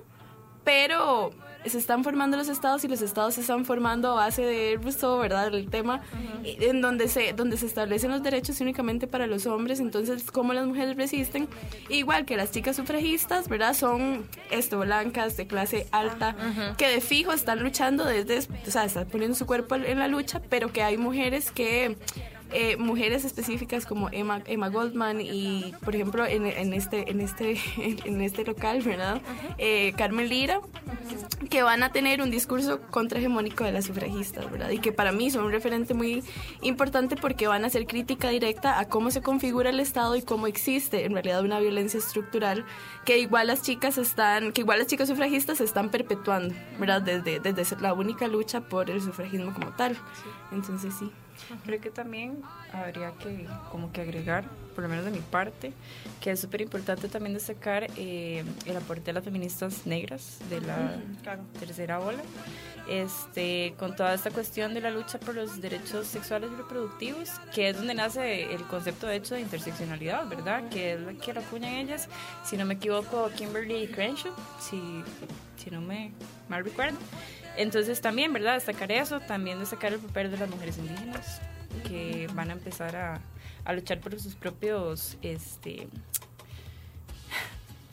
pero 0.64 1.30
se 1.64 1.78
están 1.78 2.04
formando 2.04 2.37
los 2.37 2.48
estados 2.48 2.85
y 2.85 2.88
los 2.88 3.02
estados 3.02 3.35
se 3.35 3.40
están 3.40 3.64
formando 3.64 4.12
a 4.12 4.14
base 4.14 4.42
de 4.42 4.78
Rousseau, 4.80 5.18
¿verdad? 5.18 5.52
El 5.52 5.68
tema 5.68 6.00
en 6.44 6.80
donde 6.80 7.09
se, 7.09 7.32
donde 7.32 7.56
se 7.56 7.66
establecen 7.66 8.11
los 8.11 8.22
derechos 8.22 8.61
únicamente 8.61 9.06
para 9.06 9.26
los 9.26 9.46
hombres, 9.46 9.80
entonces 9.80 10.30
cómo 10.30 10.52
las 10.52 10.66
mujeres 10.66 10.96
resisten, 10.96 11.48
igual 11.88 12.24
que 12.24 12.37
las 12.37 12.52
chicas 12.52 12.76
sufragistas, 12.76 13.48
¿verdad? 13.48 13.74
Son 13.74 14.26
esto, 14.50 14.78
blancas, 14.78 15.37
de 15.37 15.46
clase 15.46 15.87
alta, 15.90 16.37
que 16.76 16.88
de 16.88 17.00
fijo 17.00 17.32
están 17.32 17.62
luchando 17.62 18.04
desde, 18.04 18.38
o 18.38 18.70
sea, 18.70 18.85
están 18.85 19.09
poniendo 19.09 19.37
su 19.37 19.46
cuerpo 19.46 19.74
en 19.74 19.98
la 19.98 20.09
lucha, 20.09 20.40
pero 20.48 20.72
que 20.72 20.82
hay 20.82 20.96
mujeres 20.96 21.50
que 21.50 21.96
eh, 22.52 22.76
mujeres 22.76 23.24
específicas 23.24 23.87
como 23.87 24.09
Emma, 24.12 24.42
Emma 24.46 24.68
Goldman 24.68 25.20
y, 25.20 25.74
por 25.85 25.94
ejemplo, 25.94 26.24
en, 26.24 26.46
en 26.46 26.72
este, 26.72 27.11
en, 27.11 27.20
este, 27.20 27.59
en 28.04 28.20
este 28.20 28.44
local, 28.44 28.82
¿verdad? 28.82 29.20
Eh, 29.59 29.92
Carmen 29.96 30.28
Lira, 30.28 30.61
que 31.50 31.62
van 31.62 31.82
a 31.82 31.90
tener 31.90 32.22
un 32.22 32.30
discurso 32.30 32.80
contrahegemónico 32.90 33.64
de 33.64 33.72
las 33.72 33.87
sufragistas, 33.87 34.50
¿verdad? 34.50 34.70
Y 34.70 34.78
que 34.78 34.92
para 34.92 35.11
mí 35.12 35.30
son 35.30 35.44
un 35.44 35.52
referente 35.52 35.92
muy 35.92 36.22
importante 36.62 37.16
porque 37.16 37.48
van 37.48 37.64
a 37.64 37.66
hacer 37.66 37.87
crítica 37.87 38.28
directa 38.28 38.78
a 38.78 38.88
cómo 38.88 39.11
se 39.11 39.22
configura 39.22 39.70
el 39.70 39.80
Estado 39.80 40.14
y 40.14 40.22
cómo 40.22 40.46
existe 40.46 41.04
en 41.04 41.12
realidad 41.14 41.42
una 41.42 41.59
violencia 41.59 41.98
estructural 41.98 42.64
que 43.04 43.18
igual 43.18 43.48
las 43.48 43.62
chicas 43.62 43.98
están, 43.98 44.52
que 44.52 44.61
igual 44.61 44.78
las 44.78 44.87
chicas 44.87 45.09
sufragistas 45.09 45.59
se 45.59 45.64
están 45.64 45.90
perpetuando, 45.90 46.54
¿verdad? 46.78 47.02
Desde, 47.02 47.40
desde 47.40 47.80
la 47.80 47.92
única 47.92 48.28
lucha 48.28 48.61
por 48.61 48.88
el 48.90 49.02
sufragismo 49.02 49.52
como 49.52 49.70
tal. 49.74 49.96
Entonces 50.52 50.94
sí. 50.98 51.11
Creo 51.64 51.81
que 51.81 51.90
también 51.90 52.42
habría 52.72 53.12
que 53.12 53.46
como 53.70 53.92
que 53.92 54.01
agregar, 54.01 54.44
por 54.75 54.85
lo 54.85 54.88
menos 54.88 55.05
de 55.05 55.11
mi 55.11 55.20
parte, 55.20 55.72
que 56.20 56.31
es 56.31 56.40
súper 56.40 56.61
importante 56.61 57.09
también 57.09 57.35
destacar 57.35 57.87
eh, 57.96 58.44
el 58.64 58.77
aporte 58.77 59.05
de 59.05 59.12
las 59.12 59.25
feministas 59.25 59.87
negras 59.87 60.38
de 60.51 60.61
la 60.61 60.96
tercera 61.59 62.01
ola, 62.01 62.22
este, 62.88 63.75
con 63.79 63.96
toda 63.96 64.14
esta 64.14 64.31
cuestión 64.31 64.75
de 64.75 64.81
la 64.81 64.90
lucha 64.90 65.18
por 65.18 65.35
los 65.35 65.61
derechos 65.61 66.07
sexuales 66.07 66.51
y 66.53 66.57
reproductivos, 66.57 67.31
que 67.55 67.68
es 67.68 67.77
donde 67.77 67.94
nace 67.94 68.55
el 68.55 68.62
concepto 68.64 69.07
de 69.07 69.16
hecho 69.16 69.35
de 69.35 69.42
interseccionalidad, 69.42 70.27
¿verdad? 70.29 70.68
Que 70.68 70.94
es 70.94 71.01
lo 71.01 71.16
que 71.18 71.35
lo 71.35 71.40
acuñan 71.40 71.75
ellas, 71.75 72.09
si 72.44 72.57
no 72.57 72.64
me 72.64 72.75
equivoco, 72.75 73.31
Kimberly 73.37 73.88
Crenshaw, 73.88 74.33
si, 74.61 74.81
si 75.57 75.71
no 75.71 75.81
me 75.81 76.12
mal 76.49 76.64
recuerdo. 76.64 76.99
Entonces 77.57 78.01
también, 78.01 78.33
¿verdad? 78.33 78.55
Destacar 78.55 78.92
eso, 78.92 79.21
también 79.21 79.59
destacar 79.59 79.92
el 79.92 79.99
papel 79.99 80.31
de 80.31 80.38
las 80.38 80.51
mujeres 80.51 80.79
indígenas 80.79 81.40
que 81.88 82.29
van 82.35 82.51
a 82.51 82.53
empezar 82.55 82.97
a, 82.97 83.21
a 83.64 83.73
luchar 83.73 84.01
por 84.01 84.19
sus 84.21 84.35
propios, 84.35 85.16
este, 85.23 85.88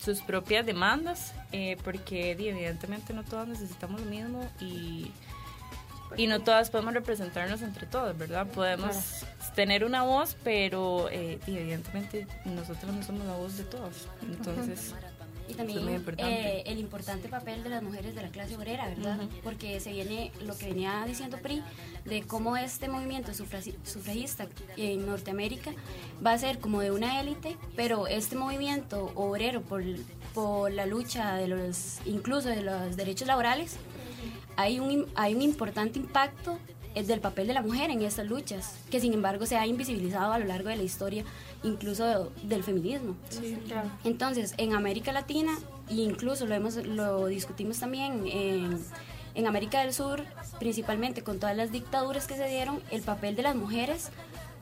sus 0.03 0.21
propias 0.21 0.65
demandas, 0.65 1.33
eh, 1.51 1.77
porque 1.83 2.31
evidentemente 2.31 3.13
no 3.13 3.23
todas 3.23 3.47
necesitamos 3.47 4.01
lo 4.01 4.07
mismo 4.07 4.49
y, 4.59 5.11
y 6.17 6.27
no 6.27 6.41
todas 6.41 6.69
podemos 6.69 6.93
representarnos 6.93 7.61
entre 7.61 7.87
todas, 7.87 8.17
¿verdad? 8.17 8.47
Podemos 8.47 9.25
tener 9.55 9.85
una 9.85 10.03
voz, 10.03 10.35
pero 10.43 11.09
eh, 11.09 11.39
evidentemente 11.47 12.27
nosotros 12.45 12.93
no 12.93 13.03
somos 13.03 13.25
la 13.25 13.33
voz 13.33 13.57
de 13.57 13.63
todos. 13.63 14.07
Entonces 14.21 14.93
y 15.47 15.53
también 15.53 15.79
eh, 16.17 16.63
el 16.65 16.79
importante 16.79 17.27
papel 17.27 17.63
de 17.63 17.69
las 17.69 17.83
mujeres 17.83 18.15
de 18.15 18.21
la 18.21 18.29
clase 18.29 18.55
obrera, 18.55 18.87
¿verdad? 18.87 19.19
Porque 19.43 19.79
se 19.79 19.91
viene 19.91 20.31
lo 20.45 20.57
que 20.57 20.67
venía 20.67 21.03
diciendo 21.05 21.37
PRI, 21.37 21.61
de 22.05 22.23
cómo 22.23 22.57
este 22.57 22.87
movimiento 22.87 23.31
sufragista 23.33 24.47
en 24.77 25.05
Norteamérica 25.05 25.71
va 26.25 26.33
a 26.33 26.37
ser 26.37 26.59
como 26.59 26.81
de 26.81 26.91
una 26.91 27.19
élite, 27.19 27.57
pero 27.75 28.07
este 28.07 28.35
movimiento 28.35 29.11
obrero 29.15 29.61
por, 29.61 29.83
por 30.33 30.71
la 30.71 30.85
lucha 30.85 31.35
de 31.35 31.47
los, 31.47 31.99
incluso 32.05 32.49
de 32.49 32.61
los 32.61 32.95
derechos 32.95 33.27
laborales, 33.27 33.77
hay 34.55 34.79
un, 34.79 35.07
hay 35.15 35.35
un 35.35 35.41
importante 35.41 35.99
impacto 35.99 36.57
es 36.95 37.07
del 37.07 37.19
papel 37.19 37.47
de 37.47 37.53
la 37.53 37.61
mujer 37.61 37.89
en 37.89 38.01
estas 38.01 38.27
luchas, 38.27 38.75
que 38.91 38.99
sin 38.99 39.13
embargo 39.13 39.45
se 39.45 39.55
ha 39.55 39.65
invisibilizado 39.65 40.31
a 40.33 40.39
lo 40.39 40.45
largo 40.45 40.69
de 40.69 40.75
la 40.75 40.83
historia, 40.83 41.23
incluso 41.63 42.31
del 42.43 42.63
feminismo. 42.63 43.15
Entonces, 44.03 44.53
en 44.57 44.73
América 44.73 45.11
Latina, 45.11 45.57
e 45.89 45.95
incluso 45.95 46.45
lo, 46.45 46.55
hemos, 46.55 46.75
lo 46.75 47.27
discutimos 47.27 47.79
también 47.79 48.25
en, 48.27 48.79
en 49.35 49.47
América 49.47 49.81
del 49.81 49.93
Sur, 49.93 50.23
principalmente 50.59 51.23
con 51.23 51.39
todas 51.39 51.55
las 51.55 51.71
dictaduras 51.71 52.27
que 52.27 52.35
se 52.35 52.47
dieron, 52.47 52.81
el 52.91 53.01
papel 53.01 53.35
de 53.35 53.43
las 53.43 53.55
mujeres 53.55 54.09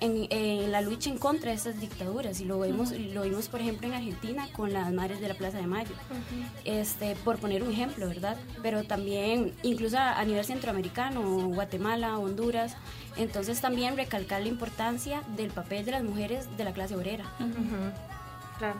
en, 0.01 0.71
la 0.71 0.81
lucha 0.81 1.09
en 1.09 1.17
contra 1.17 1.51
de 1.51 1.57
estas 1.57 1.79
dictaduras. 1.79 2.41
Y 2.41 2.45
lo 2.45 2.59
vemos 2.59 2.91
lo 2.91 3.23
vimos 3.23 3.47
por 3.47 3.61
ejemplo 3.61 3.87
en 3.87 3.93
Argentina 3.93 4.47
con 4.51 4.73
las 4.73 4.91
madres 4.91 5.21
de 5.21 5.27
la 5.27 5.35
Plaza 5.35 5.57
de 5.57 5.67
Mayo. 5.67 5.95
Este 6.65 7.15
por 7.23 7.37
poner 7.37 7.63
un 7.63 7.71
ejemplo 7.71 8.07
verdad 8.07 8.37
pero 8.61 8.83
también 8.83 9.53
incluso 9.63 9.97
a, 9.97 10.23
nivel 10.25 10.43
centroamericano 10.43 11.21
Guatemala 11.49 12.17
Honduras. 12.17 12.75
Entonces 13.15 13.61
también 13.61 13.95
recalcar 13.95 14.41
la 14.41 14.47
importancia 14.47 15.21
del 15.37 15.51
papel 15.51 15.85
de 15.85 15.91
las 15.91 16.03
mujeres 16.03 16.45
de 16.57 16.63
la 16.63 16.73
clase 16.73 16.95
obrera. 16.95 17.25
Claro. 18.57 18.79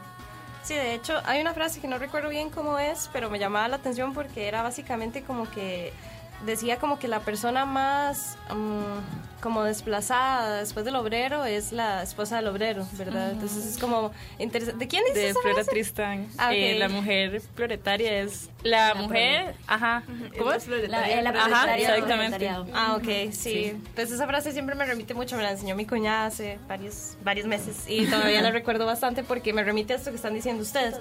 Sí, 0.64 0.76
de 0.76 0.94
hecho, 0.94 1.20
hay 1.26 1.42
una 1.42 1.56
frase 1.56 1.82
que 1.82 1.88
no 1.88 1.98
recuerdo 1.98 2.30
bien 2.30 2.52
cómo 2.52 2.78
es, 2.78 3.10
pero 3.12 3.32
me 3.32 3.40
llamaba 3.40 3.68
la 3.68 3.78
atención 3.78 4.14
porque 4.14 4.48
era 4.48 4.62
básicamente 4.62 5.24
como 5.24 5.50
que 5.50 5.92
decía 6.46 6.78
como 6.78 7.00
que 7.00 7.08
la 7.08 7.20
persona 7.22 7.66
más 7.66 8.38
mm, 8.50 9.42
como 9.42 9.64
desplazada 9.64 10.60
después 10.60 10.86
del 10.86 10.96
obrero 10.96 11.46
es 11.46 11.72
la 11.72 12.04
esposa 12.04 12.38
del 12.38 12.48
obrero, 12.48 12.88
¿verdad? 12.94 13.32
Entonces 13.32 13.66
es 13.66 13.78
como 13.78 14.12
interesante. 14.38 14.86
¿De 14.86 14.88
quién 14.88 15.04
dice 15.06 15.20
De 15.20 15.34
Flora 15.34 15.64
Tristán. 15.64 16.28
Ah, 16.38 16.54
eh, 16.54 16.78
la 16.78 16.88
mujer 16.90 17.42
floretaria 17.56 18.22
es 18.22 18.50
la, 18.64 18.94
mujer, 18.94 19.56
ajá, 19.66 20.04
¿cómo 20.38 20.54
es? 20.54 20.68
La, 20.68 21.22
la, 21.22 21.30
ajá, 21.32 21.78
exactamente. 21.78 22.48
Ah, 22.74 22.96
ok, 22.98 23.32
sí. 23.32 23.74
Pues 23.96 24.12
esa 24.12 24.28
frase 24.28 24.52
siempre 24.52 24.76
me 24.76 24.86
remite 24.86 25.14
mucho, 25.14 25.36
me 25.36 25.44
la 25.44 25.52
enseñó 25.52 25.76
mi 25.76 25.86
cuñada 25.86 26.28
hace 26.28 26.60
varios 26.68 27.18
varios 27.24 27.48
meses 27.48 27.86
y 27.88 28.06
todavía 28.06 28.42
la 28.42 28.52
recuerdo 28.62 28.86
bastante 28.86 29.24
porque 29.24 29.54
me 29.54 29.64
remite 29.64 29.94
a 29.94 29.96
esto 29.98 30.12
que 30.12 30.18
están 30.18 30.34
diciendo 30.34 30.62
ustedes. 30.62 30.96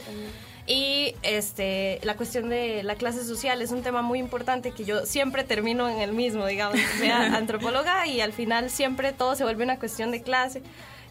Y 0.71 1.17
este, 1.25 1.99
la 2.05 2.15
cuestión 2.15 2.49
de 2.49 2.85
la 2.85 2.95
clase 2.95 3.25
social 3.25 3.61
es 3.61 3.73
un 3.73 3.83
tema 3.83 4.03
muy 4.03 4.21
importante 4.21 4.71
que 4.71 4.85
yo 4.85 5.05
siempre 5.05 5.43
termino 5.43 5.89
en 5.89 5.99
el 5.99 6.13
mismo, 6.13 6.47
digamos, 6.47 6.79
sea 7.01 7.23
antropóloga 7.37 8.07
y 8.07 8.21
al 8.21 8.33
final 8.33 8.71
siempre 8.71 9.13
todo 9.13 9.35
se 9.35 9.43
vuelve 9.43 9.65
una 9.65 9.81
cuestión 9.81 10.13
de 10.13 10.23
clase. 10.23 10.63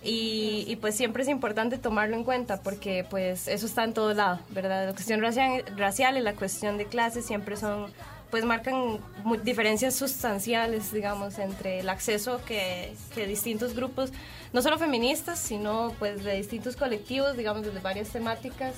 Y, 0.02 0.64
y, 0.66 0.78
pues 0.78 0.96
siempre 0.96 1.24
es 1.24 1.28
importante 1.28 1.78
tomarlo 1.78 2.16
en 2.16 2.24
cuenta 2.24 2.62
porque 2.62 3.06
pues 3.10 3.50
eso 3.50 3.66
está 3.66 3.84
en 3.84 3.94
todo 3.94 4.14
lado, 4.14 4.40
¿verdad? 4.52 4.88
La 4.88 4.94
cuestión 4.94 5.20
racial, 5.20 5.66
racial 5.76 6.18
y 6.18 6.22
la 6.22 6.36
cuestión 6.36 6.78
de 6.78 6.86
clase 6.86 7.22
siempre 7.22 7.58
son, 7.58 7.92
pues 8.32 8.46
marcan 8.46 9.00
diferencias 9.44 9.94
sustanciales, 9.94 10.94
digamos, 10.94 11.38
entre 11.38 11.82
el 11.82 11.90
acceso 11.90 12.40
que, 12.46 12.94
que 13.14 13.28
distintos 13.28 13.76
grupos, 13.76 14.14
no 14.54 14.62
solo 14.62 14.78
feministas, 14.78 15.38
sino 15.38 15.94
pues 16.00 16.24
de 16.24 16.36
distintos 16.36 16.78
colectivos, 16.78 17.36
digamos, 17.36 17.66
desde 17.66 17.82
varias 17.82 18.08
temáticas, 18.08 18.76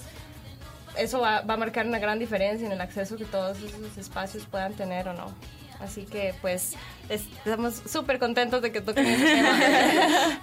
eso 0.98 1.20
va, 1.22 1.40
a 1.40 1.58
marcar 1.58 1.86
una 1.88 2.00
gran 2.00 2.20
diferencia 2.20 2.66
en 2.66 2.72
el 2.72 2.82
acceso 2.82 3.18
que 3.18 3.26
todos 3.26 3.58
esos 3.60 3.98
espacios 3.98 4.46
puedan 4.46 4.74
tener 4.74 5.08
o 5.08 5.14
no. 5.14 5.34
Así 5.80 6.04
que 6.06 6.36
pues 6.42 6.76
estamos 7.10 7.82
súper 7.88 8.20
contentos 8.20 8.62
de 8.62 8.72
que 8.72 8.82
toquen 8.82 9.06
este 9.08 9.26
tema. 9.26 10.40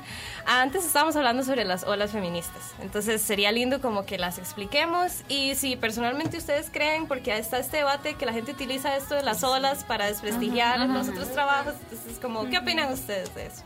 Antes 0.47 0.85
estábamos 0.85 1.15
hablando 1.15 1.45
sobre 1.45 1.65
las 1.65 1.85
olas 1.85 2.11
feministas, 2.11 2.75
entonces 2.81 3.23
sería 3.23 3.53
lindo 3.53 3.81
como 3.81 4.05
que 4.05 4.19
las 4.19 4.39
expliquemos 4.39 5.23
y 5.29 5.55
si 5.55 5.77
personalmente 5.77 6.39
ustedes 6.39 6.71
creen, 6.71 7.07
porque 7.07 7.37
está 7.37 7.59
este 7.59 7.79
debate 7.79 8.15
que 8.15 8.27
la 8.27 8.33
gente 8.33 8.51
utiliza 8.51 8.97
esto 8.97 9.15
de 9.15 9.23
las 9.23 9.45
olas 9.45 9.85
para 9.85 10.07
desprestigiar 10.07 10.81
los 10.89 11.09
otros 11.09 11.31
trabajos, 11.33 11.75
entonces 11.83 12.19
como, 12.19 12.49
¿qué 12.49 12.59
opinan 12.59 12.93
ustedes 12.93 13.33
de 13.35 13.47
eso? 13.47 13.63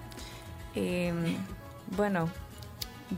Em, 0.75 1.37
bueno, 1.97 2.29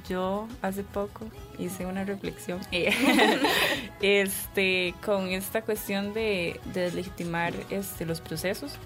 yo 0.08 0.46
hace 0.62 0.82
poco 0.82 1.26
hice 1.58 1.86
una 1.86 2.04
reflexión 2.04 2.60
este, 4.02 4.94
con 5.04 5.28
esta 5.28 5.62
cuestión 5.62 6.12
de, 6.14 6.60
de 6.72 6.82
deslegitimar 6.82 7.52
este, 7.70 8.06
los 8.06 8.20
procesos 8.20 8.78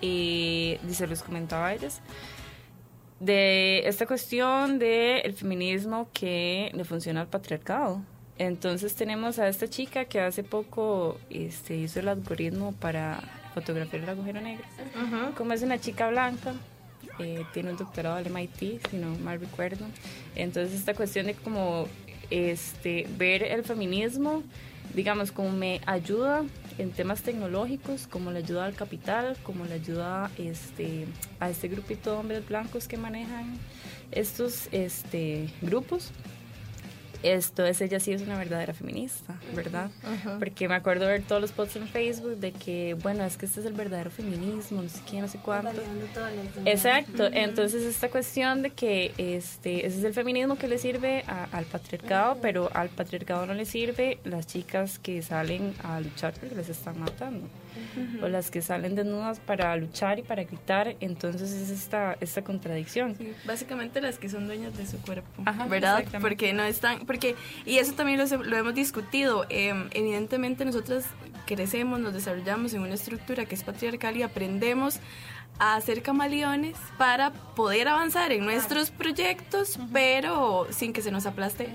y, 0.00 0.78
se 0.90 1.06
los 1.06 1.22
comentaba 1.22 1.68
a 1.68 1.74
ellas 1.74 2.00
de 3.20 3.86
esta 3.88 4.06
cuestión 4.06 4.78
del 4.78 5.22
el 5.24 5.34
feminismo 5.34 6.08
que 6.12 6.70
le 6.74 6.84
funciona 6.84 7.22
al 7.22 7.28
patriarcado. 7.28 8.02
Entonces 8.36 8.94
tenemos 8.96 9.38
a 9.38 9.48
esta 9.48 9.68
chica 9.68 10.04
que 10.04 10.20
hace 10.20 10.42
poco 10.42 11.18
este, 11.30 11.76
hizo 11.76 12.00
el 12.00 12.08
algoritmo 12.08 12.72
para 12.72 13.20
fotografiar 13.54 14.02
el 14.02 14.08
agujero 14.10 14.40
negro. 14.40 14.64
Como 15.36 15.52
es 15.52 15.62
una 15.62 15.78
chica 15.78 16.08
blanca, 16.08 16.54
eh, 17.18 17.44
tiene 17.52 17.70
un 17.70 17.76
doctorado 17.76 18.16
del 18.16 18.32
MIT, 18.32 18.88
si 18.90 18.96
no 18.96 19.16
mal 19.18 19.40
recuerdo. 19.40 19.86
Entonces 20.34 20.78
esta 20.78 20.94
cuestión 20.94 21.26
de 21.26 21.34
como 21.34 21.86
este, 22.30 23.06
ver 23.16 23.42
el 23.42 23.64
feminismo, 23.64 24.42
digamos, 24.94 25.32
como 25.32 25.50
me 25.50 25.80
ayuda 25.86 26.44
en 26.78 26.90
temas 26.90 27.22
tecnológicos, 27.22 28.06
como 28.06 28.30
le 28.30 28.38
ayuda 28.38 28.64
al 28.64 28.74
capital, 28.74 29.36
como 29.42 29.64
le 29.64 29.74
ayuda 29.74 30.30
este, 30.38 31.06
a 31.40 31.50
este 31.50 31.68
grupito 31.68 32.12
de 32.12 32.16
hombres 32.16 32.48
blancos 32.48 32.88
que 32.88 32.96
manejan 32.96 33.58
estos 34.10 34.68
este, 34.72 35.48
grupos 35.62 36.10
esto 37.24 37.64
es 37.64 37.80
ella 37.80 37.98
sí 37.98 38.12
es 38.12 38.22
una 38.22 38.36
verdadera 38.36 38.74
feminista, 38.74 39.34
¿verdad? 39.54 39.90
Porque 40.38 40.68
me 40.68 40.74
acuerdo 40.74 41.06
ver 41.06 41.22
todos 41.22 41.40
los 41.40 41.52
posts 41.52 41.76
en 41.76 41.88
Facebook 41.88 42.36
de 42.36 42.52
que, 42.52 42.94
bueno, 43.02 43.24
es 43.24 43.36
que 43.36 43.46
este 43.46 43.60
es 43.60 43.66
el 43.66 43.72
verdadero 43.72 44.10
feminismo, 44.10 44.82
no 44.82 44.88
sé 44.88 45.00
qué, 45.10 45.20
no 45.20 45.28
sé 45.28 45.38
cuánto. 45.38 45.70
Exacto, 46.64 47.26
entonces 47.32 47.82
esta 47.82 48.10
cuestión 48.10 48.62
de 48.62 48.70
que 48.70 49.12
este 49.18 49.86
ese 49.86 49.98
es 49.98 50.04
el 50.04 50.14
feminismo 50.14 50.56
que 50.56 50.68
le 50.68 50.78
sirve 50.78 51.24
al 51.26 51.64
patriarcado, 51.64 52.38
pero 52.40 52.70
al 52.74 52.90
patriarcado 52.90 53.46
no 53.46 53.54
le 53.54 53.64
sirve 53.64 54.18
las 54.24 54.46
chicas 54.46 54.98
que 54.98 55.22
salen 55.22 55.74
a 55.82 56.00
luchar 56.00 56.34
porque 56.34 56.54
les 56.54 56.68
están 56.68 56.98
matando 56.98 57.48
o 58.22 58.28
las 58.28 58.50
que 58.50 58.62
salen 58.62 58.94
desnudas 58.94 59.40
para 59.40 59.74
luchar 59.76 60.18
y 60.18 60.22
para 60.22 60.44
gritar, 60.44 60.96
entonces 61.00 61.52
es 61.52 61.70
esta, 61.70 62.16
esta 62.20 62.42
contradicción. 62.42 63.16
básicamente 63.46 64.00
las 64.00 64.18
que 64.18 64.28
son 64.28 64.46
dueñas 64.46 64.76
de 64.76 64.86
su 64.86 64.98
cuerpo, 64.98 65.42
¿verdad? 65.68 66.04
Porque 66.20 66.52
no 66.52 66.62
están, 66.62 67.06
porque, 67.06 67.36
y 67.64 67.78
eso 67.78 67.94
también 67.94 68.18
lo, 68.18 68.42
lo 68.42 68.56
hemos 68.56 68.74
discutido, 68.74 69.46
em, 69.48 69.88
evidentemente 69.92 70.64
nosotros 70.64 71.04
crecemos, 71.46 72.00
nos 72.00 72.14
desarrollamos 72.14 72.74
en 72.74 72.82
una 72.82 72.94
estructura 72.94 73.44
que 73.44 73.54
es 73.54 73.62
patriarcal 73.62 74.16
y 74.16 74.22
aprendemos 74.22 75.00
a 75.58 75.76
hacer 75.76 76.02
camaleones 76.02 76.76
para 76.98 77.32
poder 77.32 77.88
avanzar 77.88 78.32
en 78.32 78.44
nuestros 78.44 78.90
proyectos, 78.90 79.78
pero 79.92 80.66
sin 80.70 80.92
que 80.92 81.00
se 81.00 81.10
nos 81.10 81.26
aplaste 81.26 81.68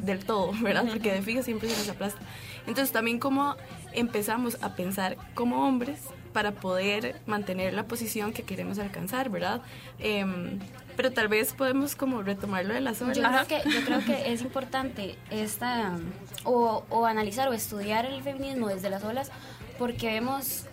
del 0.00 0.24
todo, 0.24 0.52
¿verdad? 0.60 0.86
Porque 0.88 1.12
de 1.12 1.22
fijo 1.22 1.42
siempre 1.42 1.68
se 1.68 1.76
nos 1.76 1.88
aplasta. 1.88 2.20
Entonces 2.66 2.92
también 2.92 3.18
como 3.18 3.56
empezamos 3.92 4.58
a 4.62 4.74
pensar 4.74 5.16
como 5.34 5.66
hombres 5.66 6.00
para 6.32 6.52
poder 6.52 7.20
mantener 7.26 7.74
la 7.74 7.84
posición 7.84 8.32
que 8.32 8.44
queremos 8.44 8.78
alcanzar, 8.78 9.30
¿verdad? 9.30 9.62
Em, 9.98 10.60
pero 10.96 11.12
tal 11.12 11.28
vez 11.28 11.52
podemos 11.52 11.96
como 11.96 12.22
retomarlo 12.22 12.72
de 12.72 12.80
las 12.80 13.02
olas. 13.02 13.16
Yo 13.16 13.24
creo 13.24 13.46
que, 13.46 13.70
yo 13.70 13.84
creo 13.84 14.04
que 14.04 14.32
es 14.32 14.42
importante 14.42 15.16
esta, 15.30 15.96
o, 16.44 16.84
o 16.88 17.06
analizar 17.06 17.48
o 17.48 17.52
estudiar 17.52 18.06
el 18.06 18.22
feminismo 18.22 18.68
desde 18.68 18.90
las 18.90 19.02
olas 19.02 19.30
porque 19.78 20.06
vemos 20.08 20.66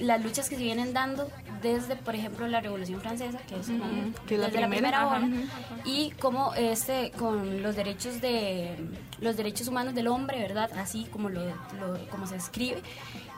las 0.00 0.22
luchas 0.22 0.48
que 0.48 0.56
se 0.56 0.62
vienen 0.62 0.92
dando 0.92 1.30
desde, 1.62 1.96
por 1.96 2.14
ejemplo, 2.14 2.46
la 2.48 2.60
Revolución 2.60 3.00
Francesa, 3.00 3.38
que 3.38 3.58
es, 3.58 3.68
la 3.68 4.48
primera, 4.48 5.08
ola, 5.08 5.28
y 5.84 6.10
como 6.20 6.52
este, 6.54 7.12
con 7.12 7.62
los 7.62 7.76
derechos 7.76 8.20
de 8.20 8.76
los 9.20 9.36
derechos 9.36 9.68
humanos 9.68 9.94
del 9.94 10.08
hombre, 10.08 10.40
¿verdad? 10.40 10.70
Así 10.76 11.04
como 11.12 11.28
lo, 11.28 11.40
como 12.10 12.26
se 12.26 12.36
escribe 12.36 12.82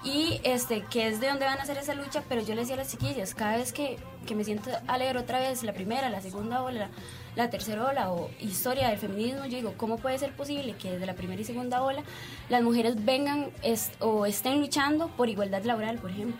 y 0.04 0.40
este 0.44 0.82
que 0.82 1.08
es 1.08 1.20
de 1.20 1.28
donde 1.28 1.44
van 1.44 1.58
a 1.58 1.62
hacer 1.62 1.76
esa 1.78 1.94
lucha, 1.94 2.22
pero 2.28 2.40
yo 2.40 2.54
les 2.54 2.68
decía 2.68 2.74
a 2.74 2.78
las 2.78 2.90
chiquillas, 2.90 3.34
cada 3.34 3.56
vez 3.56 3.72
que, 3.72 3.98
que 4.26 4.34
me 4.34 4.44
siento 4.44 4.70
a 4.86 4.98
leer 4.98 5.16
otra 5.16 5.40
vez 5.40 5.62
la 5.62 5.72
primera, 5.72 6.08
la 6.10 6.20
segunda 6.20 6.62
ola, 6.62 6.78
la 6.80 6.90
tercera 7.50 7.84
ola 7.84 8.10
o 8.10 8.30
historia 8.40 8.88
del 8.88 8.98
feminismo, 8.98 9.44
yo 9.44 9.56
digo, 9.56 9.74
¿cómo 9.76 9.98
puede 9.98 10.18
ser 10.18 10.32
posible 10.32 10.74
que 10.74 10.92
desde 10.92 11.06
la 11.06 11.14
primera 11.14 11.40
y 11.40 11.44
segunda 11.44 11.82
ola 11.82 12.02
las 12.48 12.62
mujeres 12.62 13.04
vengan 13.04 13.50
o 14.00 14.26
estén 14.26 14.60
luchando 14.60 15.08
por 15.08 15.28
igualdad 15.28 15.62
laboral, 15.64 15.98
por 15.98 16.10
ejemplo? 16.10 16.36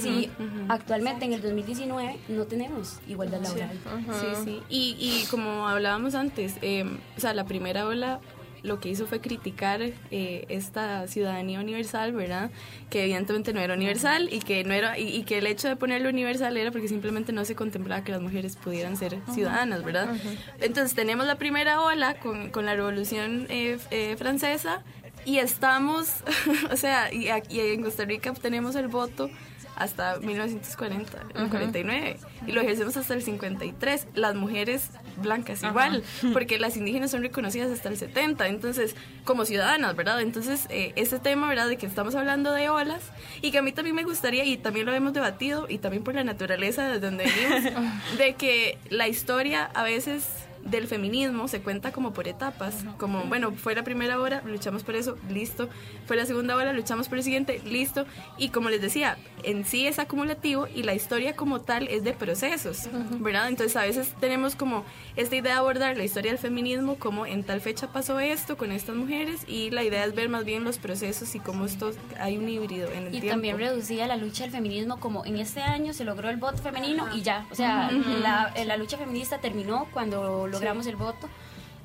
si 0.00 0.30
actualmente 0.68 1.24
en 1.24 1.32
el 1.32 1.42
2019 1.42 2.18
no 2.28 2.44
tenemos 2.44 2.98
igualdad 3.08 3.40
laboral. 3.42 3.78
Sí, 4.20 4.26
sí. 4.44 4.62
Y, 4.68 4.96
y 4.98 5.26
como 5.30 5.68
hablábamos 5.68 6.14
antes, 6.14 6.54
eh, 6.62 6.84
o 7.16 7.20
sea, 7.20 7.34
la 7.34 7.44
primera 7.44 7.86
ola 7.86 8.20
lo 8.66 8.80
que 8.80 8.88
hizo 8.88 9.06
fue 9.06 9.20
criticar 9.20 9.80
eh, 9.82 10.44
esta 10.48 11.06
ciudadanía 11.06 11.60
universal, 11.60 12.12
¿verdad? 12.12 12.50
Que 12.90 13.04
evidentemente 13.04 13.52
no 13.52 13.60
era 13.60 13.74
universal 13.74 14.28
y 14.30 14.40
que 14.40 14.64
no 14.64 14.74
era 14.74 14.98
y, 14.98 15.22
que 15.22 15.38
el 15.38 15.46
hecho 15.46 15.68
de 15.68 15.76
ponerlo 15.76 16.08
universal 16.08 16.56
era 16.56 16.70
porque 16.70 16.88
simplemente 16.88 17.32
no 17.32 17.44
se 17.44 17.54
contemplaba 17.54 18.04
que 18.04 18.12
las 18.12 18.20
mujeres 18.20 18.56
pudieran 18.56 18.96
ser 18.96 19.18
ciudadanas, 19.32 19.84
¿verdad? 19.84 20.14
Entonces 20.60 20.94
tenemos 20.94 21.26
la 21.26 21.36
primera 21.36 21.80
ola 21.80 22.14
con, 22.18 22.50
con 22.50 22.66
la 22.66 22.74
Revolución 22.74 23.46
eh, 23.48 23.78
eh, 23.90 24.16
Francesa 24.18 24.82
y 25.24 25.38
estamos, 25.38 26.08
o 26.70 26.76
sea, 26.76 27.12
y, 27.12 27.28
y 27.48 27.60
en 27.60 27.82
Costa 27.82 28.04
Rica 28.04 28.32
tenemos 28.34 28.74
el 28.74 28.88
voto 28.88 29.30
hasta 29.76 30.18
1940, 30.18 31.18
49 31.50 32.16
y 32.46 32.52
lo 32.52 32.60
ejercemos 32.62 32.96
hasta 32.96 33.14
el 33.14 33.22
53. 33.22 34.08
Las 34.14 34.34
mujeres 34.34 34.90
blancas 35.16 35.62
igual, 35.62 36.02
porque 36.32 36.58
las 36.58 36.76
indígenas 36.76 37.10
son 37.10 37.22
reconocidas 37.22 37.70
hasta 37.70 37.88
el 37.88 37.96
70, 37.96 38.46
entonces 38.48 38.94
como 39.24 39.44
ciudadanas, 39.44 39.96
¿verdad? 39.96 40.20
Entonces 40.20 40.66
eh, 40.70 40.92
ese 40.96 41.18
tema, 41.18 41.48
¿verdad? 41.48 41.68
De 41.68 41.76
que 41.76 41.86
estamos 41.86 42.14
hablando 42.14 42.52
de 42.52 42.68
olas 42.68 43.02
y 43.42 43.50
que 43.50 43.58
a 43.58 43.62
mí 43.62 43.72
también 43.72 43.96
me 43.96 44.04
gustaría 44.04 44.44
y 44.44 44.56
también 44.56 44.86
lo 44.86 44.94
hemos 44.94 45.12
debatido 45.12 45.66
y 45.68 45.78
también 45.78 46.04
por 46.04 46.14
la 46.14 46.24
naturaleza 46.24 46.88
de 46.88 47.00
donde 47.00 47.24
venimos, 47.24 47.72
de 48.18 48.34
que 48.34 48.78
la 48.90 49.08
historia 49.08 49.70
a 49.74 49.82
veces 49.82 50.45
del 50.70 50.86
feminismo 50.86 51.48
se 51.48 51.60
cuenta 51.60 51.92
como 51.92 52.12
por 52.12 52.28
etapas, 52.28 52.84
como, 52.98 53.22
bueno, 53.24 53.52
fue 53.52 53.74
la 53.74 53.82
primera 53.82 54.20
hora, 54.20 54.42
luchamos 54.44 54.82
por 54.82 54.96
eso, 54.96 55.16
listo, 55.28 55.68
fue 56.06 56.16
la 56.16 56.26
segunda 56.26 56.56
hora, 56.56 56.72
luchamos 56.72 57.08
por 57.08 57.18
el 57.18 57.24
siguiente, 57.24 57.60
listo, 57.64 58.04
y 58.36 58.50
como 58.50 58.68
les 58.70 58.80
decía, 58.80 59.16
en 59.42 59.64
sí 59.64 59.86
es 59.86 59.98
acumulativo 59.98 60.66
y 60.74 60.82
la 60.82 60.94
historia 60.94 61.36
como 61.36 61.60
tal 61.60 61.88
es 61.88 62.04
de 62.04 62.12
procesos, 62.12 62.88
¿verdad? 63.20 63.48
Entonces 63.48 63.76
a 63.76 63.82
veces 63.82 64.14
tenemos 64.20 64.56
como 64.56 64.84
esta 65.16 65.36
idea 65.36 65.52
de 65.52 65.58
abordar 65.58 65.96
la 65.96 66.04
historia 66.04 66.32
del 66.32 66.38
feminismo 66.38 66.96
como 66.96 67.26
en 67.26 67.44
tal 67.44 67.60
fecha 67.60 67.88
pasó 67.92 68.18
esto 68.18 68.56
con 68.56 68.72
estas 68.72 68.96
mujeres 68.96 69.44
y 69.46 69.70
la 69.70 69.84
idea 69.84 70.04
es 70.04 70.14
ver 70.14 70.28
más 70.28 70.44
bien 70.44 70.64
los 70.64 70.78
procesos 70.78 71.34
y 71.34 71.40
cómo 71.40 71.64
esto 71.64 71.92
hay 72.18 72.36
un 72.36 72.48
híbrido 72.48 72.90
en 72.90 73.06
el 73.06 73.14
y 73.14 73.20
tiempo. 73.20 73.30
También 73.30 73.58
reducía 73.58 74.06
la 74.06 74.16
lucha 74.16 74.44
del 74.44 74.52
feminismo 74.52 74.98
como 74.98 75.24
en 75.24 75.38
este 75.38 75.60
año 75.60 75.92
se 75.92 76.04
logró 76.04 76.28
el 76.28 76.36
voto 76.36 76.58
femenino 76.58 77.06
y 77.14 77.22
ya, 77.22 77.46
o 77.50 77.54
sea, 77.54 77.90
la, 77.90 78.52
la 78.64 78.76
lucha 78.76 78.98
feminista 78.98 79.38
terminó 79.38 79.86
cuando 79.92 80.48
logramos 80.56 80.86
el 80.86 80.96
voto. 80.96 81.28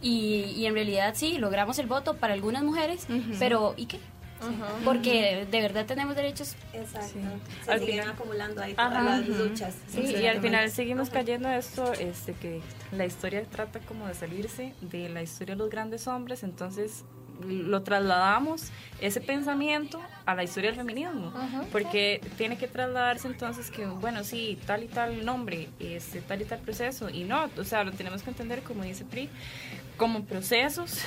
Y, 0.02 0.46
y, 0.56 0.66
en 0.66 0.74
realidad 0.74 1.14
sí, 1.16 1.38
logramos 1.38 1.78
el 1.78 1.86
voto 1.86 2.16
para 2.16 2.34
algunas 2.34 2.64
mujeres, 2.64 3.06
pero 3.38 3.76
¿y 3.78 3.86
qué? 3.86 4.00
Porque 4.84 5.48
de 5.50 5.62
verdad 5.62 5.86
tenemos 5.86 6.16
derechos. 6.16 6.56
Exacto. 6.74 7.20
Se 7.66 7.80
siguen 7.80 8.10
acumulando 8.10 8.62
ahí 8.62 8.74
todas 8.74 9.04
las 9.04 9.28
luchas. 9.28 9.76
Sí, 9.88 10.02
y 10.02 10.26
al 10.26 10.42
final 10.42 10.72
seguimos 10.72 11.10
cayendo 11.10 11.48
a 11.48 11.58
esto, 11.58 11.94
este, 11.94 12.34
que 12.34 12.62
la 12.92 13.06
historia 13.06 13.44
trata 13.44 13.80
como 13.80 14.08
de 14.08 14.16
salirse 14.16 14.74
de 14.82 15.10
la 15.10 15.22
historia 15.22 15.56
de 15.56 15.60
los 15.60 15.70
grandes 15.70 16.08
hombres, 16.08 16.44
entonces 16.44 17.04
lo 17.48 17.84
trasladamos 17.84 18.72
ese 19.00 19.22
pensamiento 19.22 20.00
a 20.26 20.36
la 20.36 20.44
historia 20.44 20.70
del 20.70 20.80
feminismo, 20.80 21.34
porque 21.72 22.22
tiene 22.38 22.58
que 22.58 22.68
trasladarse 22.68 23.28
entonces 23.28 23.72
que, 23.72 23.86
bueno, 23.86 24.24
sí, 24.24 24.60
tal 24.66 24.84
y 24.84 24.88
tal 24.88 25.26
nombre, 25.26 25.70
este, 25.80 26.22
tal 26.22 26.42
y 26.42 26.46
tal 26.46 26.60
proceso, 26.60 27.10
y 27.10 27.24
no, 27.24 27.50
o 27.58 27.64
sea, 27.64 27.84
lo 27.84 27.92
tenemos 27.92 28.22
que 28.24 28.30
entender, 28.30 28.62
como 28.62 28.84
dice 28.84 29.04
Pri, 29.06 29.30
como 29.98 30.24
procesos 30.24 31.00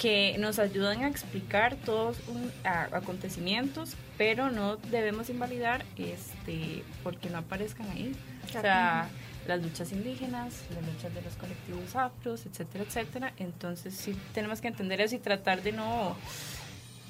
que 0.00 0.36
nos 0.38 0.58
ayudan 0.58 1.04
a 1.04 1.08
explicar 1.08 1.76
todos 1.76 2.16
un, 2.28 2.50
acontecimientos, 2.64 3.96
pero 4.18 4.50
no 4.50 4.76
debemos 4.76 5.30
invalidar 5.30 5.84
este 5.96 6.82
porque 7.02 7.30
no 7.30 7.38
aparezcan 7.38 7.90
ahí. 7.90 8.14
O 8.44 8.48
sea, 8.48 9.08
las 9.46 9.62
luchas 9.62 9.92
indígenas, 9.92 10.54
las 10.74 10.86
luchas 10.86 11.14
de 11.14 11.22
los 11.22 11.34
colectivos 11.34 11.96
afros, 11.96 12.46
etcétera, 12.46 12.84
etcétera. 12.84 13.32
Entonces 13.38 13.94
sí 13.94 14.16
tenemos 14.34 14.60
que 14.60 14.68
entender 14.68 15.00
eso 15.00 15.16
y 15.16 15.18
tratar 15.18 15.62
de 15.62 15.72
no 15.72 16.16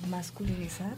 masculinizar 0.08 0.94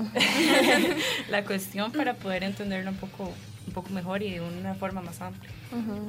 la 1.29 1.45
cuestión 1.45 1.93
para 1.93 2.15
poder 2.15 2.43
entenderlo 2.43 2.91
un 2.91 2.97
poco 2.97 3.33
un 3.67 3.73
poco 3.73 3.91
mejor 3.91 4.23
y 4.23 4.33
de 4.33 4.41
una 4.41 4.75
forma 4.75 5.01
más 5.01 5.21
amplia. 5.21 5.51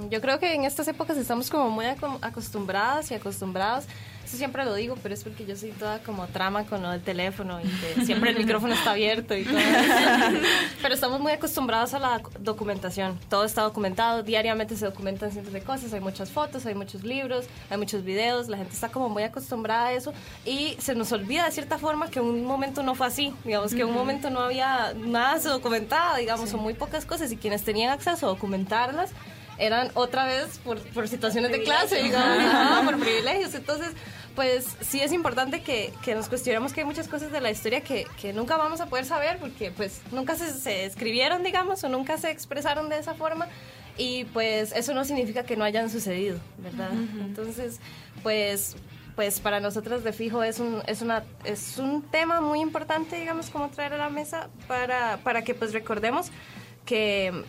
Yo 0.09 0.21
creo 0.21 0.39
que 0.39 0.53
en 0.53 0.65
estas 0.65 0.87
épocas 0.87 1.17
estamos 1.17 1.49
como 1.49 1.69
muy 1.69 1.85
acostumbradas 1.85 3.11
y 3.11 3.13
acostumbrados 3.13 3.85
eso 4.25 4.37
siempre 4.37 4.65
lo 4.65 4.73
digo, 4.73 4.97
pero 5.03 5.13
es 5.13 5.23
porque 5.23 5.45
yo 5.45 5.55
soy 5.55 5.69
toda 5.69 5.99
como 5.99 6.25
trama 6.27 6.65
con 6.65 6.81
lo 6.81 6.89
del 6.89 7.01
teléfono 7.01 7.59
y 7.61 7.67
que 7.67 8.05
siempre 8.05 8.31
el 8.31 8.37
micrófono 8.37 8.73
está 8.73 8.91
abierto 8.91 9.35
y 9.35 9.43
todo. 9.43 9.55
pero 10.81 10.95
estamos 10.95 11.19
muy 11.19 11.31
acostumbrados 11.31 11.93
a 11.93 11.99
la 11.99 12.21
documentación. 12.39 13.19
Todo 13.29 13.45
está 13.45 13.61
documentado, 13.61 14.23
diariamente 14.23 14.75
se 14.75 14.85
documentan 14.85 15.31
cientos 15.31 15.53
de 15.53 15.61
cosas, 15.61 15.93
hay 15.93 15.99
muchas 15.99 16.31
fotos, 16.31 16.65
hay 16.65 16.73
muchos 16.73 17.03
libros, 17.03 17.45
hay 17.69 17.77
muchos 17.77 18.03
videos, 18.03 18.47
la 18.47 18.57
gente 18.57 18.73
está 18.73 18.89
como 18.89 19.09
muy 19.09 19.21
acostumbrada 19.21 19.87
a 19.87 19.93
eso 19.93 20.11
y 20.43 20.75
se 20.79 20.95
nos 20.95 21.11
olvida 21.11 21.45
de 21.45 21.51
cierta 21.51 21.77
forma 21.77 22.09
que 22.09 22.19
un 22.19 22.45
momento 22.45 22.81
no 22.81 22.95
fue 22.95 23.05
así, 23.05 23.31
digamos 23.43 23.75
que 23.75 23.85
un 23.85 23.93
momento 23.93 24.31
no 24.31 24.39
había 24.39 24.93
nada 24.95 25.37
se 25.39 25.49
documentaba, 25.49 26.17
digamos, 26.17 26.51
o 26.53 26.57
muy 26.57 26.73
pocas 26.73 27.05
cosas 27.05 27.31
y 27.31 27.37
quienes 27.37 27.63
tenían 27.63 27.91
acceso 27.91 28.25
a 28.25 28.29
documentarlas 28.29 29.11
eran 29.57 29.91
otra 29.93 30.25
vez 30.25 30.59
por, 30.59 30.79
por 30.89 31.07
situaciones 31.07 31.51
de 31.51 31.63
clase, 31.63 32.01
digamos, 32.01 32.85
por 32.85 32.99
privilegios. 32.99 33.53
Entonces, 33.55 33.93
pues 34.35 34.65
sí 34.81 35.01
es 35.01 35.13
importante 35.13 35.61
que, 35.61 35.93
que, 36.03 36.13
nos 36.13 36.27
cuestionemos 36.27 36.73
que 36.73 36.81
hay 36.81 36.85
muchas 36.85 37.07
cosas 37.07 37.31
de 37.31 37.41
la 37.41 37.51
historia 37.51 37.81
que, 37.81 38.05
que 38.19 38.33
nunca 38.33 38.57
vamos 38.57 38.81
a 38.81 38.87
poder 38.87 39.05
saber 39.05 39.37
porque 39.39 39.71
pues 39.71 40.01
nunca 40.11 40.35
se, 40.35 40.51
se, 40.53 40.85
escribieron, 40.85 41.43
digamos, 41.43 41.83
o 41.83 41.89
nunca 41.89 42.17
se 42.17 42.31
expresaron 42.31 42.89
de 42.89 42.99
esa 42.99 43.13
forma 43.13 43.47
y 43.97 44.25
pues 44.25 44.73
eso 44.73 44.93
no 44.93 45.05
significa 45.05 45.43
que 45.43 45.55
no 45.55 45.63
hayan 45.63 45.89
sucedido, 45.89 46.37
¿verdad? 46.57 46.91
Entonces, 46.91 47.79
pues 48.23 48.75
pues 49.15 49.39
para 49.39 49.61
nosotros 49.61 50.03
de 50.03 50.11
fijo 50.11 50.43
es 50.43 50.59
un, 50.59 50.81
es 50.87 51.01
una, 51.01 51.23
es 51.45 51.77
un 51.77 52.01
tema 52.01 52.41
muy 52.41 52.59
importante, 52.59 53.17
digamos, 53.17 53.49
como 53.49 53.69
traer 53.69 53.93
a 53.93 53.97
la 53.97 54.09
mesa 54.09 54.49
para, 54.67 55.17
para 55.23 55.41
que 55.43 55.55
pues 55.55 55.71
recordemos 55.71 56.31
que 56.85 57.45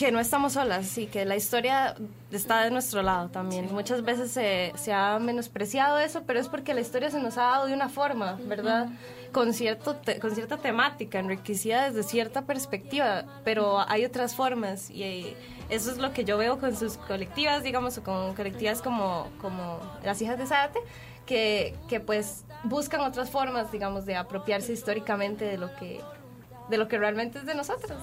que 0.00 0.10
no 0.10 0.18
estamos 0.18 0.54
solas 0.54 0.96
y 0.96 1.08
que 1.08 1.26
la 1.26 1.36
historia 1.36 1.94
está 2.32 2.64
de 2.64 2.70
nuestro 2.70 3.02
lado 3.02 3.28
también. 3.28 3.70
Muchas 3.70 4.02
veces 4.02 4.30
se, 4.30 4.72
se, 4.74 4.94
ha 4.94 5.18
menospreciado 5.18 5.98
eso, 5.98 6.22
pero 6.26 6.40
es 6.40 6.48
porque 6.48 6.72
la 6.72 6.80
historia 6.80 7.10
se 7.10 7.20
nos 7.20 7.36
ha 7.36 7.42
dado 7.42 7.66
de 7.66 7.74
una 7.74 7.90
forma, 7.90 8.38
¿verdad? 8.46 8.88
Con, 9.30 9.52
cierto 9.52 9.98
con 10.22 10.34
cierta 10.34 10.56
temática, 10.56 11.18
enriquecida 11.18 11.90
desde 11.90 12.02
cierta 12.02 12.46
perspectiva, 12.46 13.26
pero 13.44 13.84
hay 13.90 14.06
otras 14.06 14.34
formas 14.34 14.88
y 14.88 15.36
eso 15.68 15.90
es 15.90 15.98
lo 15.98 16.14
que 16.14 16.24
yo 16.24 16.38
veo 16.38 16.58
con 16.58 16.74
sus 16.74 16.96
colectivas, 16.96 17.62
digamos, 17.62 17.98
o 17.98 18.02
con 18.02 18.34
colectivas 18.34 18.80
como, 18.80 19.28
como 19.38 19.80
las 20.02 20.22
hijas 20.22 20.38
de 20.38 20.46
Zárate, 20.46 20.78
que, 21.26 21.76
que 21.90 22.00
pues 22.00 22.44
buscan 22.64 23.02
otras 23.02 23.28
formas, 23.28 23.70
digamos, 23.70 24.06
de 24.06 24.16
apropiarse 24.16 24.72
históricamente 24.72 25.44
de 25.44 25.58
lo 25.58 25.76
que 25.76 26.00
de 26.70 26.78
lo 26.78 26.88
que 26.88 26.98
realmente 26.98 27.38
es 27.40 27.46
de 27.46 27.54
nosotros. 27.54 27.98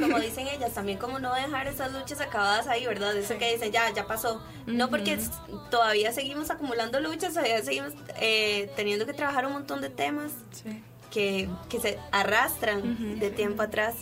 como 0.00 0.18
dicen 0.20 0.46
ellas, 0.46 0.72
también 0.72 0.98
como 0.98 1.18
no 1.18 1.34
dejar 1.34 1.66
esas 1.66 1.92
luchas 1.92 2.20
acabadas 2.20 2.68
ahí, 2.68 2.86
¿verdad? 2.86 3.14
Eso 3.16 3.36
que 3.36 3.52
dicen, 3.52 3.72
ya, 3.72 3.92
ya 3.92 4.06
pasó. 4.06 4.42
No, 4.66 4.88
porque 4.88 5.18
todavía 5.70 6.12
seguimos 6.12 6.50
acumulando 6.50 7.00
luchas, 7.00 7.34
todavía 7.34 7.62
seguimos 7.62 7.92
eh, 8.20 8.70
teniendo 8.76 9.04
que 9.04 9.12
trabajar 9.12 9.44
un 9.46 9.52
montón 9.52 9.80
de 9.80 9.90
temas 9.90 10.32
que, 11.10 11.48
que, 11.68 11.80
se 11.80 11.98
arrastran 12.12 13.18
de 13.18 13.30
tiempo 13.30 13.62
atrás. 13.62 13.94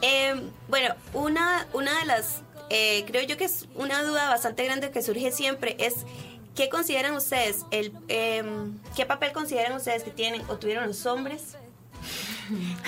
Em, 0.00 0.50
bueno, 0.68 0.94
una, 1.12 1.68
una 1.74 1.96
de 2.00 2.06
las, 2.06 2.42
eh, 2.70 3.04
creo 3.06 3.22
yo 3.22 3.36
que 3.36 3.44
es 3.44 3.68
una 3.76 4.02
duda 4.02 4.28
bastante 4.28 4.64
grande 4.64 4.90
que 4.90 5.02
surge 5.02 5.30
siempre, 5.30 5.76
es 5.78 6.06
¿Qué 6.54 6.68
consideran 6.68 7.14
ustedes? 7.14 7.64
El, 7.70 7.92
em, 8.08 8.78
¿Qué 8.94 9.06
papel 9.06 9.32
consideran 9.32 9.72
ustedes 9.72 10.02
que 10.02 10.10
tienen 10.10 10.42
o 10.48 10.56
tuvieron 10.56 10.86
los 10.86 11.06
hombres? 11.06 11.56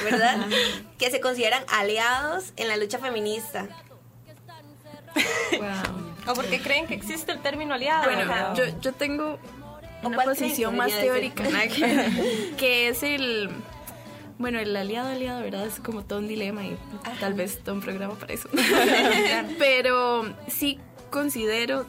¿Verdad? 0.03 0.47
que 0.99 1.11
se 1.11 1.21
consideran 1.21 1.65
aliados 1.69 2.53
en 2.57 2.69
la 2.69 2.77
lucha 2.77 2.99
feminista. 2.99 3.69
¿O 6.27 6.35
porque 6.35 6.61
creen 6.61 6.87
que 6.87 6.95
existe 6.95 7.33
el 7.33 7.41
término 7.41 7.75
aliado? 7.75 8.05
Bueno, 8.05 8.55
yo, 8.55 8.65
yo 8.81 8.93
tengo 8.93 9.39
una 10.03 10.23
posición 10.23 10.77
más 10.77 10.93
teórica, 10.93 11.45
que 12.59 12.89
es 12.89 13.03
el... 13.03 13.51
Bueno, 14.37 14.59
el 14.59 14.75
aliado, 14.75 15.11
aliado, 15.11 15.43
¿verdad? 15.43 15.65
Es 15.67 15.79
como 15.79 16.05
todo 16.05 16.19
un 16.19 16.27
dilema 16.27 16.65
y 16.65 16.77
tal 17.21 17.35
vez 17.35 17.63
todo 17.63 17.77
un 17.77 17.81
programa 17.81 18.15
para 18.15 18.35
eso. 18.35 18.49
Pero 19.59 20.35
sí 20.49 20.81
considero 21.11 21.87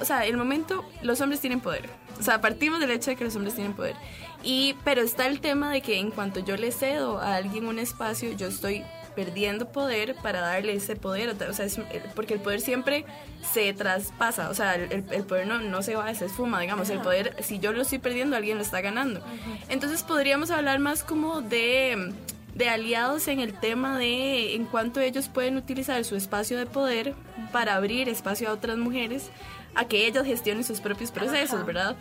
o 0.00 0.04
sea, 0.04 0.26
el 0.26 0.36
momento, 0.36 0.84
los 1.02 1.20
hombres 1.20 1.40
tienen 1.40 1.60
poder. 1.60 1.88
O 2.18 2.22
sea, 2.22 2.40
partimos 2.40 2.80
del 2.80 2.90
hecho 2.90 3.10
de 3.10 3.16
que 3.16 3.24
los 3.24 3.34
hombres 3.36 3.54
tienen 3.54 3.74
poder. 3.74 3.96
Y, 4.42 4.76
pero 4.84 5.02
está 5.02 5.26
el 5.26 5.40
tema 5.40 5.70
de 5.70 5.80
que 5.80 5.98
en 5.98 6.10
cuanto 6.10 6.40
yo 6.40 6.56
le 6.56 6.72
cedo 6.72 7.18
a 7.18 7.36
alguien 7.36 7.66
un 7.66 7.78
espacio, 7.78 8.32
yo 8.32 8.48
estoy 8.48 8.84
perdiendo 9.14 9.70
poder 9.72 10.14
para 10.22 10.40
darle 10.40 10.74
ese 10.74 10.96
poder. 10.96 11.36
O 11.48 11.52
sea, 11.52 11.66
porque 12.14 12.34
el 12.34 12.40
poder 12.40 12.60
siempre 12.60 13.04
se 13.52 13.72
traspasa. 13.72 14.50
O 14.50 14.54
sea, 14.54 14.74
el, 14.74 15.02
poder 15.02 15.46
no, 15.46 15.60
no, 15.60 15.82
se 15.82 15.96
va, 15.96 16.14
se 16.14 16.26
esfuma, 16.26 16.60
digamos. 16.60 16.90
El 16.90 17.00
poder, 17.00 17.36
si 17.42 17.58
yo 17.58 17.72
lo 17.72 17.82
estoy 17.82 17.98
perdiendo, 17.98 18.36
alguien 18.36 18.56
lo 18.56 18.62
está 18.62 18.80
ganando. 18.80 19.20
Entonces 19.68 20.02
podríamos 20.02 20.50
hablar 20.50 20.78
más 20.78 21.04
como 21.04 21.40
de 21.40 22.12
de 22.54 22.68
aliados 22.68 23.28
en 23.28 23.40
el 23.40 23.54
tema 23.54 23.96
de 23.96 24.54
en 24.54 24.66
cuanto 24.66 25.00
ellos 25.00 25.28
pueden 25.28 25.56
utilizar 25.56 26.04
su 26.04 26.16
espacio 26.16 26.58
de 26.58 26.66
poder 26.66 27.14
para 27.52 27.74
abrir 27.74 28.08
espacio 28.08 28.50
a 28.50 28.52
otras 28.52 28.76
mujeres 28.76 29.30
a 29.74 29.84
que 29.86 30.06
ellas 30.06 30.26
gestionen 30.26 30.64
sus 30.64 30.80
propios 30.80 31.10
procesos, 31.10 31.64
¿verdad? 31.64 31.96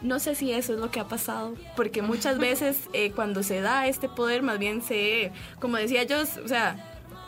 No 0.00 0.18
sé 0.18 0.34
si 0.34 0.52
eso 0.52 0.74
es 0.74 0.80
lo 0.80 0.90
que 0.90 1.00
ha 1.00 1.06
pasado, 1.06 1.54
porque 1.76 2.02
muchas 2.02 2.38
veces 2.48 2.88
eh, 2.92 3.12
cuando 3.12 3.42
se 3.42 3.60
da 3.60 3.86
este 3.86 4.08
poder, 4.08 4.42
más 4.42 4.58
bien 4.58 4.82
se, 4.82 5.32
como 5.60 5.76
decía 5.76 6.02
yo, 6.04 6.22
o 6.22 6.48
sea, 6.48 6.76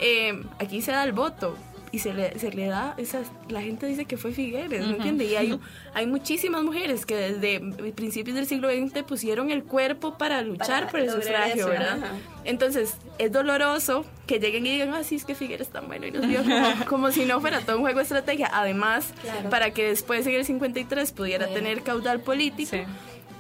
eh, 0.01 0.43
aquí 0.59 0.83
se 0.83 0.93
da 0.93 1.05
el 1.05 1.13
voto, 1.13 1.57
y 1.95 2.01
se 2.01 2.13
le, 2.13 2.37
se 2.41 2.51
le 2.51 2.67
da, 2.67 2.95
esa, 2.97 3.21
la 3.49 3.63
gente 3.63 3.87
dice 3.87 4.05
que 4.05 4.17
fue 4.17 4.33
Figueres, 4.33 4.85
¿me 4.85 4.97
entiendes? 4.97 5.31
Y 5.31 5.37
hay, 5.37 5.61
hay 5.95 6.07
muchísimas 6.09 6.65
mujeres 6.65 7.07
que 7.07 7.15
desde 7.15 7.61
principios 7.93 8.35
del 8.35 8.49
siglo 8.49 8.69
XX 8.69 9.05
pusieron 9.05 9.53
el 9.53 9.63
cuerpo 9.63 10.19
para 10.19 10.43
luchar 10.43 10.91
por 10.91 10.99
el 10.99 11.09
sufragio, 11.09 11.69
¿verdad? 11.69 11.99
Entonces, 12.43 12.97
es 13.19 13.31
doloroso 13.31 14.05
que 14.27 14.41
lleguen 14.41 14.67
y 14.67 14.71
digan, 14.71 14.93
ah, 14.93 15.05
sí, 15.05 15.15
es 15.15 15.25
que 15.25 15.37
Figueres 15.37 15.69
tan 15.69 15.87
bueno 15.87 16.09
y 16.09 16.11
nos 16.11 16.27
dio 16.27 16.41
como, 16.89 17.13
si 17.13 17.27
no 17.27 17.41
fuera 17.41 17.61
todo 17.61 17.77
un 17.77 17.83
juego 17.83 17.99
de 17.99 18.03
estrategia. 18.03 18.51
Además, 18.53 19.15
para 19.49 19.71
que 19.71 19.85
después 19.85 20.27
en 20.27 20.35
el 20.35 20.45
53 20.45 21.13
pudiera 21.13 21.47
tener 21.47 21.83
caudal 21.83 22.23
político. 22.23 22.77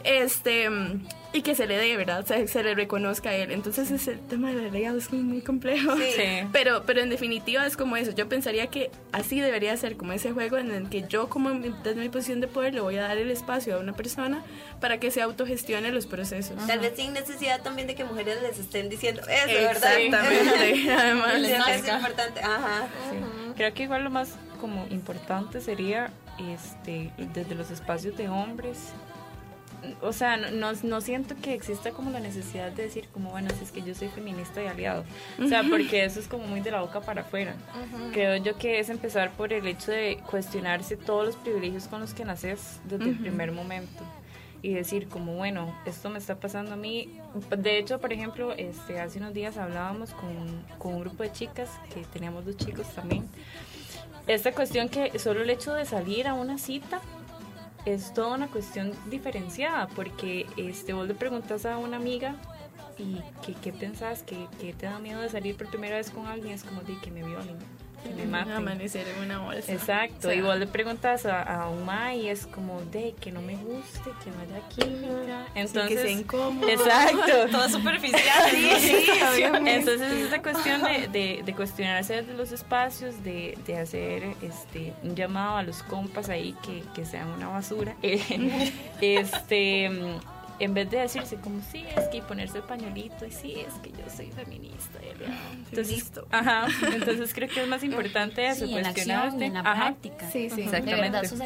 Este 0.04 0.68
y 1.34 1.42
que 1.42 1.56
se 1.56 1.66
le 1.66 1.76
dé, 1.76 1.96
¿verdad? 1.96 2.20
O 2.20 2.26
sea, 2.26 2.46
se 2.46 2.62
le 2.62 2.76
reconozca 2.76 3.30
a 3.30 3.34
él. 3.34 3.50
Entonces 3.50 3.90
ese 3.90 4.14
tema 4.14 4.52
del 4.52 4.72
legado 4.72 4.96
es 4.96 5.12
muy 5.12 5.40
complejo. 5.40 5.96
Sí. 5.96 6.46
Pero, 6.52 6.84
pero 6.86 7.00
en 7.00 7.10
definitiva 7.10 7.66
es 7.66 7.76
como 7.76 7.96
eso. 7.96 8.12
Yo 8.12 8.28
pensaría 8.28 8.68
que 8.68 8.92
así 9.10 9.40
debería 9.40 9.76
ser, 9.76 9.96
como 9.96 10.12
ese 10.12 10.30
juego 10.30 10.58
en 10.58 10.70
el 10.70 10.88
que 10.88 11.04
yo 11.08 11.28
como 11.28 11.50
desde 11.50 12.00
mi 12.00 12.08
posición 12.08 12.40
de 12.40 12.46
poder 12.46 12.72
le 12.72 12.80
voy 12.80 12.98
a 12.98 13.02
dar 13.02 13.18
el 13.18 13.32
espacio 13.32 13.74
a 13.74 13.78
una 13.80 13.94
persona 13.94 14.44
para 14.80 15.00
que 15.00 15.10
se 15.10 15.22
autogestione 15.22 15.90
los 15.90 16.06
procesos. 16.06 16.56
Tal 16.68 16.78
vez 16.78 16.92
sin 16.94 17.12
necesidad 17.12 17.60
también 17.62 17.88
de 17.88 17.96
que 17.96 18.04
mujeres 18.04 18.40
les 18.40 18.60
estén 18.60 18.88
diciendo 18.88 19.22
eso, 19.22 19.54
¿verdad? 19.54 19.98
Exactamente. 19.98 20.92
Además. 20.96 21.34
es 21.68 21.88
importante. 21.88 22.40
Ajá. 22.42 22.86
Creo 23.56 23.74
que 23.74 23.82
igual 23.82 24.04
lo 24.04 24.10
más 24.10 24.36
como 24.60 24.86
importante 24.86 25.60
sería 25.60 26.12
este 26.38 27.10
desde 27.34 27.56
los 27.56 27.72
espacios 27.72 28.16
de 28.16 28.28
hombres 28.28 28.92
o 30.00 30.12
sea, 30.12 30.36
no, 30.36 30.72
no, 30.82 31.00
siento 31.00 31.34
que 31.40 31.54
exista 31.54 31.90
como 31.90 32.10
la 32.10 32.20
necesidad 32.20 32.72
de 32.72 32.84
decir 32.84 33.08
como, 33.12 33.30
bueno, 33.30 33.48
si 33.56 33.64
es 33.64 33.72
que 33.72 33.82
yo 33.82 33.94
soy 33.94 34.08
feminista 34.08 34.62
y 34.62 34.66
aliado. 34.66 35.04
O 35.42 35.48
sea, 35.48 35.62
porque 35.68 36.04
eso 36.04 36.20
es 36.20 36.28
como 36.28 36.46
muy 36.46 36.60
de 36.60 36.70
la 36.70 36.80
boca 36.80 37.00
para 37.00 37.22
afuera. 37.22 37.54
Creo 38.12 38.36
yo 38.36 38.56
que 38.56 38.78
es 38.78 38.88
empezar 38.88 39.32
por 39.32 39.52
el 39.52 39.66
hecho 39.66 39.92
de 39.92 40.18
cuestionarse 40.30 40.96
todos 40.96 41.26
los 41.26 41.36
privilegios 41.36 41.88
con 41.88 42.00
los 42.00 42.14
que 42.14 42.24
naces 42.24 42.80
desde 42.84 43.10
el 43.10 43.18
primer 43.18 43.52
momento. 43.52 44.04
Y 44.62 44.72
decir 44.72 45.08
como, 45.08 45.34
bueno, 45.34 45.76
esto 45.84 46.08
me 46.08 46.18
está 46.18 46.36
pasando 46.36 46.72
a 46.72 46.76
mí. 46.76 47.20
De 47.56 47.78
hecho, 47.78 48.00
por 48.00 48.12
ejemplo, 48.12 48.54
este, 48.54 48.98
hace 48.98 49.18
unos 49.18 49.34
días 49.34 49.58
hablábamos 49.58 50.12
con, 50.12 50.64
con 50.78 50.94
un 50.94 51.00
grupo 51.00 51.22
de 51.22 51.32
chicas, 51.32 51.70
que 51.92 52.00
teníamos 52.12 52.46
dos 52.46 52.56
chicos 52.56 52.86
también. 52.94 53.28
Esta 54.26 54.52
cuestión 54.52 54.88
que 54.88 55.18
solo 55.18 55.42
el 55.42 55.50
hecho 55.50 55.74
de 55.74 55.84
salir 55.84 56.26
a 56.26 56.32
una 56.32 56.56
cita 56.56 57.02
es 57.84 58.12
toda 58.14 58.34
una 58.34 58.48
cuestión 58.48 58.92
diferenciada, 59.10 59.88
porque 59.88 60.46
este, 60.56 60.92
vos 60.92 61.06
le 61.06 61.14
preguntas 61.14 61.66
a 61.66 61.76
una 61.78 61.96
amiga 61.96 62.36
y 62.98 63.20
qué, 63.44 63.54
qué 63.54 63.72
pensás, 63.72 64.22
que, 64.22 64.46
te 64.58 64.86
da 64.86 64.98
miedo 64.98 65.20
de 65.20 65.28
salir 65.28 65.56
por 65.56 65.68
primera 65.68 65.96
vez 65.96 66.10
con 66.10 66.26
alguien, 66.26 66.54
es 66.54 66.64
como 66.64 66.82
de 66.82 66.98
que 67.00 67.10
me 67.10 67.22
violen 67.22 67.56
que 68.04 68.14
me 68.14 68.26
maten. 68.26 68.52
Amanecer 68.52 69.06
en 69.08 69.24
una 69.24 69.38
bolsa. 69.40 69.72
Exacto, 69.72 70.32
y 70.32 70.40
vos 70.40 70.56
le 70.58 70.66
preguntas 70.66 71.26
a, 71.26 71.64
a 71.64 72.14
y 72.14 72.28
es 72.28 72.46
como 72.46 72.80
de 72.82 73.14
que 73.20 73.32
no 73.32 73.40
me 73.40 73.56
guste, 73.56 74.10
que 74.22 74.30
no 74.30 74.40
haya 74.40 74.68
química. 74.68 75.46
Entonces, 75.54 75.96
que 75.96 76.02
sea 76.02 76.10
incómodo. 76.10 76.68
Exacto. 76.68 77.48
Todo 77.50 77.68
superficial. 77.68 78.50
sí, 78.50 78.68
sí. 78.78 79.42
Entonces 79.42 80.12
es 80.12 80.24
esta 80.24 80.42
cuestión 80.42 80.82
de, 80.82 81.08
de, 81.08 81.42
de, 81.44 81.54
cuestionarse 81.54 82.22
desde 82.22 82.34
los 82.34 82.52
espacios, 82.52 83.22
de, 83.24 83.58
de 83.66 83.78
hacer 83.78 84.22
este 84.42 84.92
un 85.02 85.16
llamado 85.16 85.56
a 85.56 85.62
los 85.62 85.82
compas 85.82 86.28
ahí 86.28 86.54
que, 86.64 86.82
que 86.94 87.04
sean 87.04 87.28
una 87.28 87.48
basura. 87.48 87.96
este 89.00 89.90
en 90.58 90.74
vez 90.74 90.90
de 90.90 90.98
decirse 90.98 91.36
como 91.36 91.60
sí, 91.72 91.84
es 91.96 92.08
que 92.08 92.22
ponerse 92.22 92.58
el 92.58 92.64
pañuelito 92.64 93.26
y 93.26 93.30
sí, 93.30 93.54
es 93.66 93.74
que 93.82 93.90
yo 93.90 94.08
soy 94.14 94.30
feminista. 94.30 94.98
Entonces, 95.70 96.12
ajá, 96.30 96.66
entonces 96.92 97.34
creo 97.34 97.48
que 97.48 97.62
es 97.62 97.68
más 97.68 97.82
importante 97.82 98.46
eso, 98.46 98.66
sí, 98.66 98.74
en 98.74 98.82
la 98.82 98.88
acción, 98.88 99.42
en 99.42 99.54
la 99.54 99.62
práctica. 99.62 100.30
Sí, 100.30 100.50
sí, 100.50 100.62
exactamente. 100.62 100.94
De 100.94 101.00
verdad, 101.00 101.24
sos 101.24 101.40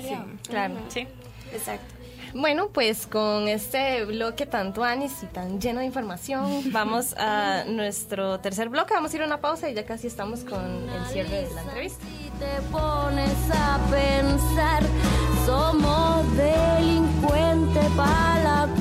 Claro. 0.49 0.75
Sí. 0.89 1.07
Exacto. 1.53 1.99
Bueno, 2.35 2.69
pues 2.69 3.07
con 3.07 3.49
este 3.49 4.05
bloque 4.05 4.45
tan 4.45 4.75
tuanis 4.75 5.23
y 5.23 5.27
tan 5.27 5.61
lleno 5.61 5.81
de 5.81 5.87
información, 5.87 6.63
vamos 6.73 7.15
a 7.17 7.65
nuestro 7.67 8.39
tercer 8.41 8.69
bloque. 8.69 8.95
Vamos 8.95 9.13
a 9.13 9.17
ir 9.17 9.23
a 9.23 9.27
una 9.27 9.41
pausa 9.41 9.71
y 9.71 9.75
ya 9.75 9.87
casi 9.87 10.07
estamos 10.07 10.41
con 10.41 10.61
el 10.91 11.07
cierre 11.11 11.45
de 11.45 11.55
la 11.55 11.63
entrevista. 11.63 12.05
Si 12.05 12.31
te 12.39 12.61
pones 12.71 13.35
a 13.53 13.79
pensar, 13.91 14.83
somos 15.47 16.37
delincuentes 16.37 17.87
para 17.97 18.43
la 18.43 18.75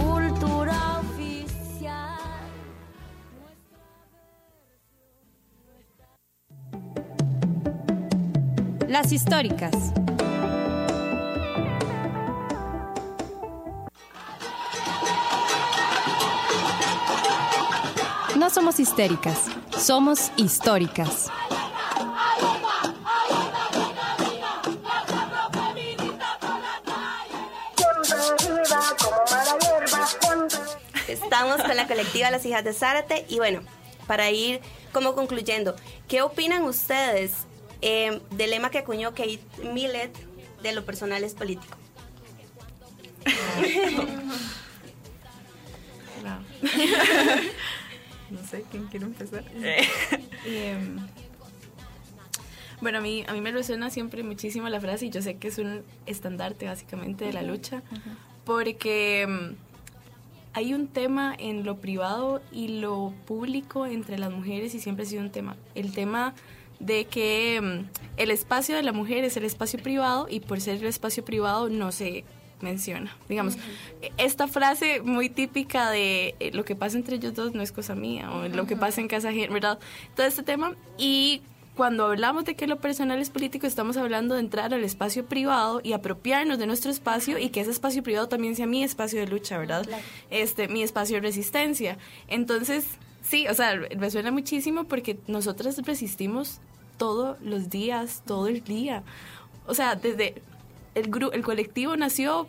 Históricas. 8.98 9.94
No 18.36 18.50
somos 18.50 18.80
histéricas, 18.80 19.46
somos 19.78 20.32
históricas. 20.36 21.28
Estamos 31.08 31.62
con 31.62 31.76
la 31.76 31.88
colectiva 31.88 32.32
Las 32.32 32.46
Hijas 32.48 32.64
de 32.64 32.74
Zárate 32.74 33.26
y 33.30 33.38
bueno, 33.38 33.62
para 34.08 34.32
ir 34.32 34.60
como 34.92 35.14
concluyendo, 35.14 35.76
¿qué 36.08 36.24
opinan 36.24 36.64
ustedes 36.64 37.47
eh, 37.82 38.22
del 38.32 38.52
lema 38.52 38.70
que 38.70 38.80
acuñó 38.80 39.12
Kate 39.12 39.40
Millett 39.74 40.16
de 40.62 40.72
lo 40.72 40.86
personal 40.86 41.24
es 41.24 41.34
político? 41.34 41.78
no 48.32 48.40
sé, 48.50 48.64
¿quién 48.72 48.88
quiere 48.88 49.06
empezar? 49.06 49.44
Em, 50.46 50.98
bueno, 52.82 52.98
a 53.00 53.02
mí, 53.02 53.26
a 53.28 53.34
mí 53.34 53.42
me 53.42 53.52
resuena 53.52 53.90
siempre 53.90 54.24
muchísimo 54.24 54.70
la 54.70 54.80
frase 54.80 55.08
y 55.08 55.10
yo 55.10 55.22
sé 55.22 55.36
que 55.38 55.50
es 55.50 55.58
un 55.58 55.84
estandarte 56.06 56.66
básicamente 56.66 57.26
de 57.26 57.34
la 57.34 57.42
lucha, 57.42 57.84
porque 58.46 59.24
em, 59.24 59.56
hay 60.54 60.74
un 60.74 60.88
tema 60.88 61.36
en 61.38 61.66
lo 61.66 61.78
privado 61.78 62.42
y 62.52 62.80
lo 62.80 63.14
público 63.26 63.86
entre 63.86 64.18
las 64.18 64.32
mujeres 64.32 64.74
y 64.74 64.80
siempre 64.80 65.06
ha 65.06 65.08
sido 65.08 65.22
un 65.22 65.32
tema. 65.32 65.56
El 65.76 65.94
tema 65.94 66.34
de 66.80 67.06
que 67.06 67.56
em, 67.56 67.88
el 68.18 68.32
espacio 68.32 68.76
de 68.76 68.84
la 68.84 68.92
mujer 68.92 69.24
es 69.24 69.38
el 69.38 69.44
espacio 69.44 69.80
privado 69.82 70.28
y 70.30 70.40
por 70.40 70.62
ser 70.62 70.78
el 70.78 70.86
espacio 70.86 71.24
privado 71.24 71.70
no 71.70 71.92
se 71.92 72.24
menciona. 72.62 73.16
Digamos, 73.30 73.58
esta 74.18 74.48
frase 74.48 75.02
muy 75.02 75.30
típica 75.30 75.92
de 75.92 76.36
eh, 76.40 76.52
lo 76.54 76.66
que 76.66 76.76
pasa 76.76 76.98
entre 76.98 77.18
ellos 77.18 77.34
dos 77.34 77.54
no 77.54 77.62
es 77.62 77.72
cosa 77.72 77.96
mía, 77.96 78.32
o 78.32 78.48
lo 78.48 78.66
que 78.66 78.76
pasa 78.76 79.02
en 79.02 79.08
casa 79.08 79.30
ajena, 79.30 79.54
¿verdad? 79.54 79.80
Todo 80.16 80.26
este 80.26 80.44
tema. 80.44 80.76
Y 80.98 81.42
cuando 81.76 82.06
hablamos 82.06 82.46
de 82.46 82.56
que 82.56 82.66
lo 82.66 82.78
personal 82.78 83.20
es 83.20 83.30
político, 83.30 83.68
estamos 83.68 83.98
hablando 83.98 84.34
de 84.34 84.42
entrar 84.42 84.74
al 84.74 84.84
espacio 84.84 85.26
privado 85.26 85.80
y 85.84 85.94
apropiarnos 85.94 86.58
de 86.58 86.66
nuestro 86.66 86.90
espacio 86.90 87.38
y 87.38 87.50
que 87.50 87.62
ese 87.62 87.72
espacio 87.72 88.02
privado 88.02 88.28
también 88.28 88.56
sea 88.56 88.66
mi 88.66 88.84
espacio 88.84 89.20
de 89.20 89.28
lucha, 89.28 89.58
¿verdad? 89.60 89.86
Este, 90.32 90.68
mi 90.68 90.82
espacio 90.82 91.18
de 91.18 91.22
resistencia. 91.22 92.00
Entonces, 92.28 92.86
sí, 93.30 93.48
o 93.48 93.54
sea, 93.54 93.80
me 93.98 94.10
suena 94.12 94.32
muchísimo 94.32 94.86
porque 94.86 95.18
nosotras 95.28 95.78
resistimos 95.86 96.60
todos 96.98 97.40
los 97.42 97.70
días, 97.70 98.24
todo 98.26 98.48
el 98.48 98.64
día. 98.64 99.04
O 99.68 99.74
sea, 99.74 99.96
desde 99.96 100.42
el, 100.96 101.12
el 101.34 101.44
colectivo 101.44 101.96
nació 101.96 102.48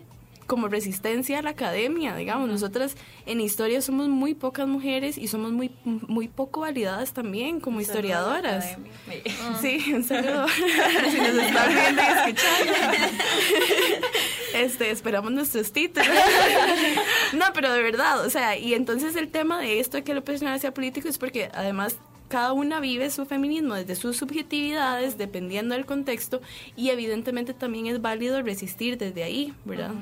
como 0.48 0.66
resistencia 0.68 1.38
a 1.38 1.42
la 1.42 1.50
academia, 1.50 2.16
digamos. 2.16 2.48
Nosotras 2.48 2.96
en 3.26 3.40
historia 3.40 3.82
somos 3.82 4.08
muy 4.08 4.34
pocas 4.34 4.66
mujeres 4.66 5.18
y 5.18 5.28
somos 5.28 5.52
muy 5.52 5.70
muy 5.84 6.26
poco 6.26 6.60
validadas 6.60 7.12
también 7.12 7.60
como 7.60 7.80
historiadoras. 7.80 8.76
Sí, 9.60 9.92
un 9.94 10.02
saludo. 10.02 10.46
si 11.10 11.18
nos 11.18 11.28
están 11.28 11.68
viendo 11.68 12.02
y 12.02 12.06
escuchando. 12.06 12.72
Este, 14.54 14.90
esperamos 14.90 15.32
nuestros 15.32 15.72
títulos. 15.72 16.08
no, 17.32 17.46
pero 17.54 17.72
de 17.72 17.82
verdad, 17.82 18.24
o 18.24 18.30
sea, 18.30 18.56
y 18.56 18.74
entonces 18.74 19.16
el 19.16 19.28
tema 19.28 19.60
de 19.60 19.80
esto 19.80 19.98
de 19.98 20.04
que 20.04 20.14
lo 20.14 20.24
personal 20.24 20.58
sea 20.60 20.72
político 20.72 21.08
es 21.08 21.18
porque 21.18 21.50
además 21.54 21.96
cada 22.28 22.52
una 22.52 22.80
vive 22.80 23.10
su 23.10 23.26
feminismo 23.26 23.74
desde 23.74 23.96
sus 23.96 24.16
subjetividades, 24.16 25.18
dependiendo 25.18 25.74
del 25.74 25.86
contexto, 25.86 26.40
y 26.76 26.90
evidentemente 26.90 27.54
también 27.54 27.86
es 27.86 28.00
válido 28.00 28.40
resistir 28.42 28.98
desde 28.98 29.24
ahí, 29.24 29.54
¿verdad? 29.64 29.92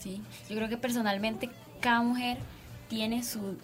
Sí, 0.00 0.20
yo 0.48 0.56
creo 0.56 0.68
que 0.68 0.76
personalmente 0.76 1.50
cada 1.80 2.02
mujer 2.02 2.38
tiene 2.88 3.22
su, 3.22 3.56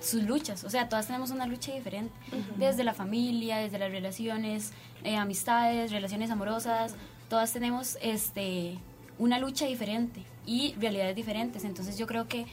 sus 0.00 0.22
luchas, 0.24 0.64
o 0.64 0.70
sea, 0.70 0.88
todas 0.88 1.06
tenemos 1.06 1.30
una 1.30 1.46
lucha 1.46 1.72
diferente, 1.72 2.12
desde 2.56 2.84
la 2.84 2.94
familia, 2.94 3.58
desde 3.58 3.78
las 3.78 3.90
relaciones, 3.90 4.72
eh, 5.04 5.16
amistades, 5.16 5.92
relaciones 5.92 6.30
amorosas, 6.30 6.94
todas 7.28 7.52
tenemos 7.52 7.96
este 8.02 8.78
una 9.18 9.38
lucha 9.38 9.66
diferente 9.66 10.22
y 10.44 10.74
realidades 10.78 11.16
diferentes, 11.16 11.64
entonces 11.64 11.98
yo 11.98 12.06
creo 12.06 12.28
que 12.28 12.46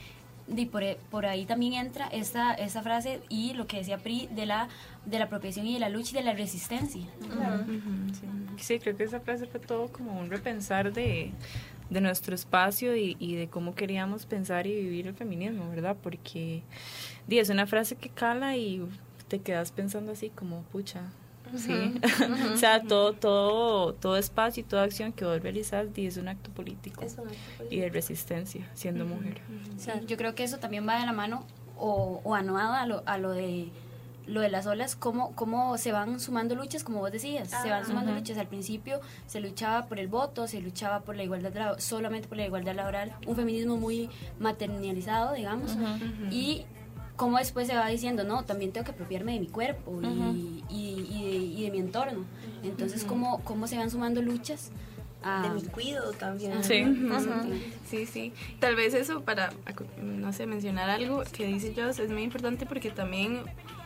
y 0.47 0.65
por, 0.65 0.83
e, 0.83 0.97
por, 1.09 1.25
ahí 1.25 1.45
también 1.45 1.73
entra 1.73 2.07
esta, 2.07 2.53
esta 2.53 2.81
frase 2.81 3.21
y 3.29 3.53
lo 3.53 3.65
que 3.65 3.77
decía 3.77 3.97
Pri 3.97 4.27
de 4.31 4.45
la, 4.45 4.67
de 5.05 5.17
la 5.19 5.25
apropiación 5.25 5.65
y 5.67 5.73
de 5.73 5.79
la 5.79 5.89
lucha 5.89 6.11
y 6.11 6.15
de 6.15 6.23
la 6.23 6.33
resistencia. 6.33 7.03
sí. 8.59 8.79
creo 8.79 8.97
que 8.97 9.03
esa 9.03 9.19
frase 9.19 9.47
fue 9.47 9.59
todo 9.59 9.87
como 9.87 10.19
un 10.19 10.29
repensar 10.29 10.91
de, 10.91 11.31
de 11.89 12.01
nuestro 12.01 12.35
espacio 12.35 12.95
y, 12.95 13.15
y, 13.19 13.35
de 13.35 13.47
cómo 13.47 13.73
queríamos 13.73 14.25
pensar 14.25 14.67
y 14.67 14.73
vivir 14.73 15.07
el 15.07 15.13
feminismo, 15.13 15.69
¿verdad? 15.69 15.95
Porque 16.01 16.61
di, 17.27 17.39
es 17.39 17.49
una 17.49 17.65
frase 17.65 17.95
que 17.95 18.09
cala 18.09 18.57
y 18.57 18.85
te 19.29 19.39
quedas 19.39 19.71
pensando 19.71 20.11
así 20.11 20.29
como, 20.29 20.63
pucha, 20.63 21.03
Sí. 21.55 21.93
o 22.53 22.57
sea, 22.57 22.81
todo, 22.81 23.13
todo, 23.13 23.93
todo 23.93 24.17
espacio 24.17 24.61
y 24.61 24.63
toda 24.63 24.83
acción 24.83 25.11
que 25.13 25.25
vos 25.25 25.41
realizas 25.41 25.87
es 25.95 26.17
un 26.17 26.27
acto 26.27 26.49
político, 26.51 27.05
y 27.69 27.79
de 27.79 27.89
resistencia, 27.89 28.69
siendo 28.73 29.05
mujer. 29.05 29.41
yo 30.07 30.17
creo 30.17 30.35
que 30.35 30.43
eso 30.43 30.57
también 30.57 30.87
va 30.87 30.99
de 30.99 31.05
la 31.05 31.13
mano 31.13 31.45
o, 31.77 32.21
o 32.23 32.35
anuado 32.35 32.73
a 32.73 32.85
lo, 32.85 33.03
a 33.05 33.17
lo 33.17 33.31
de 33.31 33.69
lo 34.25 34.41
de 34.41 34.49
las 34.49 34.65
olas, 34.67 34.95
cómo, 34.95 35.35
cómo 35.35 35.77
se 35.77 35.91
van 35.91 36.19
sumando 36.19 36.55
luchas, 36.55 36.83
como 36.83 36.99
vos 36.99 37.11
decías, 37.11 37.49
se 37.49 37.69
van 37.69 37.85
sumando 37.85 38.13
luchas. 38.13 38.37
Al 38.37 38.47
principio 38.47 39.01
se 39.27 39.39
luchaba 39.39 39.87
por 39.87 39.99
el 39.99 40.07
voto, 40.07 40.47
se 40.47 40.61
luchaba 40.61 41.01
por 41.01 41.15
la 41.15 41.23
igualdad, 41.23 41.77
solamente 41.79 42.27
por 42.27 42.37
la 42.37 42.45
igualdad 42.45 42.75
laboral, 42.75 43.13
un 43.27 43.35
feminismo 43.35 43.77
muy 43.77 44.09
maternalizado, 44.39 45.33
digamos, 45.33 45.77
y 46.31 46.65
cómo 47.15 47.37
después 47.37 47.67
se 47.67 47.75
va 47.75 47.87
diciendo, 47.87 48.23
no, 48.23 48.43
también 48.43 48.71
tengo 48.71 48.85
que 48.85 48.91
apropiarme 48.91 49.33
de 49.33 49.39
mi 49.39 49.47
cuerpo 49.47 49.99
y, 50.01 50.63
y, 50.69 51.63
de, 51.63 51.71
mi 51.71 51.79
entorno. 51.79 52.25
Entonces, 52.63 53.03
¿cómo, 53.03 53.41
cómo 53.43 53.67
se 53.67 53.77
van 53.77 53.89
sumando 53.89 54.21
luchas? 54.21 54.71
de 55.23 55.49
mi 55.51 55.61
cuidado 55.61 56.11
también. 56.11 56.63
Sí. 56.63 56.83
sí, 57.89 58.05
sí. 58.05 58.33
Tal 58.59 58.75
vez 58.75 58.93
eso 58.93 59.21
para, 59.21 59.53
no 60.01 60.33
sé, 60.33 60.45
mencionar 60.45 60.89
algo 60.89 61.23
que 61.31 61.45
dice 61.45 61.73
Joss 61.75 61.99
es 61.99 62.11
muy 62.11 62.23
importante 62.23 62.65
porque 62.65 62.89
también 62.89 63.43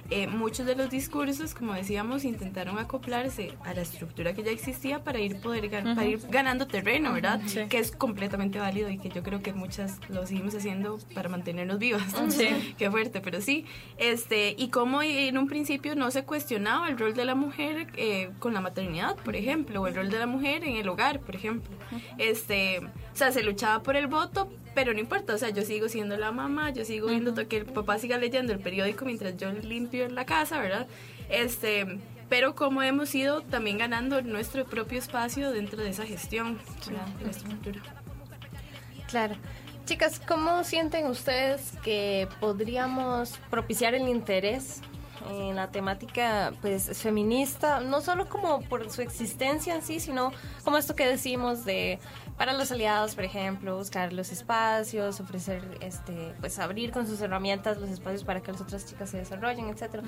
eh, 0.09 0.27
muchos 0.27 0.65
de 0.65 0.75
los 0.75 0.89
discursos, 0.89 1.53
como 1.53 1.73
decíamos, 1.73 2.23
intentaron 2.23 2.77
acoplarse 2.77 3.53
a 3.63 3.73
la 3.73 3.81
estructura 3.81 4.33
que 4.33 4.43
ya 4.43 4.51
existía 4.51 5.03
para 5.03 5.19
ir, 5.19 5.39
poder 5.41 5.69
para 5.69 6.05
ir 6.05 6.19
ganando 6.29 6.67
terreno, 6.67 7.13
¿verdad? 7.13 7.41
Que 7.69 7.79
es 7.79 7.91
completamente 7.91 8.59
válido 8.59 8.89
y 8.89 8.97
que 8.97 9.09
yo 9.09 9.23
creo 9.23 9.41
que 9.41 9.53
muchas 9.53 9.99
lo 10.09 10.25
seguimos 10.25 10.55
haciendo 10.55 10.97
para 11.13 11.29
mantenernos 11.29 11.79
vivas. 11.79 12.03
Sí. 12.29 12.73
Qué 12.77 12.89
fuerte, 12.89 13.21
pero 13.21 13.41
sí. 13.41 13.65
Este, 13.97 14.55
y 14.57 14.69
como 14.69 15.01
en 15.01 15.37
un 15.37 15.47
principio 15.47 15.95
no 15.95 16.11
se 16.11 16.23
cuestionaba 16.23 16.89
el 16.89 16.97
rol 16.97 17.13
de 17.13 17.25
la 17.25 17.35
mujer 17.35 17.87
eh, 17.95 18.29
con 18.39 18.53
la 18.53 18.61
maternidad, 18.61 19.15
por 19.17 19.35
ejemplo, 19.35 19.81
o 19.81 19.87
el 19.87 19.95
rol 19.95 20.09
de 20.09 20.19
la 20.19 20.27
mujer 20.27 20.63
en 20.63 20.77
el 20.77 20.87
hogar, 20.87 21.19
por 21.19 21.35
ejemplo. 21.35 21.75
Este, 22.17 22.79
o 22.79 23.15
sea, 23.15 23.31
se 23.31 23.43
luchaba 23.43 23.83
por 23.83 23.95
el 23.95 24.07
voto, 24.07 24.49
pero 24.77 24.93
no 24.93 24.99
importa, 24.99 25.33
o 25.33 25.37
sea, 25.39 25.49
yo 25.49 25.63
sigo 25.63 25.89
siendo 25.89 26.17
la 26.17 26.31
mamá, 26.31 26.69
yo 26.69 26.85
sigo 26.85 27.07
viendo 27.07 27.33
que 27.47 27.57
el 27.57 27.65
papá 27.65 27.97
siga 27.97 28.19
leyendo 28.19 28.53
el 28.53 28.59
periódico 28.59 29.05
mientras 29.05 29.35
yo 29.35 29.51
limpio 29.51 30.05
en 30.05 30.13
la 30.13 30.23
casa, 30.23 30.59
¿verdad? 30.59 30.85
Este, 31.29 31.97
pero 32.29 32.53
como 32.53 32.83
hemos 32.83 33.15
ido 33.15 33.41
también 33.41 33.79
ganando 33.79 34.21
nuestro 34.21 34.65
propio 34.65 34.99
espacio 34.99 35.49
dentro 35.49 35.81
de 35.81 35.89
esa 35.89 36.05
gestión 36.05 36.59
de 37.23 37.27
estructura. 37.31 37.81
Claro. 39.07 39.35
Chicas, 39.85 40.21
¿cómo 40.27 40.63
sienten 40.63 41.07
ustedes 41.07 41.71
que 41.83 42.27
podríamos 42.39 43.39
propiciar 43.49 43.95
el 43.95 44.07
interés 44.07 44.83
en 45.31 45.55
la 45.55 45.71
temática 45.71 46.53
pues 46.61 46.95
feminista, 46.99 47.79
no 47.79 48.01
solo 48.01 48.29
como 48.29 48.61
por 48.61 48.89
su 48.91 49.01
existencia 49.01 49.75
en 49.75 49.81
sí, 49.81 49.99
sino 49.99 50.31
como 50.63 50.77
esto 50.77 50.95
que 50.95 51.07
decimos 51.07 51.65
de 51.65 51.99
para 52.37 52.53
los 52.53 52.71
aliados, 52.71 53.15
por 53.15 53.23
ejemplo, 53.23 53.77
buscar 53.77 54.13
los 54.13 54.31
espacios, 54.31 55.19
ofrecer, 55.19 55.63
este, 55.81 56.35
pues 56.39 56.59
abrir 56.59 56.91
con 56.91 57.07
sus 57.07 57.19
herramientas 57.21 57.77
los 57.77 57.89
espacios 57.89 58.23
para 58.23 58.41
que 58.41 58.51
las 58.51 58.61
otras 58.61 58.85
chicas 58.85 59.09
se 59.09 59.17
desarrollen, 59.17 59.69
etcétera. 59.69 60.03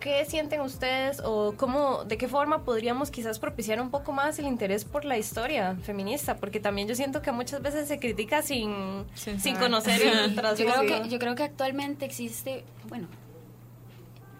¿Qué 0.00 0.24
sienten 0.24 0.62
ustedes 0.62 1.20
o 1.22 1.54
cómo, 1.56 2.04
de 2.04 2.16
qué 2.16 2.26
forma 2.26 2.64
podríamos 2.64 3.10
quizás 3.10 3.38
propiciar 3.38 3.80
un 3.82 3.90
poco 3.90 4.12
más 4.12 4.38
el 4.38 4.46
interés 4.46 4.86
por 4.86 5.04
la 5.04 5.18
historia 5.18 5.76
feminista? 5.82 6.36
Porque 6.36 6.58
también 6.58 6.88
yo 6.88 6.94
siento 6.94 7.20
que 7.20 7.32
muchas 7.32 7.60
veces 7.60 7.86
se 7.86 7.98
critica 7.98 8.40
sin, 8.40 9.04
sin, 9.14 9.56
conocer 9.56 10.00
el 10.00 10.34
yo 10.34 10.64
creo 10.64 11.02
que 11.02 11.08
Yo 11.10 11.18
creo 11.18 11.34
que 11.34 11.42
actualmente 11.42 12.06
existe, 12.06 12.64
bueno, 12.88 13.08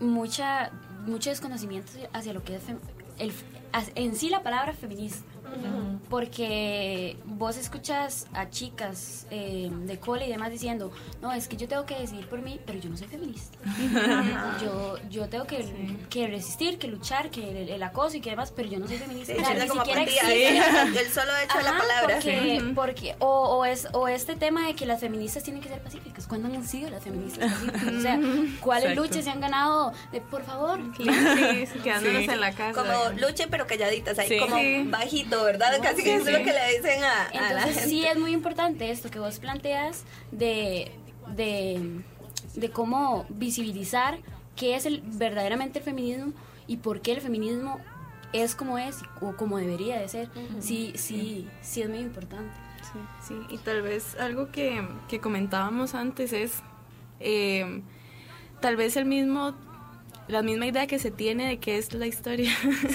mucha 0.00 0.70
mucho 1.06 1.30
desconocimiento 1.30 1.92
hacia 2.12 2.32
lo 2.32 2.42
que 2.44 2.56
es 2.56 2.62
el, 3.18 3.32
en 3.94 4.14
sí 4.14 4.28
la 4.28 4.42
palabra 4.42 4.72
feminista. 4.72 5.24
Porque 6.08 7.18
vos 7.24 7.56
escuchas 7.56 8.26
a 8.32 8.48
chicas 8.48 9.26
eh, 9.30 9.70
de 9.70 9.98
cole 9.98 10.26
y 10.26 10.30
demás 10.30 10.50
diciendo, 10.50 10.90
no, 11.20 11.32
es 11.32 11.48
que 11.48 11.56
yo 11.56 11.68
tengo 11.68 11.84
que 11.84 11.98
decidir 11.98 12.26
por 12.26 12.40
mí, 12.40 12.58
pero 12.64 12.78
yo 12.78 12.88
no 12.88 12.96
soy 12.96 13.08
feminista. 13.08 13.58
yo, 14.62 14.96
yo 15.10 15.28
tengo 15.28 15.46
que, 15.46 15.66
que, 16.08 16.26
resistir, 16.26 16.78
que 16.78 16.88
luchar, 16.88 17.30
que 17.30 17.74
el, 17.74 17.82
acoso 17.82 18.16
y 18.16 18.20
que 18.20 18.30
demás, 18.30 18.52
pero 18.54 18.68
yo 18.68 18.78
no 18.78 18.86
soy 18.86 18.96
feminista. 18.96 19.34
ni 19.34 19.68
siquiera 19.68 20.02
existe. 20.02 20.58
El 20.58 21.08
solo 21.10 21.32
hecho 21.44 21.58
de 21.58 21.64
la 21.64 21.78
palabra. 21.78 22.14
Porque, 22.14 22.72
porque 22.74 23.16
o, 23.18 23.58
o, 23.58 23.64
es, 23.66 23.88
o 23.92 24.08
este 24.08 24.34
tema 24.34 24.66
de 24.66 24.74
que 24.74 24.86
las 24.86 25.00
feministas 25.00 25.42
tienen 25.42 25.62
que 25.62 25.68
ser 25.68 25.80
pacíficas. 25.82 26.26
¿Cuándo 26.26 26.48
han 26.48 26.66
sido 26.66 26.88
las 26.88 27.04
feministas 27.04 27.52
pacíficas? 27.52 27.92
O 27.92 28.00
sea, 28.00 28.20
¿cuáles 28.60 28.96
luchas 28.96 29.24
se 29.24 29.30
han 29.30 29.40
ganado? 29.40 29.92
De, 30.10 30.22
por 30.22 30.42
favor. 30.42 30.80
Sí, 30.96 31.04
quedándonos 31.82 32.22
en 32.28 32.40
la 32.40 32.52
casa. 32.52 32.80
Como 32.80 33.20
luchen 33.20 33.48
pero 33.50 33.66
calladitas, 33.66 34.18
ahí 34.18 34.38
como 34.38 34.56
bajito 34.90 35.37
¿verdad? 35.44 35.78
Casi 35.82 36.02
que 36.02 36.16
eso 36.16 36.28
es 36.28 36.38
lo 36.38 36.44
que 36.44 36.52
le 36.52 36.76
dicen 36.76 37.02
a, 37.04 37.28
Entonces, 37.32 37.84
sí 37.88 38.04
es 38.04 38.18
muy 38.18 38.32
importante 38.32 38.90
esto 38.90 39.10
que 39.10 39.18
vos 39.18 39.38
planteas 39.38 40.04
de, 40.32 40.92
de, 41.34 42.02
de 42.54 42.70
cómo 42.70 43.26
visibilizar 43.28 44.18
qué 44.56 44.74
es 44.74 44.86
el 44.86 45.02
verdaderamente 45.04 45.78
el 45.78 45.84
feminismo 45.84 46.32
y 46.66 46.78
por 46.78 47.00
qué 47.00 47.12
el 47.12 47.20
feminismo 47.20 47.80
es 48.32 48.54
como 48.54 48.78
es 48.78 48.96
o 49.20 49.36
como 49.36 49.58
debería 49.58 49.98
de 49.98 50.08
ser. 50.08 50.30
Sí, 50.60 50.92
sí, 50.96 51.48
sí 51.62 51.82
es 51.82 51.88
muy 51.88 51.98
importante. 52.00 52.52
Sí, 52.82 53.28
sí. 53.28 53.34
Y 53.50 53.58
tal 53.58 53.82
vez 53.82 54.16
algo 54.18 54.50
que, 54.50 54.86
que 55.08 55.20
comentábamos 55.20 55.94
antes 55.94 56.32
es 56.32 56.62
eh, 57.20 57.82
tal 58.60 58.76
vez 58.76 58.96
el 58.96 59.04
mismo 59.04 59.54
la 60.28 60.42
misma 60.42 60.66
idea 60.66 60.86
que 60.86 60.98
se 60.98 61.10
tiene 61.10 61.48
de 61.48 61.58
qué 61.58 61.78
es 61.78 61.92
la 61.94 62.06
historia. 62.06 62.52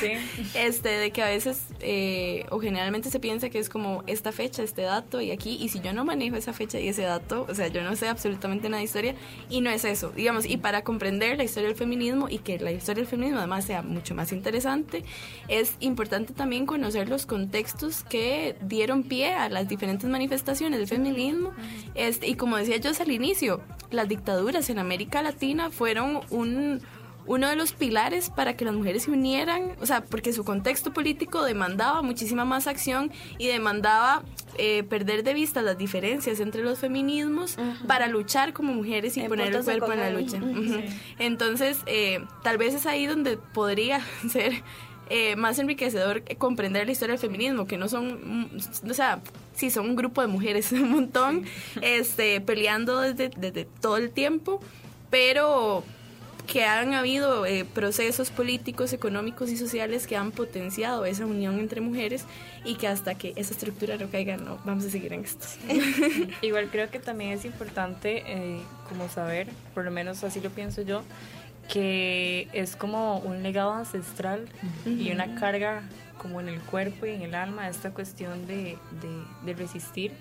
este, 0.55 0.89
de 0.89 1.11
que 1.11 1.23
a 1.23 1.27
veces 1.27 1.65
eh, 1.79 2.45
o 2.49 2.59
generalmente 2.59 3.09
se 3.09 3.19
piensa 3.19 3.49
que 3.49 3.59
es 3.59 3.69
como 3.69 4.03
esta 4.07 4.31
fecha, 4.31 4.63
este 4.63 4.83
dato 4.83 5.19
y 5.19 5.31
aquí, 5.31 5.57
y 5.59 5.69
si 5.69 5.81
yo 5.81 5.93
no 5.93 6.05
manejo 6.05 6.35
esa 6.35 6.53
fecha 6.53 6.79
y 6.79 6.87
ese 6.87 7.03
dato, 7.03 7.45
o 7.49 7.55
sea, 7.55 7.67
yo 7.67 7.83
no 7.83 7.95
sé 7.95 8.07
absolutamente 8.07 8.69
nada 8.69 8.79
de 8.79 8.85
historia, 8.85 9.15
y 9.49 9.61
no 9.61 9.69
es 9.69 9.83
eso, 9.83 10.11
digamos, 10.11 10.45
y 10.45 10.57
para 10.57 10.83
comprender 10.83 11.37
la 11.37 11.43
historia 11.43 11.69
del 11.69 11.77
feminismo 11.77 12.29
y 12.29 12.37
que 12.37 12.59
la 12.59 12.71
historia 12.71 13.01
del 13.01 13.09
feminismo 13.09 13.39
además 13.39 13.65
sea 13.65 13.81
mucho 13.81 14.13
más 14.15 14.31
interesante, 14.31 15.03
es 15.47 15.75
importante 15.79 16.33
también 16.33 16.65
conocer 16.65 17.09
los 17.09 17.25
contextos 17.25 18.03
que 18.03 18.55
dieron 18.61 19.03
pie 19.03 19.33
a 19.33 19.49
las 19.49 19.67
diferentes 19.67 20.09
manifestaciones 20.09 20.79
del 20.79 20.87
feminismo, 20.87 21.51
este, 21.95 22.27
y 22.27 22.35
como 22.35 22.57
decía 22.57 22.77
yo 22.77 22.91
al 22.99 23.11
inicio, 23.11 23.61
las 23.89 24.07
dictaduras 24.07 24.69
en 24.69 24.77
América 24.77 25.21
Latina 25.23 25.71
fueron 25.71 26.21
un 26.29 26.81
uno 27.25 27.47
de 27.47 27.55
los 27.55 27.73
pilares 27.73 28.29
para 28.29 28.55
que 28.55 28.65
las 28.65 28.73
mujeres 28.73 29.03
se 29.03 29.11
unieran, 29.11 29.71
o 29.81 29.85
sea, 29.85 30.03
porque 30.03 30.33
su 30.33 30.43
contexto 30.43 30.93
político 30.93 31.43
demandaba 31.43 32.01
muchísima 32.01 32.45
más 32.45 32.67
acción 32.67 33.11
y 33.37 33.47
demandaba 33.47 34.23
eh, 34.57 34.83
perder 34.83 35.23
de 35.23 35.33
vista 35.33 35.61
las 35.61 35.77
diferencias 35.77 36.39
entre 36.39 36.63
los 36.63 36.79
feminismos 36.79 37.57
para 37.87 38.07
luchar 38.07 38.53
como 38.53 38.73
mujeres 38.73 39.17
y 39.17 39.27
poner 39.27 39.53
el 39.53 39.63
cuerpo 39.63 39.91
en 39.91 39.99
la 39.99 40.09
lucha. 40.11 40.39
Entonces, 41.19 41.79
eh, 41.85 42.23
tal 42.43 42.57
vez 42.57 42.73
es 42.73 42.85
ahí 42.85 43.05
donde 43.05 43.37
podría 43.37 44.01
ser 44.29 44.63
eh, 45.09 45.35
más 45.35 45.59
enriquecedor 45.59 46.23
comprender 46.37 46.85
la 46.85 46.91
historia 46.91 47.13
del 47.13 47.19
feminismo, 47.19 47.67
que 47.67 47.77
no 47.77 47.89
son, 47.89 48.47
mm, 48.47 48.89
o 48.89 48.93
sea, 48.93 49.21
sí 49.53 49.69
son 49.69 49.89
un 49.89 49.95
grupo 49.95 50.21
de 50.21 50.27
mujeres, 50.27 50.71
un 50.71 50.91
montón, 50.91 51.45
este, 51.81 52.41
peleando 52.41 52.99
desde, 53.01 53.29
desde 53.29 53.65
todo 53.81 53.97
el 53.97 54.11
tiempo, 54.11 54.61
pero 55.09 55.83
que 56.47 56.65
han 56.65 56.93
habido 56.93 57.45
eh, 57.45 57.65
procesos 57.65 58.29
políticos, 58.29 58.93
económicos 58.93 59.49
y 59.49 59.57
sociales 59.57 60.07
que 60.07 60.15
han 60.15 60.31
potenciado 60.31 61.05
esa 61.05 61.25
unión 61.25 61.59
entre 61.59 61.81
mujeres 61.81 62.25
y 62.65 62.75
que 62.75 62.87
hasta 62.87 63.15
que 63.15 63.33
esa 63.35 63.53
estructura 63.53 63.97
no 63.97 64.09
caiga, 64.09 64.37
no, 64.37 64.59
vamos 64.65 64.85
a 64.85 64.89
seguir 64.89 65.13
en 65.13 65.23
esto. 65.23 65.47
Igual 66.41 66.69
creo 66.69 66.89
que 66.89 66.99
también 66.99 67.31
es 67.31 67.45
importante 67.45 68.23
eh, 68.25 68.59
como 68.89 69.09
saber, 69.09 69.47
por 69.73 69.85
lo 69.85 69.91
menos 69.91 70.23
así 70.23 70.41
lo 70.41 70.49
pienso 70.49 70.81
yo, 70.81 71.03
que 71.71 72.47
es 72.53 72.75
como 72.75 73.19
un 73.19 73.43
legado 73.43 73.73
ancestral 73.73 74.47
y 74.85 75.11
una 75.11 75.35
carga 75.35 75.83
como 76.23 76.39
en 76.39 76.47
el 76.47 76.61
cuerpo 76.61 77.05
y 77.05 77.09
en 77.09 77.21
el 77.21 77.35
alma 77.35 77.67
esta 77.67 77.91
cuestión 77.91 78.47
de, 78.47 78.77
de, 79.43 79.53
resistir. 79.53 80.13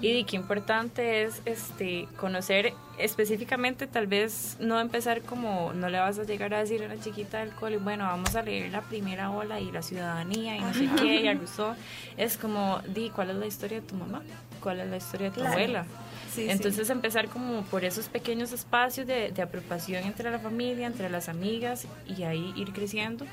Y 0.00 0.14
de 0.14 0.24
qué 0.24 0.36
importante 0.36 1.22
es 1.22 1.42
este 1.44 2.08
conocer 2.16 2.72
específicamente 2.98 3.86
tal 3.86 4.06
vez 4.06 4.56
no 4.58 4.80
empezar 4.80 5.20
como 5.20 5.72
no 5.74 5.90
le 5.90 5.98
vas 5.98 6.18
a 6.18 6.24
llegar 6.24 6.54
a 6.54 6.60
decir 6.60 6.82
a 6.82 6.86
una 6.86 6.98
chiquita 6.98 7.38
del 7.38 7.50
cole 7.50 7.78
bueno 7.78 8.04
vamos 8.04 8.34
a 8.34 8.42
leer 8.42 8.70
la 8.72 8.82
primera 8.82 9.30
ola 9.30 9.60
y 9.60 9.70
la 9.70 9.80
ciudadanía 9.80 10.56
y 10.56 10.60
no 10.60 10.74
sé 10.74 10.88
qué 10.98 11.22
y 11.22 11.28
a 11.28 11.34
Rousseau 11.34 11.74
es 12.18 12.36
como 12.36 12.80
di 12.88 13.08
cuál 13.08 13.30
es 13.30 13.36
la 13.36 13.46
historia 13.46 13.80
de 13.80 13.86
tu 13.86 13.94
mamá 13.94 14.22
cuál 14.60 14.80
es 14.80 14.90
la 14.90 14.98
historia 14.98 15.30
de 15.30 15.36
tu 15.40 15.46
abuela 15.46 15.86
entonces 16.36 16.90
empezar 16.90 17.28
como 17.28 17.62
por 17.62 17.84
esos 17.84 18.08
pequeños 18.08 18.52
espacios 18.52 19.06
de, 19.06 19.30
de, 19.30 19.42
apropiación 19.42 20.04
entre 20.04 20.30
la 20.30 20.38
familia, 20.38 20.86
entre 20.86 21.08
las 21.10 21.28
amigas 21.28 21.86
y 22.06 22.22
ahí 22.22 22.52
ir 22.56 22.72
creciendo 22.72 23.26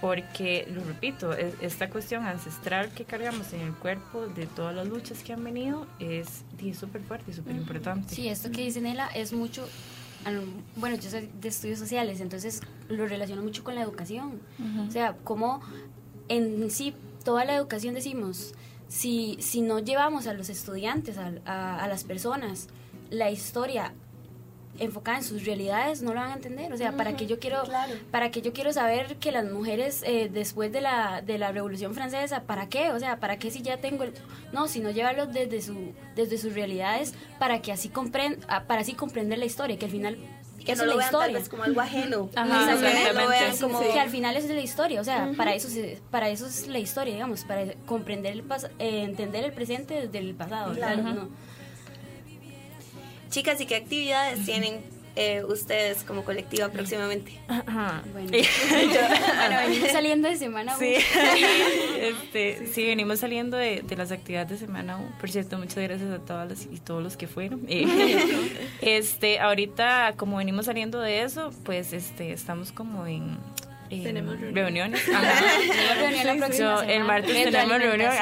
porque, 0.00 0.66
lo 0.72 0.82
repito, 0.82 1.32
esta 1.32 1.90
cuestión 1.90 2.24
ancestral 2.24 2.90
que 2.90 3.04
cargamos 3.04 3.52
en 3.52 3.60
el 3.60 3.74
cuerpo 3.74 4.26
de 4.28 4.46
todas 4.46 4.74
las 4.74 4.88
luchas 4.88 5.22
que 5.22 5.34
han 5.34 5.44
venido 5.44 5.86
es 5.98 6.44
súper 6.78 7.02
fuerte 7.02 7.30
y 7.30 7.34
súper 7.34 7.54
importante. 7.56 8.14
Sí, 8.14 8.28
esto 8.28 8.50
que 8.50 8.62
dice 8.62 8.80
Nela 8.80 9.08
es 9.08 9.32
mucho, 9.32 9.68
bueno, 10.76 10.96
yo 10.96 11.10
soy 11.10 11.28
de 11.40 11.48
estudios 11.48 11.78
sociales, 11.78 12.20
entonces 12.20 12.62
lo 12.88 13.06
relaciono 13.06 13.42
mucho 13.42 13.62
con 13.62 13.74
la 13.74 13.82
educación. 13.82 14.40
O 14.88 14.90
sea, 14.90 15.16
como 15.22 15.60
en 16.28 16.70
sí 16.70 16.94
toda 17.22 17.44
la 17.44 17.54
educación 17.54 17.94
decimos, 17.94 18.54
si, 18.90 19.36
si 19.40 19.62
no 19.62 19.78
llevamos 19.78 20.26
a 20.26 20.34
los 20.34 20.50
estudiantes, 20.50 21.16
a, 21.16 21.76
a 21.78 21.88
las 21.88 22.02
personas, 22.02 22.68
la 23.08 23.30
historia 23.30 23.94
enfocada 24.80 25.18
en 25.18 25.24
sus 25.24 25.44
realidades 25.44 26.02
no 26.02 26.12
lo 26.12 26.20
van 26.20 26.30
a 26.30 26.34
entender. 26.34 26.72
O 26.72 26.76
sea 26.76 26.92
para 26.92 27.16
que 27.16 27.26
yo 27.26 27.38
quiero 27.38 27.62
para 28.10 28.30
que 28.30 28.42
yo 28.42 28.52
quiero 28.52 28.72
saber 28.72 29.16
que 29.16 29.30
las 29.30 29.44
mujeres 29.44 30.02
eh, 30.04 30.28
después 30.32 30.72
de 30.72 30.80
la 30.80 31.22
de 31.22 31.38
la 31.38 31.52
revolución 31.52 31.94
francesa 31.94 32.42
para 32.42 32.68
qué 32.68 32.90
o 32.90 32.98
sea 32.98 33.20
para 33.20 33.38
qué 33.38 33.50
si 33.50 33.62
ya 33.62 33.76
tengo 33.78 34.04
el, 34.04 34.14
no 34.52 34.68
sino 34.68 34.90
llevarlo 34.90 35.26
desde 35.26 35.60
su 35.60 35.92
desde 36.16 36.38
sus 36.38 36.54
realidades 36.54 37.14
para 37.38 37.60
que 37.62 37.72
así 37.72 37.88
comprend 37.88 38.44
ah, 38.48 38.64
para 38.64 38.80
así 38.80 38.94
comprender 38.94 39.38
la 39.38 39.44
historia 39.44 39.78
que 39.78 39.84
al 39.84 39.92
final 39.92 40.18
que 40.64 40.76
no 40.76 40.84
lo 40.84 40.96
vean 40.96 41.10
tal 41.10 41.32
vez 41.32 41.48
como 41.48 41.62
algo 41.62 41.80
ajeno. 41.80 42.30
Como 43.60 43.80
que 43.80 44.00
al 44.00 44.10
final 44.10 44.36
es 44.36 44.44
la 44.44 44.60
historia 44.60 45.00
o 45.00 45.04
sea 45.04 45.32
para 45.36 45.54
eso 45.54 45.68
para 46.10 46.28
eso 46.28 46.46
es 46.46 46.66
la 46.66 46.78
historia 46.78 47.14
digamos 47.14 47.44
para 47.44 47.72
comprender 47.86 48.32
el 48.32 48.44
eh, 48.78 49.02
entender 49.02 49.44
el 49.44 49.52
presente 49.52 50.06
desde 50.06 50.18
el 50.18 50.34
pasado 50.34 50.72
no 50.74 51.28
Chicas, 53.30 53.60
¿y 53.60 53.66
qué 53.66 53.76
actividades 53.76 54.44
tienen 54.44 54.82
eh, 55.16 55.42
ustedes 55.44 56.04
como 56.04 56.24
colectiva 56.24 56.68
próximamente? 56.68 57.32
Bueno, 58.12 58.30
venimos 59.66 59.90
saliendo 59.90 60.28
de 60.28 60.36
semana 60.36 60.76
sí. 60.76 60.94
este, 62.00 62.66
sí. 62.66 62.84
venimos 62.84 63.20
saliendo 63.20 63.56
de, 63.56 63.84
las 63.96 64.12
actividades 64.12 64.50
de 64.50 64.58
semana 64.58 64.98
Por 65.20 65.30
cierto, 65.30 65.58
muchas 65.58 65.82
gracias 65.82 66.10
a 66.10 66.18
todas 66.18 66.66
y 66.70 66.78
todos 66.78 67.02
los 67.02 67.16
que 67.16 67.26
fueron. 67.26 67.66
este, 68.80 69.40
ahorita, 69.40 70.14
como 70.16 70.36
venimos 70.36 70.66
saliendo 70.66 71.00
de 71.00 71.22
eso, 71.22 71.50
pues 71.64 71.92
este, 71.92 72.32
estamos 72.32 72.72
como 72.72 73.06
en 73.06 73.38
eh, 73.90 74.00
Tenemos 74.04 74.40
reuniones. 74.40 75.00
So, 76.56 76.82
el 76.82 77.04
martes 77.04 77.44
tenemos 77.44 77.78
reunión. 77.78 78.12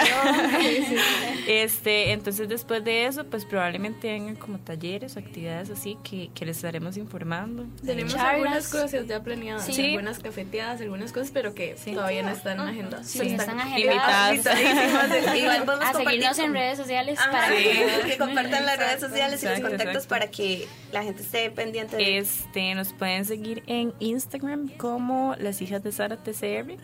Este, 1.46 2.12
entonces 2.12 2.46
después 2.48 2.84
de 2.84 3.06
eso, 3.06 3.24
pues 3.24 3.44
probablemente 3.46 4.08
vengan 4.12 4.36
como 4.36 4.58
talleres 4.58 5.16
o 5.16 5.18
actividades 5.18 5.70
así 5.70 5.96
que, 6.04 6.30
que 6.34 6.44
les 6.44 6.56
estaremos 6.56 6.96
informando. 6.98 7.64
Tenemos 7.84 8.12
Charlas. 8.12 8.34
algunas 8.34 8.68
cosas 8.68 9.06
ya 9.06 9.22
planeadas, 9.22 9.64
Sí. 9.64 9.86
algunas 9.86 10.18
cafeteadas, 10.18 10.80
algunas 10.82 11.10
cosas, 11.12 11.30
pero 11.32 11.54
que 11.54 11.74
todavía 11.84 12.22
no 12.22 12.30
están 12.30 12.60
agendadas. 12.60 13.06
Sí, 13.06 13.18
Pues 13.20 13.32
están 13.32 13.60
agendadas. 13.60 14.34
invitadas. 14.36 15.36
Igual 15.38 15.64
podemos 15.64 15.86
A 15.88 15.92
seguirnos 15.94 16.38
en 16.38 16.52
redes 16.52 16.78
sociales 16.78 17.18
Ajá, 17.18 17.30
para 17.30 17.48
que, 17.48 17.62
que 18.02 18.08
que 18.10 18.18
compartan 18.18 18.66
las 18.66 18.78
redes 18.78 19.00
sociales 19.00 19.42
y 19.42 19.46
los 19.46 19.54
Exacto, 19.58 19.68
contactos 19.68 20.04
exacto. 20.04 20.08
para 20.08 20.30
que 20.30 20.68
la 20.92 21.02
gente 21.02 21.22
esté 21.22 21.50
pendiente 21.50 21.96
de 21.96 22.18
Este, 22.18 22.74
nos 22.74 22.92
pueden 22.92 23.24
seguir 23.24 23.62
en 23.66 23.94
Instagram 24.00 24.68
como 24.76 25.34
Las 25.38 25.57
Hijas 25.62 25.82
de 25.82 25.92
Zárate 25.92 26.32
CR, 26.32 26.76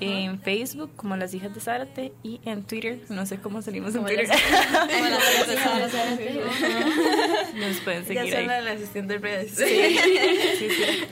en 0.00 0.40
Facebook 0.40 0.90
como 0.96 1.16
Las 1.16 1.34
Hijas 1.34 1.54
de 1.54 1.60
Zárate 1.60 2.12
y 2.22 2.40
en 2.44 2.62
Twitter, 2.62 3.00
no 3.08 3.26
sé 3.26 3.38
cómo 3.38 3.62
salimos 3.62 3.94
en 3.94 4.04
Twitter. 4.04 4.28
nos 7.54 7.76
pueden 7.80 8.04
Ya 8.04 8.14
seguir 8.22 8.34
son 8.34 8.50
ahí. 8.50 8.64
la 8.64 8.72
asistente 8.72 9.14
de 9.14 9.18
redes. 9.18 9.58
Eh, 9.60 11.06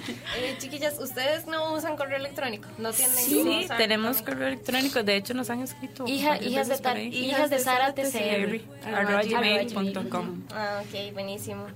chiquillas, 0.58 0.98
ustedes 0.98 1.46
no 1.46 1.74
usan 1.74 1.96
correo 1.96 2.16
electrónico, 2.16 2.68
no 2.78 2.92
tienen 2.92 3.16
Sí, 3.16 3.66
tenemos 3.76 4.16
también? 4.18 4.24
correo 4.36 4.48
electrónico, 4.48 5.02
de 5.02 5.16
hecho 5.16 5.34
nos 5.34 5.50
han 5.50 5.62
escrito 5.62 6.04
Hija, 6.06 6.38
hijas 6.42 6.68
de 6.68 6.88
ahí. 6.88 7.08
hijas 7.08 7.50
de 7.50 7.58
Zárate 7.58 8.02
CR, 8.02 8.10
CR. 8.10 8.60
arroba 8.94 9.18
Arroba 9.20 9.22
gmail.com. 9.22 10.42
Ah, 10.52 10.82
ok, 10.84 11.12
buenísimo. 11.12 11.66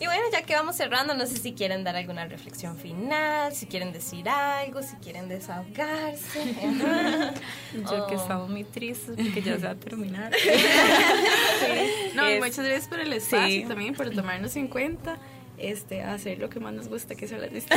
Y 0.00 0.06
bueno, 0.06 0.22
ya 0.32 0.42
que 0.42 0.54
vamos 0.54 0.76
cerrando, 0.76 1.14
no 1.14 1.26
sé 1.26 1.36
si 1.38 1.52
quieren 1.52 1.84
dar 1.84 1.96
alguna 1.96 2.26
reflexión 2.26 2.76
final, 2.78 3.54
si 3.54 3.66
quieren 3.66 3.92
decir 3.92 4.28
algo, 4.28 4.82
si 4.82 4.96
quieren 4.96 5.28
desahogarse. 5.28 6.40
Yo 7.74 8.06
que 8.06 8.14
Oh. 8.16 8.20
estaba 8.20 8.46
muy 8.46 8.64
triste 8.64 9.12
porque 9.14 9.42
ya 9.42 9.56
se 9.58 9.64
va 9.64 9.70
a 9.70 9.74
terminar. 9.76 10.32
No, 12.14 12.28
y 12.30 12.34
Es- 12.34 12.40
muchas 12.40 12.64
gracias 12.64 12.88
por 12.88 13.00
el 13.00 13.12
espacio 13.12 13.46
Sí. 13.48 13.64
También 13.84 13.94
por 13.94 14.10
tomarnos 14.10 14.56
en 14.56 14.68
cuenta. 14.68 15.18
Este, 15.56 16.02
hacer 16.02 16.38
lo 16.40 16.50
que 16.50 16.58
más 16.58 16.74
nos 16.74 16.88
gusta, 16.88 17.14
que 17.14 17.26
es 17.26 17.32
hablar 17.32 17.50
de 17.50 17.58
esto. 17.58 17.74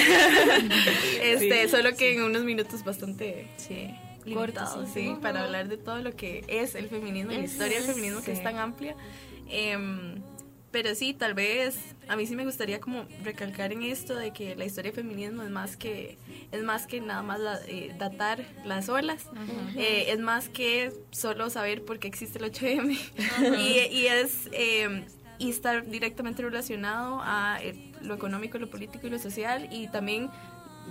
este, 1.22 1.68
solo 1.70 1.96
que 1.96 2.16
en 2.16 2.24
unos 2.24 2.44
minutos 2.44 2.84
bastante 2.84 3.48
Sí. 3.58 3.90
limitados, 4.26 4.90
sí, 4.94 5.16
para 5.22 5.44
hablar 5.44 5.68
de 5.70 5.78
todo 5.78 6.02
lo 6.02 6.16
que 6.16 6.44
es 6.48 6.74
el 6.76 6.90
feminismo 6.90 7.32
y 7.34 7.38
la 7.38 7.44
historia 7.46 7.80
del 7.80 7.86
feminismo 7.94 8.22
que 8.24 8.32
es 8.32 8.42
tan 8.44 8.58
amplia. 8.58 8.96
Em, 9.48 10.16
pero 10.72 10.96
sí, 10.96 11.14
tal 11.14 11.34
vez 11.36 11.78
a 12.08 12.16
mí 12.16 12.26
sí 12.28 12.36
me 12.36 12.44
gustaría 12.46 12.80
como 12.82 13.06
recalcar 13.24 13.72
en 13.72 13.84
esto 13.84 14.16
de 14.16 14.32
que 14.32 14.56
la 14.56 14.66
historia 14.66 14.92
del 14.92 15.04
feminismo 15.04 15.44
es 15.44 15.50
más 15.50 15.78
que 15.78 16.18
es 16.52 16.64
más 16.64 16.88
que 16.88 17.00
nada 17.00 17.22
más 17.22 17.40
la- 17.40 17.60
eh, 17.68 17.94
datar 17.98 18.44
las 18.66 18.90
olas, 18.90 19.28
Eh, 19.78 20.06
es 20.10 20.20
más 20.20 20.50
que 20.50 20.92
solo 21.12 21.50
saber 21.52 21.86
por 21.86 22.00
qué 22.00 22.08
existe 22.08 22.40
el 22.40 22.46
8M 22.46 22.98
y, 23.60 23.96
y 23.96 24.08
es 24.08 24.50
em, 24.52 25.06
y 25.40 25.50
estar 25.50 25.86
directamente 25.88 26.42
relacionado 26.42 27.20
a 27.24 27.60
eh, 27.62 27.92
lo 28.02 28.14
económico, 28.16 28.58
lo 28.58 28.70
político 28.70 29.08
y 29.08 29.10
lo 29.10 29.20
social 29.20 29.68
y 29.72 29.88
también 29.88 30.30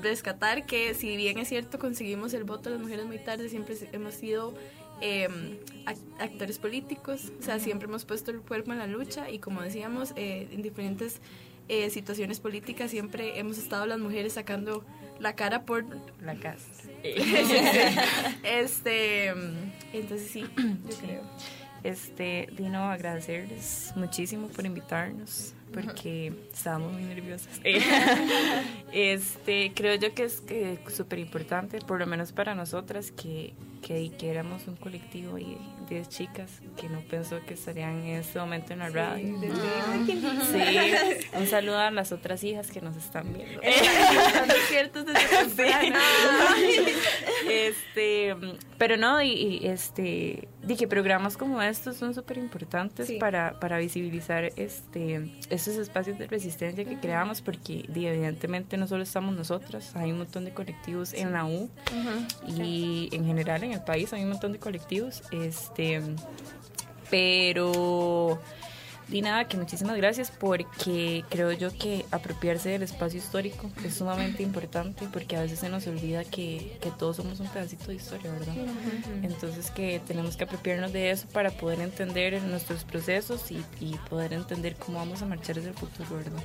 rescatar 0.02 0.66
que 0.66 0.94
si 0.94 1.16
bien 1.16 1.38
es 1.38 1.48
cierto 1.48 1.78
conseguimos 1.78 2.34
el 2.34 2.44
voto 2.44 2.64
de 2.68 2.76
las 2.76 2.80
mujeres 2.80 3.06
muy 3.06 3.18
tarde, 3.18 3.48
siempre 3.48 3.74
hemos 3.92 4.14
sido 4.14 4.54
eh, 5.00 5.28
ac- 5.86 5.98
actores 6.20 6.58
políticos, 6.58 7.32
o 7.40 7.42
sea, 7.42 7.58
siempre 7.58 7.88
hemos 7.88 8.04
puesto 8.04 8.30
el 8.30 8.40
cuerpo 8.40 8.72
en 8.72 8.78
la 8.78 8.86
lucha 8.86 9.30
y 9.30 9.38
como 9.38 9.62
decíamos, 9.62 10.12
eh, 10.16 10.48
en 10.52 10.62
diferentes 10.62 11.20
eh, 11.68 11.90
situaciones 11.90 12.38
políticas 12.40 12.90
siempre 12.92 13.38
hemos 13.38 13.58
estado 13.58 13.86
las 13.86 13.98
mujeres 13.98 14.34
sacando 14.34 14.84
la 15.18 15.34
cara 15.34 15.62
por 15.64 15.84
La 16.22 16.34
casa. 16.34 16.64
este 18.42 19.28
entonces 19.92 20.30
sí, 20.30 20.44
yo 20.56 20.96
creo. 20.98 21.22
Este, 21.86 22.48
Dino, 22.50 22.90
agradecerles 22.90 23.92
muchísimo 23.94 24.48
por 24.48 24.66
invitarnos, 24.66 25.54
porque 25.72 26.32
estábamos 26.52 26.92
muy 26.92 27.04
nerviosas. 27.04 27.60
este, 28.92 29.70
creo 29.72 29.94
yo 29.94 30.12
que 30.12 30.24
es 30.24 30.40
que 30.40 30.80
súper 30.88 31.20
importante, 31.20 31.78
por 31.78 32.00
lo 32.00 32.06
menos 32.08 32.32
para 32.32 32.56
nosotras, 32.56 33.12
que, 33.12 33.54
que, 33.82 34.10
que 34.18 34.30
éramos 34.30 34.66
un 34.66 34.74
colectivo 34.74 35.38
y 35.38 35.58
10 35.88 36.08
chicas 36.08 36.60
que 36.76 36.88
no 36.88 37.02
pensó 37.02 37.38
que 37.46 37.54
estarían 37.54 38.00
en 38.00 38.16
este 38.16 38.40
momento 38.40 38.72
en 38.72 38.80
la 38.80 38.88
radio. 38.88 39.38
Sí, 40.50 41.28
un 41.38 41.46
saludo 41.46 41.78
a 41.78 41.92
las 41.92 42.10
otras 42.10 42.42
hijas 42.42 42.72
que 42.72 42.80
nos 42.80 42.96
están 42.96 43.32
viendo. 43.32 43.60
Este 47.48 48.34
pero 48.78 48.96
no 48.96 49.22
y, 49.22 49.30
y, 49.30 49.66
este 49.66 50.48
que 50.74 50.88
programas 50.88 51.36
como 51.36 51.62
estos 51.62 51.96
son 51.96 52.12
súper 52.14 52.38
importantes 52.38 53.06
Sí. 53.06 53.18
para, 53.18 53.60
para 53.60 53.78
visibilizar 53.78 54.46
este 54.56 55.30
estos 55.48 55.76
espacios 55.76 56.18
de 56.18 56.26
resistencia 56.26 56.84
que 56.84 56.98
creamos 56.98 57.40
porque 57.40 57.84
evidentemente 57.94 58.76
no 58.76 58.88
solo 58.88 59.04
estamos 59.04 59.36
nosotras 59.36 59.94
hay 59.94 60.10
un 60.10 60.18
montón 60.18 60.44
de 60.44 60.52
colectivos 60.52 61.12
en 61.12 61.32
la 61.32 61.44
U 61.46 61.70
y 62.48 63.08
en 63.12 63.24
general 63.26 63.62
en 63.62 63.72
el 63.72 63.82
país 63.84 64.12
hay 64.12 64.24
un 64.24 64.30
montón 64.30 64.50
de 64.52 64.58
colectivos 64.58 65.22
este 65.30 66.02
pero 67.10 68.40
Di 69.08 69.22
nada, 69.22 69.46
que 69.46 69.56
muchísimas 69.56 69.96
gracias 69.96 70.32
porque 70.32 71.24
creo 71.28 71.52
yo 71.52 71.70
que 71.70 72.04
apropiarse 72.10 72.70
del 72.70 72.82
espacio 72.82 73.20
histórico 73.20 73.70
es 73.84 73.94
sumamente 73.94 74.42
importante 74.42 75.06
porque 75.12 75.36
a 75.36 75.42
veces 75.42 75.60
se 75.60 75.68
nos 75.68 75.86
olvida 75.86 76.24
que, 76.24 76.76
que 76.80 76.90
todos 76.90 77.16
somos 77.16 77.38
un 77.38 77.46
pedacito 77.46 77.86
de 77.86 77.94
historia, 77.94 78.32
¿verdad? 78.32 78.54
Entonces 79.22 79.70
que 79.70 80.00
tenemos 80.06 80.36
que 80.36 80.44
apropiarnos 80.44 80.92
de 80.92 81.10
eso 81.10 81.28
para 81.28 81.50
poder 81.52 81.80
entender 81.80 82.42
nuestros 82.42 82.82
procesos 82.82 83.52
y, 83.52 83.64
y 83.80 83.96
poder 84.10 84.32
entender 84.32 84.74
cómo 84.74 84.98
vamos 84.98 85.22
a 85.22 85.26
marchar 85.26 85.58
hacia 85.58 85.70
el 85.70 85.76
futuro, 85.76 86.16
¿verdad? 86.16 86.42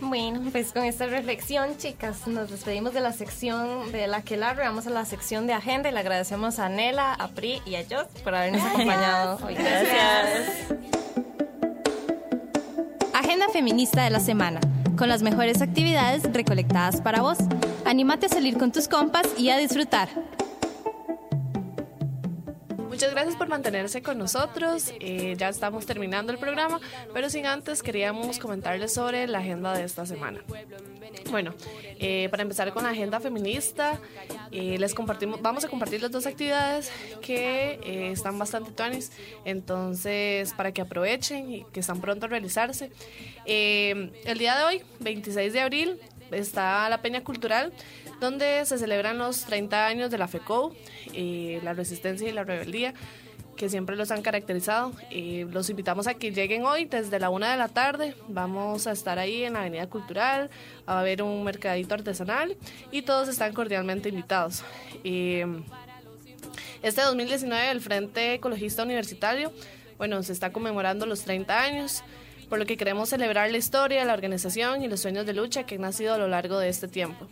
Bueno, 0.00 0.40
pues 0.50 0.72
con 0.72 0.84
esta 0.84 1.06
reflexión, 1.06 1.76
chicas, 1.78 2.26
nos 2.26 2.50
despedimos 2.50 2.94
de 2.94 3.00
la 3.00 3.12
sección 3.12 3.90
de 3.92 4.06
la 4.06 4.22
que 4.22 4.36
la 4.36 4.52
vamos 4.54 4.86
a 4.86 4.90
la 4.90 5.04
sección 5.04 5.46
de 5.46 5.52
agenda 5.52 5.88
y 5.88 5.92
le 5.92 6.00
agradecemos 6.00 6.58
a 6.58 6.68
Nela, 6.68 7.14
a 7.14 7.28
Pri 7.28 7.62
y 7.64 7.76
a 7.76 7.84
Joss 7.88 8.06
por 8.22 8.34
habernos 8.34 8.62
acompañado 8.62 9.38
hoy. 9.46 9.54
Gracias. 9.54 10.66
Agenda 13.14 13.46
feminista 13.52 14.02
de 14.04 14.10
la 14.10 14.20
semana, 14.20 14.60
con 14.96 15.08
las 15.08 15.22
mejores 15.22 15.62
actividades 15.62 16.24
recolectadas 16.32 17.00
para 17.00 17.22
vos. 17.22 17.38
Anímate 17.84 18.26
a 18.26 18.28
salir 18.28 18.58
con 18.58 18.72
tus 18.72 18.88
compas 18.88 19.26
y 19.38 19.50
a 19.50 19.56
disfrutar. 19.56 20.08
Gracias 23.10 23.36
por 23.36 23.48
mantenerse 23.48 24.02
con 24.02 24.18
nosotros. 24.18 24.92
Eh, 25.00 25.34
ya 25.36 25.48
estamos 25.48 25.86
terminando 25.86 26.32
el 26.32 26.38
programa, 26.38 26.80
pero 27.12 27.30
sin 27.30 27.46
antes 27.46 27.82
queríamos 27.82 28.38
comentarles 28.38 28.94
sobre 28.94 29.26
la 29.26 29.38
agenda 29.38 29.74
de 29.74 29.84
esta 29.84 30.06
semana. 30.06 30.40
Bueno, 31.30 31.54
eh, 31.98 32.28
para 32.30 32.42
empezar 32.42 32.72
con 32.72 32.84
la 32.84 32.90
agenda 32.90 33.20
feminista, 33.20 33.98
eh, 34.50 34.78
les 34.78 34.94
compartimos, 34.94 35.40
vamos 35.40 35.64
a 35.64 35.68
compartir 35.68 36.02
las 36.02 36.10
dos 36.10 36.26
actividades 36.26 36.90
que 37.22 37.80
eh, 37.82 38.10
están 38.12 38.38
bastante 38.38 38.72
tuanis, 38.72 39.10
entonces 39.44 40.52
para 40.52 40.72
que 40.72 40.82
aprovechen 40.82 41.50
y 41.50 41.64
que 41.72 41.80
están 41.80 42.00
pronto 42.00 42.26
a 42.26 42.28
realizarse. 42.28 42.90
El 43.46 44.38
día 44.38 44.56
de 44.56 44.64
hoy, 44.64 44.82
26 45.00 45.52
de 45.52 45.60
abril, 45.60 46.00
está 46.30 46.88
la 46.88 47.00
Peña 47.00 47.22
Cultural, 47.22 47.72
donde 48.20 48.64
se 48.64 48.78
celebran 48.78 49.18
los 49.18 49.44
30 49.44 49.86
años 49.86 50.10
de 50.10 50.18
la 50.18 50.28
FECO, 50.28 50.74
la 51.62 51.72
resistencia 51.74 52.28
y 52.28 52.32
la 52.32 52.44
rebeldía, 52.44 52.94
que 53.54 53.68
siempre 53.68 53.96
los 53.96 54.10
han 54.10 54.22
caracterizado. 54.22 54.92
Eh, 55.10 55.46
los 55.50 55.70
invitamos 55.70 56.06
a 56.06 56.14
que 56.14 56.32
lleguen 56.32 56.64
hoy 56.64 56.84
desde 56.84 57.18
la 57.18 57.30
una 57.30 57.50
de 57.50 57.56
la 57.56 57.68
tarde. 57.68 58.14
Vamos 58.28 58.86
a 58.86 58.92
estar 58.92 59.18
ahí 59.18 59.44
en 59.44 59.54
la 59.54 59.60
Avenida 59.60 59.86
Cultural, 59.86 60.50
a 60.86 61.00
haber 61.00 61.22
un 61.22 61.44
mercadito 61.44 61.94
artesanal 61.94 62.56
y 62.90 63.02
todos 63.02 63.28
están 63.28 63.52
cordialmente 63.52 64.08
invitados. 64.08 64.62
Eh, 65.04 65.46
este 66.82 67.02
2019 67.02 67.70
el 67.70 67.80
Frente 67.80 68.34
Ecologista 68.34 68.82
Universitario, 68.82 69.52
bueno, 69.96 70.22
se 70.22 70.32
está 70.32 70.52
conmemorando 70.52 71.06
los 71.06 71.22
30 71.22 71.60
años, 71.60 72.02
por 72.48 72.58
lo 72.58 72.66
que 72.66 72.76
queremos 72.76 73.08
celebrar 73.08 73.50
la 73.50 73.56
historia, 73.56 74.04
la 74.04 74.12
organización 74.12 74.82
y 74.82 74.88
los 74.88 75.00
sueños 75.00 75.24
de 75.24 75.32
lucha 75.32 75.64
que 75.64 75.76
han 75.76 75.82
nacido 75.82 76.14
a 76.14 76.18
lo 76.18 76.28
largo 76.28 76.58
de 76.58 76.68
este 76.68 76.88
tiempo. 76.88 77.26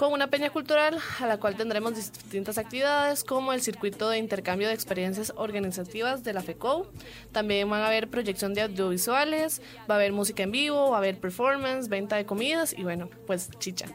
Con 0.00 0.14
una 0.14 0.28
peña 0.28 0.48
cultural 0.48 0.98
a 1.18 1.26
la 1.26 1.36
cual 1.36 1.56
tendremos 1.56 1.94
distintas 1.94 2.56
actividades 2.56 3.22
como 3.22 3.52
el 3.52 3.60
circuito 3.60 4.08
de 4.08 4.16
intercambio 4.16 4.66
de 4.66 4.72
experiencias 4.72 5.30
organizativas 5.36 6.24
de 6.24 6.32
la 6.32 6.40
FECO. 6.40 6.90
También 7.32 7.68
van 7.68 7.82
a 7.82 7.88
haber 7.88 8.08
proyección 8.08 8.54
de 8.54 8.62
audiovisuales, 8.62 9.60
va 9.80 9.96
a 9.96 9.98
haber 9.98 10.12
música 10.12 10.42
en 10.42 10.52
vivo, 10.52 10.88
va 10.88 10.96
a 10.96 10.98
haber 11.00 11.18
performance, 11.18 11.90
venta 11.90 12.16
de 12.16 12.24
comidas 12.24 12.72
y 12.72 12.82
bueno, 12.82 13.10
pues 13.26 13.50
chicha. 13.58 13.88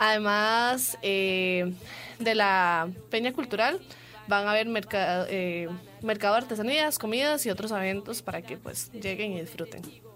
Además 0.00 0.98
eh, 1.00 1.74
de 2.18 2.34
la 2.34 2.88
peña 3.08 3.32
cultural, 3.32 3.78
van 4.26 4.48
a 4.48 4.50
haber 4.50 4.66
mercado, 4.66 5.26
eh, 5.30 5.68
mercado 6.02 6.34
de 6.34 6.40
artesanías, 6.40 6.98
comidas 6.98 7.46
y 7.46 7.50
otros 7.50 7.70
eventos 7.70 8.20
para 8.20 8.42
que 8.42 8.56
pues 8.56 8.90
lleguen 8.90 9.34
y 9.34 9.40
disfruten. 9.42 10.09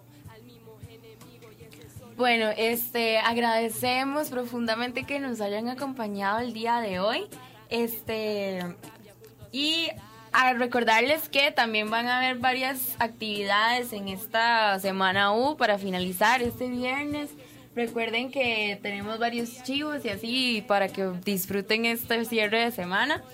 Bueno, 2.17 2.51
este, 2.57 3.19
agradecemos 3.19 4.31
profundamente 4.31 5.03
que 5.03 5.19
nos 5.19 5.41
hayan 5.41 5.69
acompañado 5.69 6.39
el 6.39 6.53
día 6.53 6.81
de 6.81 7.01
hoy. 7.01 7.27
Este, 7.71 8.61
y 9.51 9.89
a 10.33 10.53
recordarles 10.53 11.29
que 11.29 11.51
también 11.51 11.91
van 11.91 12.07
a 12.07 12.19
haber 12.19 12.39
varias 12.39 12.95
actividades 13.01 13.93
en 13.93 14.07
esta 14.09 14.79
semana 14.79 15.33
U 15.33 15.57
para 15.57 15.77
finalizar 15.77 16.41
este 16.41 16.69
viernes. 16.69 17.31
Recuerden 17.75 18.31
que 18.31 18.79
tenemos 18.81 19.19
varios 19.19 19.65
chivos 19.65 20.05
y 20.05 20.09
así 20.09 20.65
para 20.69 20.87
que 20.87 21.11
disfruten 21.25 21.85
este 21.85 22.25
cierre 22.27 22.65
de 22.65 22.71
semana. 22.71 23.25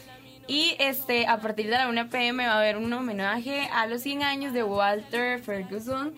Y 0.46 0.74
este, 0.78 1.26
a 1.26 1.38
partir 1.38 1.66
de 1.66 1.72
la 1.72 1.88
1 1.88 2.08
pm 2.08 2.46
va 2.46 2.54
a 2.54 2.58
haber 2.58 2.78
un 2.78 2.90
homenaje 2.94 3.68
a 3.74 3.86
los 3.86 4.00
100 4.00 4.22
años 4.22 4.52
de 4.54 4.64
Walter 4.64 5.38
Ferguson. 5.42 6.14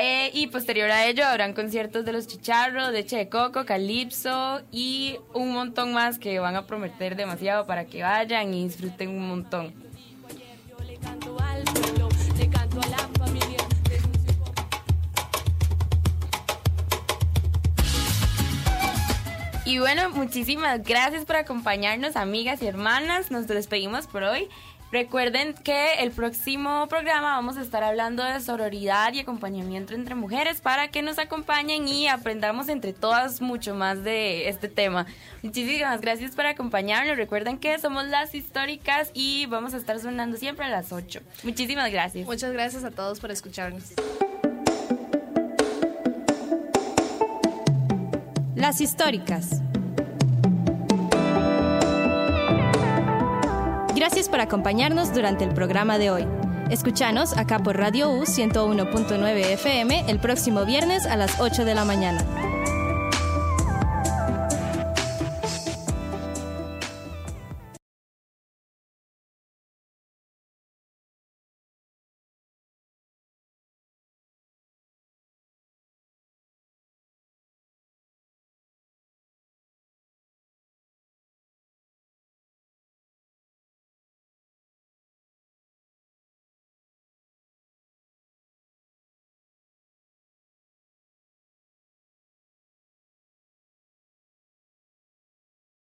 Eh, 0.00 0.30
y 0.32 0.46
posterior 0.46 0.88
a 0.92 1.06
ello 1.06 1.26
habrán 1.26 1.54
conciertos 1.54 2.04
de 2.04 2.12
los 2.12 2.28
Chicharros, 2.28 2.92
de 2.92 3.04
Che 3.04 3.16
de 3.16 3.28
Coco, 3.28 3.64
Calipso 3.64 4.62
y 4.70 5.18
un 5.34 5.52
montón 5.52 5.92
más 5.92 6.20
que 6.20 6.38
van 6.38 6.54
a 6.54 6.66
prometer 6.66 7.16
demasiado 7.16 7.66
para 7.66 7.84
que 7.84 8.04
vayan 8.04 8.54
y 8.54 8.62
disfruten 8.62 9.08
un 9.08 9.26
montón. 9.26 9.74
Y 19.68 19.80
bueno, 19.80 20.08
muchísimas 20.10 20.82
gracias 20.82 21.24
por 21.24 21.36
acompañarnos, 21.36 22.16
amigas 22.16 22.62
y 22.62 22.66
hermanas. 22.66 23.30
Nos 23.30 23.48
despedimos 23.48 24.06
por 24.06 24.22
hoy. 24.22 24.48
Recuerden 24.90 25.52
que 25.52 25.94
el 26.00 26.12
próximo 26.12 26.86
programa 26.88 27.36
vamos 27.36 27.58
a 27.58 27.60
estar 27.60 27.84
hablando 27.84 28.24
de 28.24 28.40
sororidad 28.40 29.12
y 29.12 29.20
acompañamiento 29.20 29.94
entre 29.94 30.14
mujeres 30.14 30.62
para 30.62 30.88
que 30.88 31.02
nos 31.02 31.18
acompañen 31.18 31.86
y 31.86 32.08
aprendamos 32.08 32.70
entre 32.70 32.94
todas 32.94 33.42
mucho 33.42 33.74
más 33.74 34.02
de 34.02 34.48
este 34.48 34.68
tema. 34.68 35.04
Muchísimas 35.42 36.00
gracias 36.00 36.34
por 36.34 36.46
acompañarnos. 36.46 37.18
Recuerden 37.18 37.58
que 37.58 37.78
somos 37.78 38.06
las 38.06 38.34
históricas 38.34 39.10
y 39.12 39.44
vamos 39.46 39.74
a 39.74 39.76
estar 39.76 39.98
sonando 40.00 40.38
siempre 40.38 40.64
a 40.64 40.68
las 40.70 40.90
8. 40.90 41.20
Muchísimas 41.42 41.92
gracias. 41.92 42.26
Muchas 42.26 42.52
gracias 42.52 42.84
a 42.84 42.90
todos 42.90 43.20
por 43.20 43.30
escucharnos. 43.30 43.92
Las 48.56 48.80
históricas. 48.80 49.60
Gracias 53.98 54.28
por 54.28 54.40
acompañarnos 54.40 55.12
durante 55.12 55.42
el 55.42 55.52
programa 55.52 55.98
de 55.98 56.12
hoy. 56.12 56.24
Escúchanos 56.70 57.36
acá 57.36 57.58
por 57.58 57.76
Radio 57.76 58.12
U 58.12 58.22
101.9 58.22 59.54
FM 59.54 60.04
el 60.06 60.20
próximo 60.20 60.64
viernes 60.64 61.04
a 61.04 61.16
las 61.16 61.40
8 61.40 61.64
de 61.64 61.74
la 61.74 61.84
mañana. 61.84 62.24